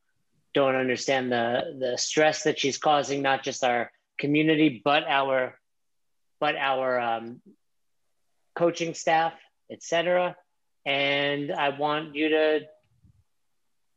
don't 0.55 0.77
understand 0.77 1.33
the 1.33 1.77
the 1.79 1.99
stress 1.99 2.45
that 2.45 2.59
she's 2.59 2.79
causing, 2.79 3.21
not 3.21 3.43
just 3.43 3.65
our 3.65 3.91
community, 4.19 4.81
but 4.83 5.03
our, 5.07 5.59
but 6.41 6.57
our 6.57 6.99
um, 6.99 7.41
coaching 8.55 8.95
staff, 8.95 9.35
etc 9.71 10.37
and 10.87 11.53
I 11.53 11.71
want 11.71 12.15
you 12.15 12.29
to 12.31 12.61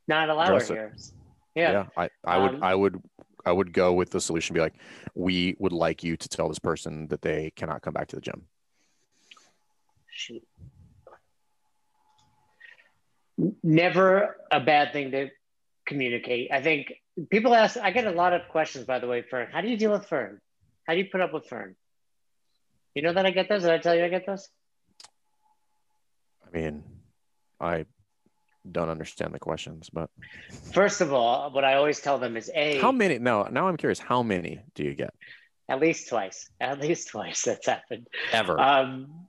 not 0.07 0.29
allow 0.29 0.45
Address 0.45 0.69
her 0.69 0.75
it. 0.75 0.77
here. 0.77 0.95
Yeah. 1.55 1.71
yeah, 1.71 1.85
I, 1.97 2.09
I 2.23 2.37
would, 2.37 2.55
um, 2.55 2.63
I 2.63 2.75
would, 2.75 3.01
I 3.45 3.51
would 3.51 3.73
go 3.73 3.93
with 3.93 4.11
the 4.11 4.21
solution. 4.21 4.53
Be 4.53 4.59
like, 4.59 4.75
we 5.15 5.55
would 5.59 5.73
like 5.73 6.03
you 6.03 6.15
to 6.15 6.29
tell 6.29 6.47
this 6.47 6.59
person 6.59 7.07
that 7.07 7.21
they 7.21 7.51
cannot 7.55 7.81
come 7.81 7.93
back 7.93 8.07
to 8.09 8.15
the 8.15 8.21
gym. 8.21 8.43
Shoot. 10.11 10.43
Never 13.63 14.37
a 14.51 14.59
bad 14.59 14.93
thing 14.93 15.11
to 15.11 15.29
communicate. 15.85 16.51
I 16.51 16.61
think 16.61 16.93
people 17.29 17.53
ask. 17.53 17.77
I 17.77 17.91
get 17.91 18.07
a 18.07 18.11
lot 18.11 18.33
of 18.33 18.41
questions, 18.49 18.85
by 18.85 18.99
the 18.99 19.07
way, 19.07 19.23
Fern. 19.23 19.47
How 19.51 19.61
do 19.61 19.67
you 19.67 19.77
deal 19.77 19.91
with 19.91 20.05
Fern? 20.05 20.39
How 20.85 20.93
do 20.93 20.99
you 20.99 21.05
put 21.11 21.21
up 21.21 21.33
with 21.33 21.47
Fern? 21.47 21.75
You 22.95 23.01
know 23.03 23.13
that 23.13 23.25
I 23.25 23.31
get 23.31 23.49
those. 23.49 23.61
Did 23.61 23.71
I 23.71 23.77
tell 23.77 23.95
you 23.95 24.03
I 24.03 24.09
get 24.09 24.25
those? 24.25 24.49
I 26.53 26.57
mean, 26.57 26.83
I 27.59 27.85
don't 28.69 28.89
understand 28.89 29.33
the 29.33 29.39
questions, 29.39 29.89
but 29.91 30.09
first 30.73 31.01
of 31.01 31.13
all, 31.13 31.51
what 31.51 31.63
I 31.63 31.75
always 31.75 31.99
tell 31.99 32.17
them 32.17 32.37
is 32.37 32.51
a 32.53 32.79
how 32.79 32.91
many 32.91 33.17
no 33.19 33.43
now 33.43 33.67
I'm 33.67 33.77
curious, 33.77 33.99
how 33.99 34.23
many 34.23 34.59
do 34.75 34.83
you 34.83 34.93
get? 34.93 35.13
At 35.69 35.79
least 35.79 36.09
twice. 36.09 36.49
At 36.59 36.79
least 36.79 37.09
twice 37.09 37.41
that's 37.43 37.65
happened. 37.65 38.07
Ever. 38.31 38.59
Um 38.59 39.27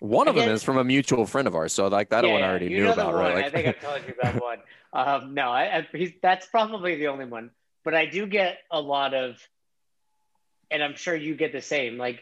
one 0.00 0.26
of 0.26 0.34
them 0.34 0.48
is 0.48 0.64
from 0.64 0.78
a 0.78 0.84
mutual 0.84 1.26
friend 1.26 1.46
of 1.46 1.54
ours, 1.54 1.72
so 1.72 1.86
like 1.86 2.10
that 2.10 2.24
yeah, 2.24 2.32
one 2.32 2.42
I 2.42 2.48
already 2.48 2.70
knew 2.70 2.90
about, 2.90 3.14
right? 3.14 3.36
Like, 3.36 3.44
I 3.44 3.50
think 3.50 3.68
I've 3.68 3.80
told 3.80 4.00
you 4.06 4.14
about 4.20 4.42
one. 4.42 4.58
Um, 4.94 5.32
no, 5.32 5.48
I, 5.50 5.86
I, 5.94 6.14
that's 6.20 6.44
probably 6.48 6.96
the 6.96 7.08
only 7.08 7.24
one. 7.24 7.50
But 7.82 7.94
I 7.94 8.04
do 8.04 8.26
get 8.26 8.58
a 8.70 8.78
lot 8.78 9.14
of, 9.14 9.36
and 10.70 10.84
I'm 10.84 10.96
sure 10.96 11.16
you 11.16 11.34
get 11.34 11.52
the 11.52 11.62
same. 11.62 11.96
Like, 11.96 12.20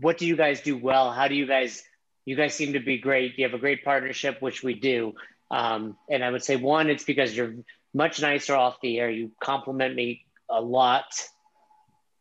what 0.00 0.18
do 0.18 0.26
you 0.26 0.34
guys 0.34 0.60
do 0.60 0.76
well? 0.76 1.12
How 1.12 1.28
do 1.28 1.36
you 1.36 1.46
guys 1.46 1.84
you 2.28 2.36
guys 2.36 2.52
seem 2.52 2.74
to 2.74 2.80
be 2.80 2.98
great. 2.98 3.38
You 3.38 3.44
have 3.46 3.54
a 3.54 3.58
great 3.58 3.82
partnership, 3.82 4.42
which 4.42 4.62
we 4.62 4.74
do. 4.74 5.14
Um, 5.50 5.96
and 6.10 6.22
I 6.22 6.30
would 6.30 6.44
say 6.44 6.56
one, 6.56 6.90
it's 6.90 7.04
because 7.04 7.34
you're 7.34 7.54
much 7.94 8.20
nicer 8.20 8.54
off 8.54 8.76
the 8.82 8.98
air. 8.98 9.08
You 9.08 9.30
compliment 9.42 9.94
me 9.94 10.26
a 10.50 10.60
lot, 10.60 11.06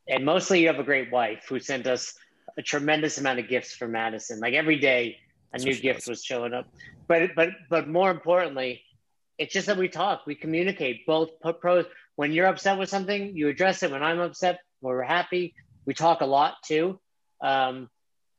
and 0.08 0.24
mostly 0.24 0.62
you 0.62 0.68
have 0.68 0.80
a 0.80 0.84
great 0.84 1.12
wife 1.12 1.46
who 1.50 1.60
sent 1.60 1.88
us 1.88 2.14
a 2.58 2.62
tremendous 2.62 3.18
amount 3.18 3.40
of 3.40 3.50
gifts 3.50 3.74
for 3.76 3.86
Madison. 3.86 4.40
Like 4.40 4.54
every 4.54 4.80
day, 4.80 5.18
a 5.52 5.58
new 5.58 5.76
gift 5.76 6.00
does. 6.00 6.08
was 6.08 6.24
showing 6.24 6.54
up. 6.54 6.68
But 7.10 7.36
but 7.36 7.50
but 7.70 7.90
more 7.90 8.10
importantly, 8.10 8.84
it's 9.38 9.54
just 9.54 9.68
that 9.68 9.78
we 9.78 9.90
talk, 9.90 10.26
we 10.26 10.36
communicate. 10.36 11.06
Both 11.06 11.32
pros. 11.60 11.84
When 12.16 12.32
you're 12.32 12.48
upset 12.48 12.80
with 12.80 12.88
something, 12.88 13.36
you 13.36 13.50
address 13.50 13.84
it. 13.84 13.92
When 13.92 14.04
I'm 14.04 14.22
upset, 14.22 14.62
we're 14.80 15.04
happy, 15.04 15.54
we 15.86 15.94
talk 15.94 16.22
a 16.22 16.26
lot 16.26 16.54
too. 16.64 16.98
Um, 17.42 17.90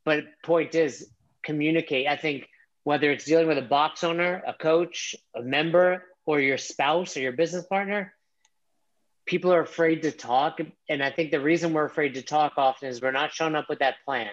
but 0.07 0.24
point 0.42 0.74
is, 0.74 1.11
communicate. 1.42 2.07
I 2.07 2.16
think 2.16 2.48
whether 2.85 3.11
it's 3.11 3.24
dealing 3.24 3.48
with 3.48 3.59
a 3.59 3.62
box 3.62 4.05
owner, 4.05 4.42
a 4.46 4.55
coach, 4.55 5.14
a 5.37 5.42
member, 5.42 6.05
or 6.27 6.40
your 6.40 6.59
spouse 6.59 7.16
or 7.16 7.20
your 7.20 7.33
business 7.33 7.66
partner, 7.66 8.14
people 9.27 9.53
are 9.53 9.61
afraid 9.61 10.03
to 10.03 10.11
talk. 10.11 10.59
And 10.88 11.03
I 11.03 11.11
think 11.11 11.31
the 11.31 11.40
reason 11.40 11.72
we're 11.72 11.85
afraid 11.85 12.14
to 12.14 12.22
talk 12.22 12.55
often 12.57 12.88
is 12.88 13.01
we're 13.01 13.12
not 13.12 13.33
showing 13.33 13.55
up 13.55 13.68
with 13.68 13.81
that 13.81 13.96
plan. 14.05 14.31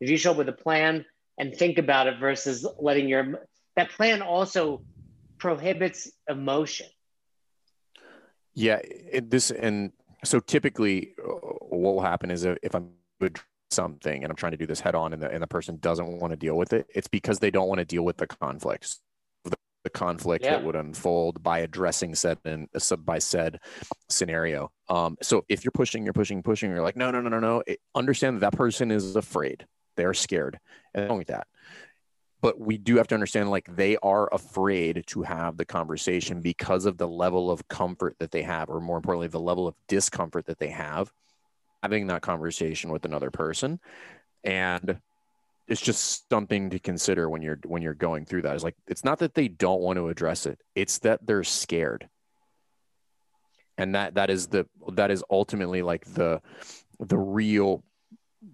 If 0.00 0.10
you 0.10 0.16
show 0.16 0.32
up 0.32 0.36
with 0.36 0.48
a 0.48 0.52
plan 0.52 1.04
and 1.38 1.54
think 1.54 1.78
about 1.78 2.06
it 2.06 2.18
versus 2.18 2.66
letting 2.78 3.08
your 3.08 3.46
that 3.76 3.90
plan 3.90 4.22
also 4.22 4.82
prohibits 5.38 6.10
emotion. 6.28 6.86
Yeah, 8.54 8.80
it, 8.82 9.30
this 9.30 9.50
and 9.50 9.92
so 10.24 10.40
typically, 10.40 11.14
uh, 11.22 11.30
what 11.30 11.94
will 11.94 12.00
happen 12.00 12.30
is 12.30 12.44
if 12.44 12.74
I'm 12.74 12.90
something 13.70 14.22
and 14.22 14.30
I'm 14.30 14.36
trying 14.36 14.52
to 14.52 14.58
do 14.58 14.66
this 14.66 14.80
head 14.80 14.94
on 14.94 15.12
and 15.12 15.22
the, 15.22 15.30
and 15.30 15.42
the 15.42 15.46
person 15.46 15.78
doesn't 15.78 16.06
want 16.06 16.32
to 16.32 16.36
deal 16.36 16.56
with 16.56 16.72
it, 16.72 16.86
it's 16.94 17.08
because 17.08 17.38
they 17.38 17.50
don't 17.50 17.68
want 17.68 17.78
to 17.78 17.84
deal 17.84 18.04
with 18.04 18.16
the 18.16 18.26
conflicts. 18.26 19.00
The, 19.44 19.56
the 19.84 19.90
conflict 19.90 20.44
yeah. 20.44 20.52
that 20.52 20.64
would 20.64 20.76
unfold 20.76 21.42
by 21.42 21.60
addressing 21.60 22.14
said 22.14 22.38
and 22.44 22.68
uh, 22.74 22.96
by 22.96 23.18
said 23.18 23.60
scenario. 24.08 24.70
Um, 24.88 25.16
so 25.22 25.44
if 25.48 25.64
you're 25.64 25.72
pushing, 25.72 26.04
you're 26.04 26.12
pushing, 26.12 26.42
pushing, 26.42 26.70
you're 26.70 26.82
like, 26.82 26.96
no, 26.96 27.10
no, 27.10 27.20
no, 27.20 27.28
no, 27.28 27.40
no. 27.40 27.62
It, 27.66 27.80
understand 27.94 28.36
that 28.36 28.52
that 28.52 28.56
person 28.56 28.90
is 28.90 29.16
afraid. 29.16 29.66
They're 29.96 30.14
scared. 30.14 30.58
And 30.94 31.18
with 31.18 31.28
that. 31.28 31.46
But 32.40 32.60
we 32.60 32.78
do 32.78 32.96
have 32.96 33.08
to 33.08 33.14
understand 33.16 33.50
like 33.50 33.74
they 33.74 33.96
are 33.96 34.32
afraid 34.32 35.02
to 35.08 35.22
have 35.22 35.56
the 35.56 35.64
conversation 35.64 36.40
because 36.40 36.86
of 36.86 36.96
the 36.96 37.08
level 37.08 37.50
of 37.50 37.66
comfort 37.66 38.14
that 38.20 38.30
they 38.30 38.42
have, 38.42 38.68
or 38.70 38.80
more 38.80 38.96
importantly, 38.96 39.26
the 39.26 39.40
level 39.40 39.66
of 39.66 39.74
discomfort 39.88 40.46
that 40.46 40.58
they 40.58 40.68
have 40.68 41.12
having 41.82 42.08
that 42.08 42.22
conversation 42.22 42.90
with 42.90 43.04
another 43.04 43.30
person 43.30 43.78
and 44.44 44.98
it's 45.68 45.80
just 45.80 46.28
something 46.30 46.70
to 46.70 46.78
consider 46.78 47.28
when 47.28 47.42
you're 47.42 47.58
when 47.66 47.82
you're 47.82 47.94
going 47.94 48.24
through 48.24 48.42
that 48.42 48.54
it's 48.54 48.64
like 48.64 48.76
it's 48.86 49.04
not 49.04 49.18
that 49.18 49.34
they 49.34 49.48
don't 49.48 49.80
want 49.80 49.96
to 49.96 50.08
address 50.08 50.46
it 50.46 50.60
it's 50.74 50.98
that 50.98 51.24
they're 51.26 51.44
scared 51.44 52.08
and 53.76 53.94
that 53.94 54.14
that 54.14 54.30
is 54.30 54.48
the 54.48 54.66
that 54.92 55.10
is 55.10 55.22
ultimately 55.30 55.82
like 55.82 56.04
the 56.14 56.40
the 57.00 57.18
real 57.18 57.84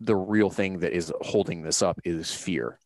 the 0.01 0.16
real 0.16 0.51
thing 0.51 0.81
that 0.81 0.93
is 0.93 1.12
holding 1.22 1.62
this 1.62 1.83
up 1.83 1.99
is 2.05 2.33
fear 2.33 2.79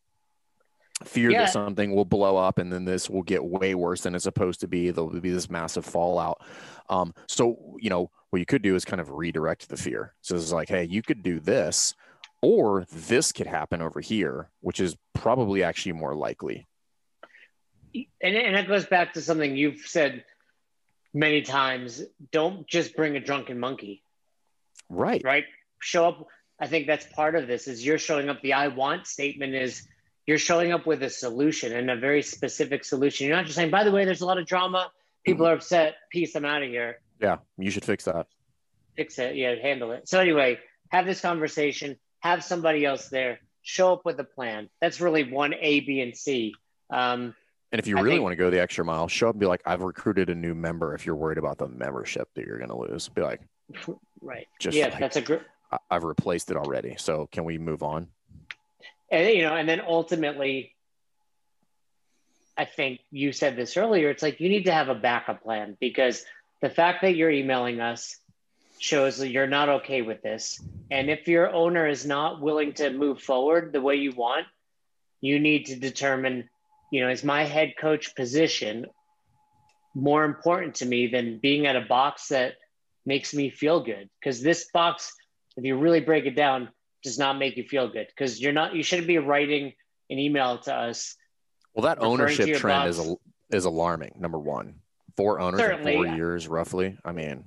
fear 1.05 1.31
Yeah. 1.31 1.43
that 1.43 1.53
something 1.53 1.95
will 1.95 2.05
blow 2.05 2.37
up 2.37 2.59
and 2.59 2.73
then 2.73 2.85
this 2.85 3.09
will 3.09 3.23
get 3.23 3.45
way 3.45 3.75
worse 3.75 4.03
than 4.03 4.17
it's 4.17 4.25
supposed 4.25 4.59
to 4.61 4.67
be. 4.69 4.91
There'll 4.91 5.09
be 5.21 5.31
this 5.31 5.49
massive 5.49 5.85
fallout. 5.87 6.43
Um, 6.89 7.15
so, 7.29 7.77
you 7.79 7.89
know, 7.89 8.11
what 8.31 8.39
you 8.39 8.47
could 8.47 8.63
do 8.63 8.75
is 8.75 8.85
kind 8.85 9.01
of 9.01 9.11
redirect 9.11 9.69
the 9.69 9.77
fear. 9.77 10.15
So 10.21 10.37
it's 10.37 10.53
like, 10.53 10.69
hey, 10.69 10.85
you 10.85 11.03
could 11.03 11.23
do 11.23 11.41
this, 11.41 11.95
or 12.43 12.87
this 12.93 13.33
could 13.33 13.47
happen 13.47 13.81
over 13.83 14.01
here, 14.01 14.51
which 14.61 14.81
is 14.81 14.97
probably 15.15 15.63
actually 15.63 15.93
more 15.93 16.15
likely. 16.15 16.67
and, 17.95 18.07
and 18.23 18.57
it 18.57 18.69
goes 18.69 18.87
back 18.87 19.15
to 19.15 19.23
something 19.23 19.57
you've 19.57 19.81
said 19.81 20.25
many 21.15 21.43
times. 21.43 22.03
Don't 22.31 22.67
just 22.67 22.95
bring 22.97 23.17
a 23.17 23.21
drunken 23.21 23.59
monkey. 23.59 24.03
Right. 24.89 25.23
right? 25.25 25.45
Show 25.81 26.09
up 26.09 26.27
i 26.61 26.67
think 26.67 26.89
that's 26.89 27.07
part 27.13 27.37
of 27.37 27.47
this 27.47 27.69
is 27.69 27.87
you're 27.87 27.99
showing 27.99 28.29
up 28.29 28.43
the 28.43 28.53
i 28.53 28.67
want 28.67 29.07
statement 29.07 29.55
is 29.55 29.87
you're 30.27 30.39
showing 30.39 30.73
up 30.73 30.87
with 30.87 31.05
a 31.05 31.09
solution 31.09 31.73
and 31.73 31.89
a 31.89 31.97
very 31.97 32.21
specific 32.21 32.85
solution. 32.85 33.27
You're 33.27 33.37
not 33.37 33.47
just 33.47 33.57
saying 33.57 33.71
by 33.71 33.85
the 33.85 33.93
way 33.93 34.05
there's 34.05 34.21
a 34.21 34.27
lot 34.27 34.37
of 34.37 34.45
drama. 34.45 34.91
People 35.25 35.47
mm-hmm. 35.47 35.53
are 35.53 35.57
upset. 35.57 35.95
Peace 36.11 36.35
i'm 36.35 36.45
out 36.45 36.63
of 36.63 36.69
here 36.69 36.99
Yeah. 37.21 37.39
You 37.59 37.71
should 37.71 37.85
fix 37.85 38.05
that. 38.05 38.27
fix 38.97 39.19
it 39.19 39.37
yeah 39.37 39.55
handle 39.61 39.93
it 39.93 40.09
so 40.09 40.19
anyway 40.21 40.59
have 40.91 41.07
this 41.07 41.21
conversation 41.21 41.97
have 42.21 42.43
somebody 42.43 42.85
else 42.85 43.09
there 43.09 43.39
show 43.63 43.93
up 43.93 44.05
with 44.05 44.19
a 44.21 44.25
plan 44.25 44.69
that's 44.81 45.01
really 45.01 45.25
one 45.31 45.55
a 45.61 45.81
b 45.81 46.01
and 46.01 46.17
c 46.17 46.55
um, 46.91 47.35
And 47.71 47.79
if 47.79 47.87
you 47.87 47.97
really 47.97 48.11
think- 48.13 48.23
want 48.23 48.33
to 48.33 48.37
go 48.37 48.49
the 48.51 48.61
extra 48.61 48.85
mile, 48.85 49.09
show 49.09 49.29
up 49.29 49.35
and 49.35 49.41
be 49.41 49.47
like, 49.47 49.61
I've 49.67 49.83
recruited 49.83 50.31
a 50.31 50.35
new 50.35 50.55
member. 50.55 50.95
If 50.95 51.05
you're 51.05 51.17
worried 51.17 51.37
about 51.37 51.59
the 51.59 51.69
membership 51.69 52.29
that 52.35 52.47
you're 52.47 52.57
going 52.57 52.71
to 52.71 52.77
lose, 52.79 53.09
be 53.11 53.21
like, 53.21 53.43
right 54.23 54.47
Just 54.59 54.77
yeah 54.77 54.87
like- 54.89 54.99
that's 55.01 55.17
a 55.19 55.41
I- 55.71 55.79
I've 55.91 56.05
replaced 56.05 56.51
it 56.51 56.57
already. 56.57 56.95
So 56.99 57.29
can 57.31 57.45
we 57.45 57.59
move 57.59 57.83
on? 57.83 58.09
and 59.11 59.29
you 59.37 59.43
know 59.43 59.55
and 59.55 59.67
then 59.69 59.81
ultimately 59.87 60.75
i 62.59 62.65
think 62.65 63.01
you 63.11 63.33
said 63.33 63.57
this 63.57 63.77
earlier 63.77 64.11
it's 64.11 64.23
like 64.23 64.39
you 64.41 64.49
need 64.51 64.65
to 64.67 64.73
have 64.73 64.89
a 64.89 64.95
backup 64.95 65.43
plan 65.43 65.77
because 65.81 66.25
the 66.61 66.71
fact 66.71 67.03
that 67.03 67.15
you're 67.17 67.31
emailing 67.31 67.81
us 67.81 68.17
shows 68.81 69.19
that 69.19 69.31
you're 69.31 69.47
not 69.47 69.69
okay 69.69 70.03
with 70.03 70.23
this 70.23 70.61
and 70.91 71.11
if 71.11 71.27
your 71.27 71.53
owner 71.53 71.87
is 71.89 72.07
not 72.07 72.41
willing 72.41 72.73
to 72.73 72.91
move 72.91 73.21
forward 73.21 73.73
the 73.73 73.81
way 73.81 73.97
you 73.97 74.13
want 74.13 74.47
you 75.21 75.41
need 75.41 75.67
to 75.67 75.75
determine 75.77 76.49
you 76.93 77.01
know 77.01 77.09
is 77.11 77.25
my 77.25 77.43
head 77.45 77.75
coach 77.81 78.15
position 78.15 78.87
more 79.95 80.25
important 80.25 80.77
to 80.77 80.87
me 80.87 81.09
than 81.09 81.39
being 81.39 81.67
at 81.67 81.75
a 81.75 81.81
box 81.81 82.29
that 82.29 82.55
makes 83.05 83.35
me 83.35 83.51
feel 83.51 83.81
good 83.81 84.09
because 84.21 84.41
this 84.43 84.69
box 84.73 85.13
if 85.57 85.65
you 85.65 85.77
really 85.77 86.01
break 86.01 86.25
it 86.25 86.37
down 86.37 86.69
does 87.03 87.19
not 87.19 87.37
make 87.39 87.57
you 87.57 87.65
feel 87.65 87.89
good 87.89 88.07
because 88.07 88.41
you're 88.41 88.53
not 88.53 88.75
you 88.77 88.83
shouldn't 88.85 89.09
be 89.09 89.19
writing 89.19 89.73
an 90.11 90.19
email 90.19 90.59
to 90.59 90.73
us 90.73 91.17
Well, 91.75 91.83
that 91.85 92.01
ownership 92.01 92.57
trend 92.59 92.89
is 92.91 92.99
box. 92.99 93.11
a, 93.53 93.57
is 93.57 93.65
alarming. 93.65 94.13
Number 94.21 94.39
one, 94.39 94.77
four 95.19 95.41
owners 95.41 95.59
Certainly. 95.59 95.97
in 95.97 96.05
four 96.05 96.15
years, 96.15 96.47
roughly. 96.47 96.97
I 97.05 97.11
mean, 97.11 97.45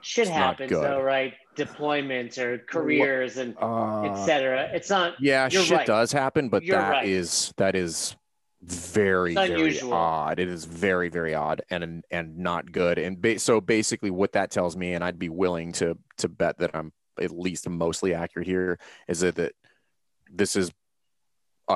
shit 0.00 0.26
happens 0.26 0.70
though 0.70 1.02
right 1.02 1.34
deployments 1.54 2.38
or 2.38 2.56
careers 2.56 3.36
and 3.36 3.54
uh, 3.60 4.04
etc 4.04 4.70
it's 4.72 4.88
not 4.88 5.12
yeah, 5.20 5.46
shit 5.48 5.70
right. 5.70 5.86
does 5.86 6.10
happen, 6.10 6.48
but 6.48 6.64
You're 6.64 6.78
that 6.78 6.90
right. 6.90 7.06
is 7.06 7.52
that 7.58 7.76
is 7.76 8.16
very 8.62 9.34
very 9.34 9.78
odd. 9.82 10.38
It 10.38 10.48
is 10.48 10.64
very 10.64 11.10
very 11.10 11.34
odd 11.34 11.60
and 11.70 12.02
and 12.10 12.38
not 12.38 12.72
good. 12.72 12.98
And 12.98 13.20
ba- 13.20 13.38
so 13.38 13.60
basically, 13.60 14.10
what 14.10 14.32
that 14.32 14.50
tells 14.50 14.76
me, 14.76 14.94
and 14.94 15.04
I'd 15.04 15.18
be 15.18 15.28
willing 15.28 15.72
to 15.72 15.98
to 16.18 16.28
bet 16.28 16.58
that 16.58 16.74
I'm 16.74 16.92
at 17.20 17.30
least 17.30 17.68
mostly 17.68 18.14
accurate 18.14 18.48
here, 18.48 18.78
is 19.08 19.20
that 19.20 19.34
that 19.36 19.52
this 20.32 20.56
is 20.56 20.72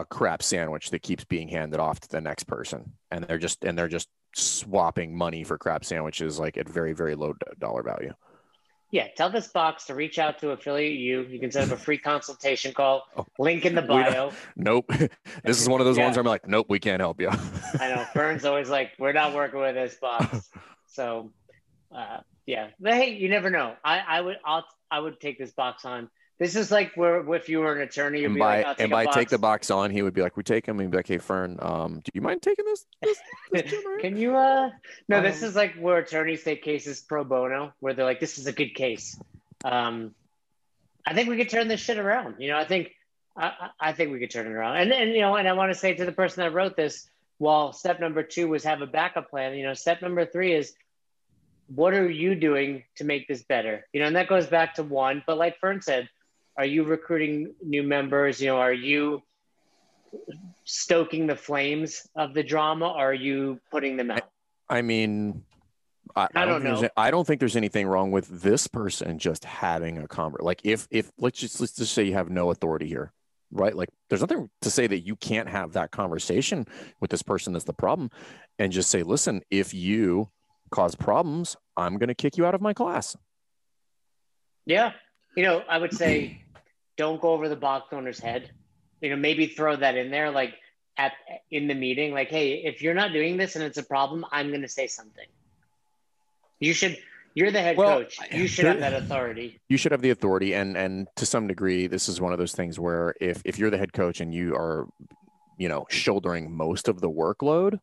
a 0.00 0.04
crap 0.04 0.42
sandwich 0.42 0.90
that 0.90 1.02
keeps 1.02 1.24
being 1.24 1.48
handed 1.48 1.80
off 1.80 2.00
to 2.00 2.08
the 2.08 2.20
next 2.20 2.44
person, 2.44 2.92
and 3.10 3.24
they're 3.24 3.38
just 3.38 3.64
and 3.64 3.76
they're 3.78 3.88
just 3.88 4.08
swapping 4.36 5.16
money 5.16 5.44
for 5.44 5.56
crap 5.58 5.84
sandwiches 5.84 6.38
like 6.40 6.56
at 6.56 6.68
very 6.68 6.92
very 6.92 7.14
low 7.14 7.32
dollar 7.60 7.82
value. 7.84 8.12
yeah 8.90 9.06
tell 9.16 9.30
this 9.30 9.46
box 9.48 9.84
to 9.86 9.94
reach 9.94 10.18
out 10.18 10.38
to 10.40 10.50
Affiliate 10.50 10.98
U 10.98 11.22
you 11.22 11.38
can 11.38 11.50
set 11.52 11.68
up 11.68 11.72
a 11.72 11.80
free 11.80 11.98
consultation 11.98 12.72
call 12.72 13.04
Oh. 13.16 13.24
link 13.38 13.64
in 13.64 13.74
the 13.76 13.82
bio 13.82 14.32
Nope, 14.56 14.90
this 15.44 15.60
is 15.62 15.68
one 15.68 15.80
of 15.80 15.86
those 15.86 15.96
Yeah. 15.96 16.04
ones 16.04 16.16
where 16.16 16.22
I'm 16.22 16.26
like, 16.26 16.48
nope, 16.48 16.66
we 16.68 16.80
can't 16.80 17.00
help 17.00 17.20
you. 17.20 17.30
i 17.80 17.88
know 17.94 18.04
Fern's 18.12 18.44
always 18.44 18.68
like 18.68 18.90
we're 18.98 19.12
not 19.12 19.34
working 19.34 19.60
with 19.60 19.74
this 19.76 19.94
box 20.00 20.50
so 20.88 21.30
uh, 21.94 22.18
yeah 22.46 22.68
but 22.80 22.94
hey 22.94 23.10
you 23.14 23.28
never 23.28 23.50
know 23.50 23.74
i 23.84 24.00
i 24.00 24.20
would 24.20 24.36
i'll 24.44 24.64
i 24.90 24.98
would 24.98 25.20
take 25.20 25.38
this 25.38 25.52
box 25.52 25.84
on 25.84 26.10
this 26.38 26.56
is 26.56 26.70
like 26.70 26.92
where 26.96 27.34
if 27.34 27.48
you 27.48 27.60
were 27.60 27.74
an 27.74 27.82
attorney 27.82 28.20
you'd 28.20 28.26
and 28.26 28.34
be 28.34 28.40
by 28.40 28.62
like 28.62 28.76
take 28.76 28.84
and 28.84 28.90
by 28.90 29.04
box. 29.04 29.16
take 29.16 29.28
the 29.28 29.38
box 29.38 29.70
on, 29.70 29.90
he 29.90 30.02
would 30.02 30.14
be 30.14 30.20
like, 30.22 30.36
"We 30.36 30.42
take 30.42 30.66
him." 30.66 30.78
And 30.78 30.86
he'd 30.86 30.90
be 30.90 30.96
like, 30.96 31.06
"Hey, 31.06 31.18
Fern, 31.18 31.58
um, 31.62 32.00
do 32.00 32.10
you 32.12 32.20
mind 32.20 32.42
taking 32.42 32.64
this?" 32.64 32.86
this, 33.02 33.18
this 33.52 33.70
gym 33.70 33.80
right 33.86 34.00
here?" 34.00 34.10
Can 34.10 34.16
you 34.18 34.36
uh 34.36 34.70
no, 35.08 35.22
this 35.22 35.42
Um, 35.42 35.48
is 35.48 35.54
like 35.56 35.74
where 35.76 35.98
attorneys 35.98 36.42
take 36.42 36.62
cases 36.62 37.00
pro 37.00 37.24
bono, 37.24 37.72
where 37.80 37.94
they're 37.94 38.04
like, 38.04 38.20
this 38.20 38.38
is 38.38 38.46
a 38.46 38.52
good 38.52 38.74
case. 38.74 39.18
Um 39.64 40.14
I 41.06 41.14
think 41.14 41.28
we 41.28 41.36
could 41.36 41.50
turn 41.50 41.68
this 41.68 41.80
shit 41.80 41.98
around. 41.98 42.36
You 42.38 42.48
know, 42.48 42.58
I 42.58 42.64
think 42.64 42.92
I, 43.36 43.46
I 43.46 43.70
I 43.88 43.92
think 43.92 44.10
we 44.12 44.18
could 44.18 44.30
turn 44.30 44.46
it 44.46 44.52
around. 44.52 44.76
And 44.78 44.92
and 44.92 45.10
you 45.12 45.20
know, 45.20 45.36
and 45.36 45.48
I 45.48 45.52
want 45.52 45.72
to 45.72 45.78
say 45.78 45.94
to 45.94 46.04
the 46.04 46.12
person 46.12 46.42
that 46.42 46.52
wrote 46.52 46.76
this, 46.76 47.08
while 47.38 47.72
step 47.72 48.00
number 48.00 48.22
two 48.24 48.48
was 48.48 48.64
have 48.64 48.82
a 48.82 48.86
backup 48.86 49.30
plan, 49.30 49.54
you 49.54 49.64
know, 49.64 49.74
step 49.74 50.02
number 50.02 50.24
three 50.24 50.52
is 50.52 50.74
what 51.68 51.94
are 51.94 52.10
you 52.10 52.34
doing 52.34 52.84
to 52.96 53.04
make 53.04 53.26
this 53.26 53.42
better? 53.42 53.86
You 53.92 54.00
know, 54.00 54.06
and 54.06 54.16
that 54.16 54.28
goes 54.28 54.46
back 54.46 54.74
to 54.74 54.82
one, 54.82 55.22
but 55.26 55.38
like 55.38 55.58
Fern 55.60 55.80
said, 55.80 56.08
are 56.56 56.64
you 56.64 56.84
recruiting 56.84 57.54
new 57.62 57.82
members? 57.82 58.40
You 58.40 58.48
know, 58.48 58.56
are 58.56 58.72
you 58.72 59.22
stoking 60.64 61.26
the 61.26 61.36
flames 61.36 62.08
of 62.16 62.34
the 62.34 62.42
drama? 62.42 62.86
Are 62.86 63.14
you 63.14 63.60
putting 63.70 63.96
them 63.96 64.10
out? 64.10 64.28
I 64.68 64.82
mean, 64.82 65.42
I, 66.16 66.28
I 66.34 66.44
don't 66.44 66.62
think 66.62 66.64
there's 66.64 66.82
know. 66.82 66.88
I 66.96 67.10
don't 67.10 67.26
think 67.26 67.40
there's 67.40 67.56
anything 67.56 67.86
wrong 67.86 68.10
with 68.10 68.28
this 68.42 68.66
person 68.66 69.18
just 69.18 69.44
having 69.44 69.98
a 69.98 70.06
conversation. 70.06 70.46
Like 70.46 70.60
if 70.64 70.86
if 70.90 71.10
let's 71.18 71.38
just 71.38 71.60
let's 71.60 71.74
just 71.74 71.92
say 71.92 72.04
you 72.04 72.14
have 72.14 72.30
no 72.30 72.50
authority 72.50 72.86
here, 72.86 73.12
right? 73.50 73.74
Like 73.74 73.88
there's 74.08 74.20
nothing 74.20 74.48
to 74.62 74.70
say 74.70 74.86
that 74.86 75.00
you 75.00 75.16
can't 75.16 75.48
have 75.48 75.72
that 75.72 75.90
conversation 75.90 76.66
with 77.00 77.10
this 77.10 77.22
person 77.22 77.52
that's 77.52 77.64
the 77.64 77.72
problem, 77.72 78.10
and 78.58 78.72
just 78.72 78.90
say, 78.90 79.02
listen, 79.02 79.42
if 79.50 79.74
you 79.74 80.30
cause 80.70 80.94
problems, 80.94 81.56
I'm 81.76 81.98
going 81.98 82.08
to 82.08 82.14
kick 82.14 82.36
you 82.36 82.46
out 82.46 82.54
of 82.54 82.60
my 82.60 82.72
class. 82.74 83.16
Yeah. 84.66 84.92
You 85.36 85.42
know, 85.42 85.62
I 85.68 85.78
would 85.78 85.92
say 85.92 86.43
don't 86.96 87.20
go 87.20 87.30
over 87.30 87.48
the 87.48 87.56
box 87.56 87.92
owner's 87.92 88.18
head. 88.20 88.50
You 89.00 89.10
know, 89.10 89.16
maybe 89.16 89.46
throw 89.46 89.76
that 89.76 89.96
in 89.96 90.10
there 90.10 90.30
like 90.30 90.54
at 90.96 91.12
in 91.50 91.66
the 91.66 91.74
meeting, 91.74 92.12
like, 92.12 92.28
hey, 92.30 92.62
if 92.64 92.80
you're 92.82 92.94
not 92.94 93.12
doing 93.12 93.36
this 93.36 93.56
and 93.56 93.64
it's 93.64 93.78
a 93.78 93.82
problem, 93.82 94.24
I'm 94.30 94.50
gonna 94.50 94.68
say 94.68 94.86
something. 94.86 95.26
You 96.60 96.72
should 96.72 96.96
you're 97.34 97.50
the 97.50 97.60
head 97.60 97.76
Well, 97.76 97.98
coach. 97.98 98.18
You 98.30 98.46
should 98.46 98.64
have 98.66 98.80
that 98.80 98.92
authority. 98.94 99.58
you 99.68 99.76
should 99.76 99.92
have 99.92 100.02
the 100.02 100.10
authority 100.10 100.54
and 100.54 100.76
and 100.76 101.08
to 101.16 101.26
some 101.26 101.48
degree 101.48 101.86
this 101.88 102.08
is 102.08 102.20
one 102.20 102.32
of 102.32 102.38
those 102.38 102.52
things 102.52 102.78
where 102.78 103.14
if 103.20 103.42
if 103.44 103.58
you're 103.58 103.70
the 103.70 103.78
head 103.78 103.92
coach 103.92 104.20
and 104.20 104.32
you 104.32 104.54
are 104.54 104.86
you 105.58 105.68
know 105.68 105.84
shouldering 105.90 106.52
most 106.56 106.86
of 106.88 107.00
the 107.00 107.10
workload 107.10 107.80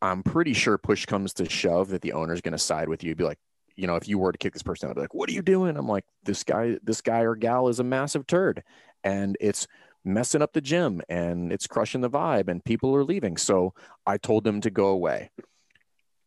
i'm 0.00 0.22
pretty 0.22 0.54
sure 0.54 0.78
push 0.78 1.04
comes 1.04 1.34
to 1.34 1.48
shove 1.48 1.88
that 1.90 2.00
the 2.00 2.12
owner's 2.14 2.40
going 2.40 2.52
to 2.52 2.58
side 2.58 2.88
with 2.88 3.04
you 3.04 3.14
be 3.14 3.24
like 3.24 3.38
you 3.76 3.86
know 3.86 3.96
if 3.96 4.06
you 4.08 4.18
were 4.18 4.32
to 4.32 4.38
kick 4.38 4.52
this 4.52 4.62
person 4.62 4.86
out 4.88 4.90
i'd 4.92 4.94
be 4.94 5.00
like 5.00 5.14
what 5.14 5.28
are 5.28 5.32
you 5.32 5.42
doing? 5.42 5.76
I'm 5.76 5.88
like 5.88 6.04
this 6.24 6.42
guy 6.44 6.78
this 6.82 7.00
guy 7.00 7.20
or 7.20 7.34
gal 7.34 7.68
is 7.68 7.80
a 7.80 7.84
massive 7.84 8.26
turd 8.26 8.62
and 9.02 9.36
it's 9.40 9.66
messing 10.04 10.42
up 10.42 10.52
the 10.52 10.60
gym 10.60 11.00
and 11.08 11.52
it's 11.52 11.66
crushing 11.66 12.00
the 12.02 12.10
vibe 12.10 12.48
and 12.48 12.62
people 12.64 12.94
are 12.94 13.04
leaving. 13.04 13.36
So 13.36 13.72
i 14.06 14.16
told 14.18 14.44
them 14.44 14.60
to 14.60 14.70
go 14.70 14.88
away. 14.88 15.30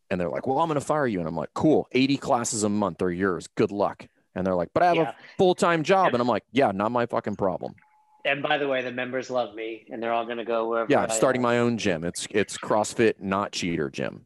And 0.09 0.19
they're 0.19 0.29
like 0.29 0.47
well 0.47 0.59
i'm 0.59 0.67
going 0.67 0.79
to 0.79 0.85
fire 0.85 1.07
you. 1.07 1.19
And 1.19 1.27
i'm 1.27 1.35
like 1.35 1.53
cool 1.53 1.87
80 1.91 2.17
classes 2.17 2.63
a 2.63 2.69
month 2.69 3.01
are 3.01 3.11
yours. 3.11 3.47
Good 3.55 3.71
luck. 3.71 4.07
And 4.35 4.45
they're 4.45 4.55
like 4.55 4.69
but 4.73 4.83
i 4.83 4.87
have 4.87 4.95
Yeah. 4.95 5.09
a 5.09 5.13
full-time 5.37 5.83
job. 5.83 6.13
And 6.13 6.21
i'm 6.21 6.27
like 6.27 6.43
yeah 6.51 6.71
not 6.71 6.91
my 6.91 7.05
fucking 7.05 7.35
problem. 7.35 7.75
And 8.25 8.43
by 8.43 8.57
the 8.57 8.67
way, 8.67 8.81
the 8.83 8.91
members 8.91 9.29
love 9.29 9.55
me 9.55 9.85
and 9.89 10.03
they're 10.03 10.11
all 10.11 10.25
gonna 10.25 10.43
go 10.43 10.67
wherever 10.67 10.91
yeah 10.91 11.01
i'm 11.01 11.09
starting 11.11 11.41
my 11.41 11.59
own 11.59 11.77
gym. 11.77 12.03
It's 12.03 12.27
it's 12.31 12.57
crossfit 12.57 13.21
not 13.21 13.51
cheater 13.53 13.89
gym 13.89 14.25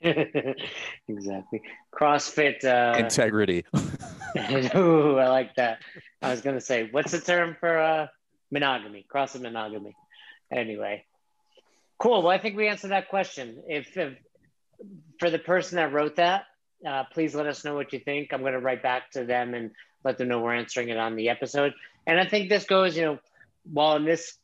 exactly. 1.08 1.62
CrossFit 1.92 2.64
uh 2.64 2.98
integrity 2.98 3.64
Ooh, 4.74 5.18
I 5.18 5.28
like 5.28 5.54
that. 5.56 5.78
I 6.22 6.30
was 6.30 6.40
gonna 6.40 6.60
say, 6.60 6.88
what's 6.90 7.12
the 7.12 7.20
term 7.20 7.56
for 7.58 7.78
uh, 7.78 8.06
monogamy? 8.50 9.06
CrossFit 9.12 9.42
monogamy. 9.42 9.94
Anyway, 10.52 11.04
cool. 11.98 12.22
Well, 12.22 12.32
I 12.32 12.38
think 12.38 12.56
we 12.56 12.68
answered 12.68 12.90
that 12.90 13.08
question. 13.08 13.62
If, 13.68 13.96
if 13.96 14.14
for 15.18 15.30
the 15.30 15.38
person 15.38 15.76
that 15.76 15.92
wrote 15.92 16.16
that, 16.16 16.44
uh, 16.86 17.04
please 17.12 17.34
let 17.34 17.46
us 17.46 17.64
know 17.64 17.74
what 17.74 17.92
you 17.92 17.98
think. 17.98 18.32
I'm 18.32 18.42
gonna 18.42 18.60
write 18.60 18.82
back 18.82 19.10
to 19.12 19.24
them 19.24 19.54
and 19.54 19.70
let 20.04 20.18
them 20.18 20.28
know 20.28 20.40
we're 20.40 20.54
answering 20.54 20.90
it 20.90 20.98
on 20.98 21.16
the 21.16 21.28
episode. 21.30 21.72
And 22.06 22.20
I 22.20 22.26
think 22.26 22.48
this 22.48 22.64
goes, 22.64 22.96
you 22.96 23.04
know, 23.04 23.18
while 23.72 23.96
in 23.96 24.04
this 24.04 24.34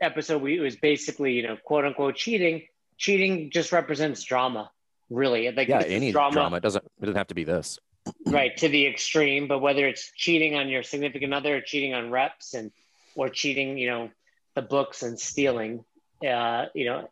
episode 0.00 0.42
we 0.42 0.58
it 0.58 0.60
was 0.60 0.76
basically, 0.76 1.32
you 1.34 1.42
know, 1.42 1.56
quote 1.64 1.84
unquote 1.84 2.16
cheating. 2.16 2.62
Cheating 2.96 3.50
just 3.50 3.72
represents 3.72 4.22
drama, 4.22 4.70
really. 5.10 5.50
Like 5.50 5.68
yeah 5.68 5.82
any 5.86 6.12
drama. 6.12 6.56
it 6.56 6.62
doesn't 6.62 6.84
it 6.84 7.00
doesn't 7.00 7.16
have 7.16 7.28
to 7.28 7.34
be 7.34 7.44
this 7.44 7.78
right 8.26 8.54
to 8.58 8.68
the 8.68 8.86
extreme 8.86 9.48
but 9.48 9.60
whether 9.60 9.88
it's 9.88 10.12
cheating 10.14 10.54
on 10.56 10.68
your 10.68 10.82
significant 10.82 11.32
other 11.32 11.56
or 11.56 11.60
cheating 11.62 11.94
on 11.94 12.10
reps 12.10 12.52
and 12.52 12.70
or 13.14 13.30
cheating 13.30 13.78
you 13.78 13.88
know 13.88 14.10
the 14.54 14.62
books 14.62 15.02
and 15.02 15.18
stealing 15.18 15.84
Uh, 16.24 16.66
you 16.74 16.86
know, 16.86 17.10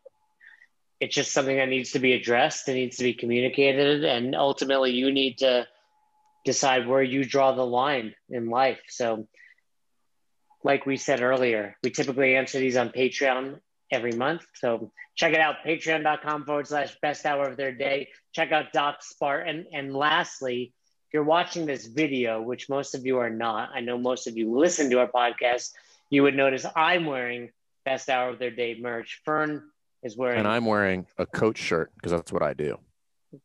it's 0.99 1.13
just 1.13 1.33
something 1.33 1.57
that 1.57 1.69
needs 1.69 1.91
to 1.91 1.99
be 1.99 2.13
addressed. 2.13 2.67
It 2.69 2.73
needs 2.73 2.97
to 2.97 3.03
be 3.03 3.13
communicated, 3.13 4.03
and 4.05 4.33
ultimately, 4.35 4.91
you 4.91 5.11
need 5.11 5.39
to 5.39 5.67
decide 6.45 6.87
where 6.87 7.03
you 7.03 7.23
draw 7.25 7.51
the 7.53 7.65
line 7.65 8.15
in 8.29 8.49
life. 8.49 8.79
So, 8.87 9.27
like 10.63 10.85
we 10.85 10.97
said 10.97 11.21
earlier, 11.21 11.75
we 11.83 11.89
typically 11.91 12.35
answer 12.35 12.57
these 12.59 12.77
on 12.77 12.89
Patreon 12.89 13.59
every 13.93 14.11
month. 14.13 14.45
So 14.55 14.91
check 15.15 15.33
it 15.33 15.39
out, 15.39 15.57
patreon.com 15.65 16.45
forward 16.45 16.67
slash 16.67 16.97
best 17.01 17.25
hour 17.25 17.47
of 17.47 17.57
their 17.57 17.71
day. 17.71 18.09
Check 18.33 18.51
out 18.51 18.73
Doc 18.73 18.97
Spartan. 19.01 19.67
And, 19.71 19.87
and 19.87 19.95
lastly, 19.95 20.73
if 21.07 21.13
you're 21.13 21.23
watching 21.23 21.65
this 21.65 21.85
video, 21.85 22.41
which 22.41 22.69
most 22.69 22.95
of 22.95 23.05
you 23.05 23.19
are 23.19 23.29
not, 23.29 23.69
I 23.73 23.81
know 23.81 23.97
most 23.97 24.27
of 24.27 24.35
you 24.35 24.57
listen 24.57 24.89
to 24.89 24.99
our 24.99 25.07
podcast, 25.07 25.71
you 26.09 26.23
would 26.23 26.35
notice 26.35 26.65
I'm 26.75 27.05
wearing 27.05 27.51
best 27.85 28.09
hour 28.09 28.29
of 28.29 28.39
their 28.39 28.51
day 28.51 28.77
merch. 28.79 29.21
Fern 29.25 29.63
is 30.01 30.17
wearing. 30.17 30.39
And 30.39 30.47
I'm 30.47 30.65
wearing 30.65 31.05
a 31.17 31.25
coach 31.25 31.57
shirt 31.57 31.91
because 31.95 32.11
that's 32.11 32.31
what 32.31 32.43
I 32.43 32.53
do. 32.53 32.77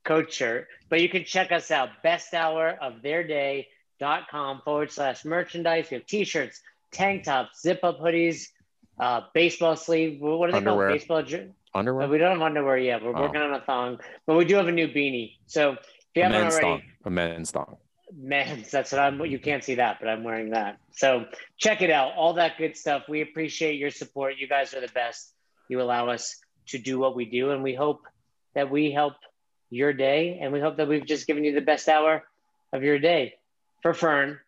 Coach 0.05 0.35
shirt. 0.35 0.69
But 0.89 1.01
you 1.01 1.09
can 1.09 1.25
check 1.25 1.53
us 1.53 1.71
out, 1.71 1.91
best 2.03 2.35
hour 2.35 2.77
of 2.81 3.03
their 3.03 3.27
day.com 3.27 4.63
forward 4.65 4.93
slash 4.93 5.25
merchandise. 5.25 5.89
We 5.91 5.97
have 5.97 6.07
t 6.07 6.25
shirts, 6.25 6.61
tank 6.93 7.25
tops, 7.25 7.63
zip 7.63 7.81
up 7.83 8.01
hoodies, 8.01 8.49
uh, 9.01 9.23
baseball 9.35 9.77
sleeve. 9.77 10.21
What 10.21 10.49
are 10.49 10.53
they 10.53 10.59
Underwear. 10.59 10.89
called? 10.89 10.99
Baseball. 11.29 11.51
Underwear? 11.75 12.07
Uh, 12.07 12.09
we 12.11 12.19
don't 12.19 12.33
have 12.33 12.43
underwear 12.43 12.79
yet. 12.79 13.03
We're 13.03 13.17
Oh. 13.17 13.21
working 13.23 13.41
on 13.41 13.53
a 13.55 13.61
thong, 13.61 14.01
but 14.27 14.37
we 14.37 14.45
do 14.45 14.57
have 14.57 14.69
a 14.69 14.73
new 14.73 14.89
beanie. 14.89 15.37
So 15.47 15.73
if 15.73 15.79
you 16.15 16.23
a 16.23 16.25
haven't 16.27 16.41
already, 16.53 16.61
thong. 16.63 16.83
A 17.05 17.11
men's 17.11 17.51
thong. 17.51 17.77
men's, 18.17 18.71
that's 18.71 18.91
what 18.93 19.01
I'm. 19.01 19.25
You 19.27 19.39
can't 19.39 19.63
see 19.63 19.77
that, 19.77 19.99
but 20.01 20.09
I'm 20.09 20.25
wearing 20.25 20.51
that. 20.51 20.79
So 20.93 21.27
check 21.59 21.83
it 21.83 21.91
out. 21.91 22.15
All 22.17 22.35
that 22.35 22.57
good 22.59 22.77
stuff. 22.77 23.05
We 23.09 23.21
appreciate 23.21 23.77
your 23.79 23.91
support. 23.91 24.35
You 24.39 24.49
guys 24.49 24.73
are 24.75 24.81
the 24.81 24.89
best. 24.89 25.33
You 25.69 25.81
allow 25.83 26.09
us 26.09 26.41
to 26.69 26.79
do 26.79 26.99
what 26.99 27.15
we 27.15 27.27
do, 27.27 27.51
and 27.51 27.63
we 27.63 27.75
hope 27.75 28.01
that 28.55 28.71
we 28.71 28.91
help 28.91 29.15
your 29.71 29.93
day, 29.93 30.39
and 30.41 30.53
we 30.53 30.61
hope 30.61 30.79
that 30.79 30.89
we've 30.89 31.05
just 31.05 31.27
given 31.27 31.45
you 31.45 31.53
the 31.53 31.61
best 31.61 31.89
hour 31.89 32.25
of 32.73 32.83
your 32.83 32.99
day. 32.99 33.35
For 33.83 33.93
Fern, 33.95 34.41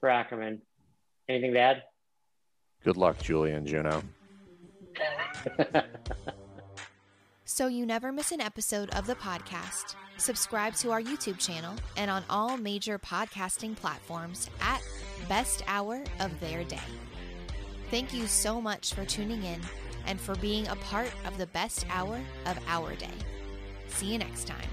for 0.00 0.08
Ackerman. 0.10 0.60
Anything 1.28 1.54
to 1.54 1.58
add? 1.58 1.82
Good 2.84 2.96
luck, 2.96 3.18
Julie 3.18 3.52
and 3.52 3.66
Juno. 3.66 4.02
So 7.58 7.66
you 7.66 7.86
never 7.86 8.12
miss 8.12 8.30
an 8.30 8.40
episode 8.40 8.90
of 8.90 9.06
the 9.06 9.16
podcast, 9.16 9.96
subscribe 10.18 10.74
to 10.74 10.92
our 10.92 11.02
YouTube 11.02 11.38
channel 11.38 11.74
and 11.96 12.08
on 12.08 12.22
all 12.30 12.56
major 12.56 13.00
podcasting 13.00 13.74
platforms 13.74 14.48
at 14.60 14.80
Best 15.28 15.64
Hour 15.66 16.04
of 16.20 16.38
Their 16.38 16.62
Day. 16.62 16.78
Thank 17.90 18.14
you 18.14 18.26
so 18.26 18.60
much 18.60 18.94
for 18.94 19.04
tuning 19.04 19.42
in 19.42 19.60
and 20.06 20.20
for 20.20 20.36
being 20.36 20.68
a 20.68 20.76
part 20.76 21.10
of 21.26 21.36
the 21.36 21.46
best 21.46 21.84
hour 21.88 22.20
of 22.46 22.58
our 22.68 22.94
day. 22.94 23.08
See 23.88 24.12
you 24.12 24.18
next 24.18 24.46
time. 24.46 24.68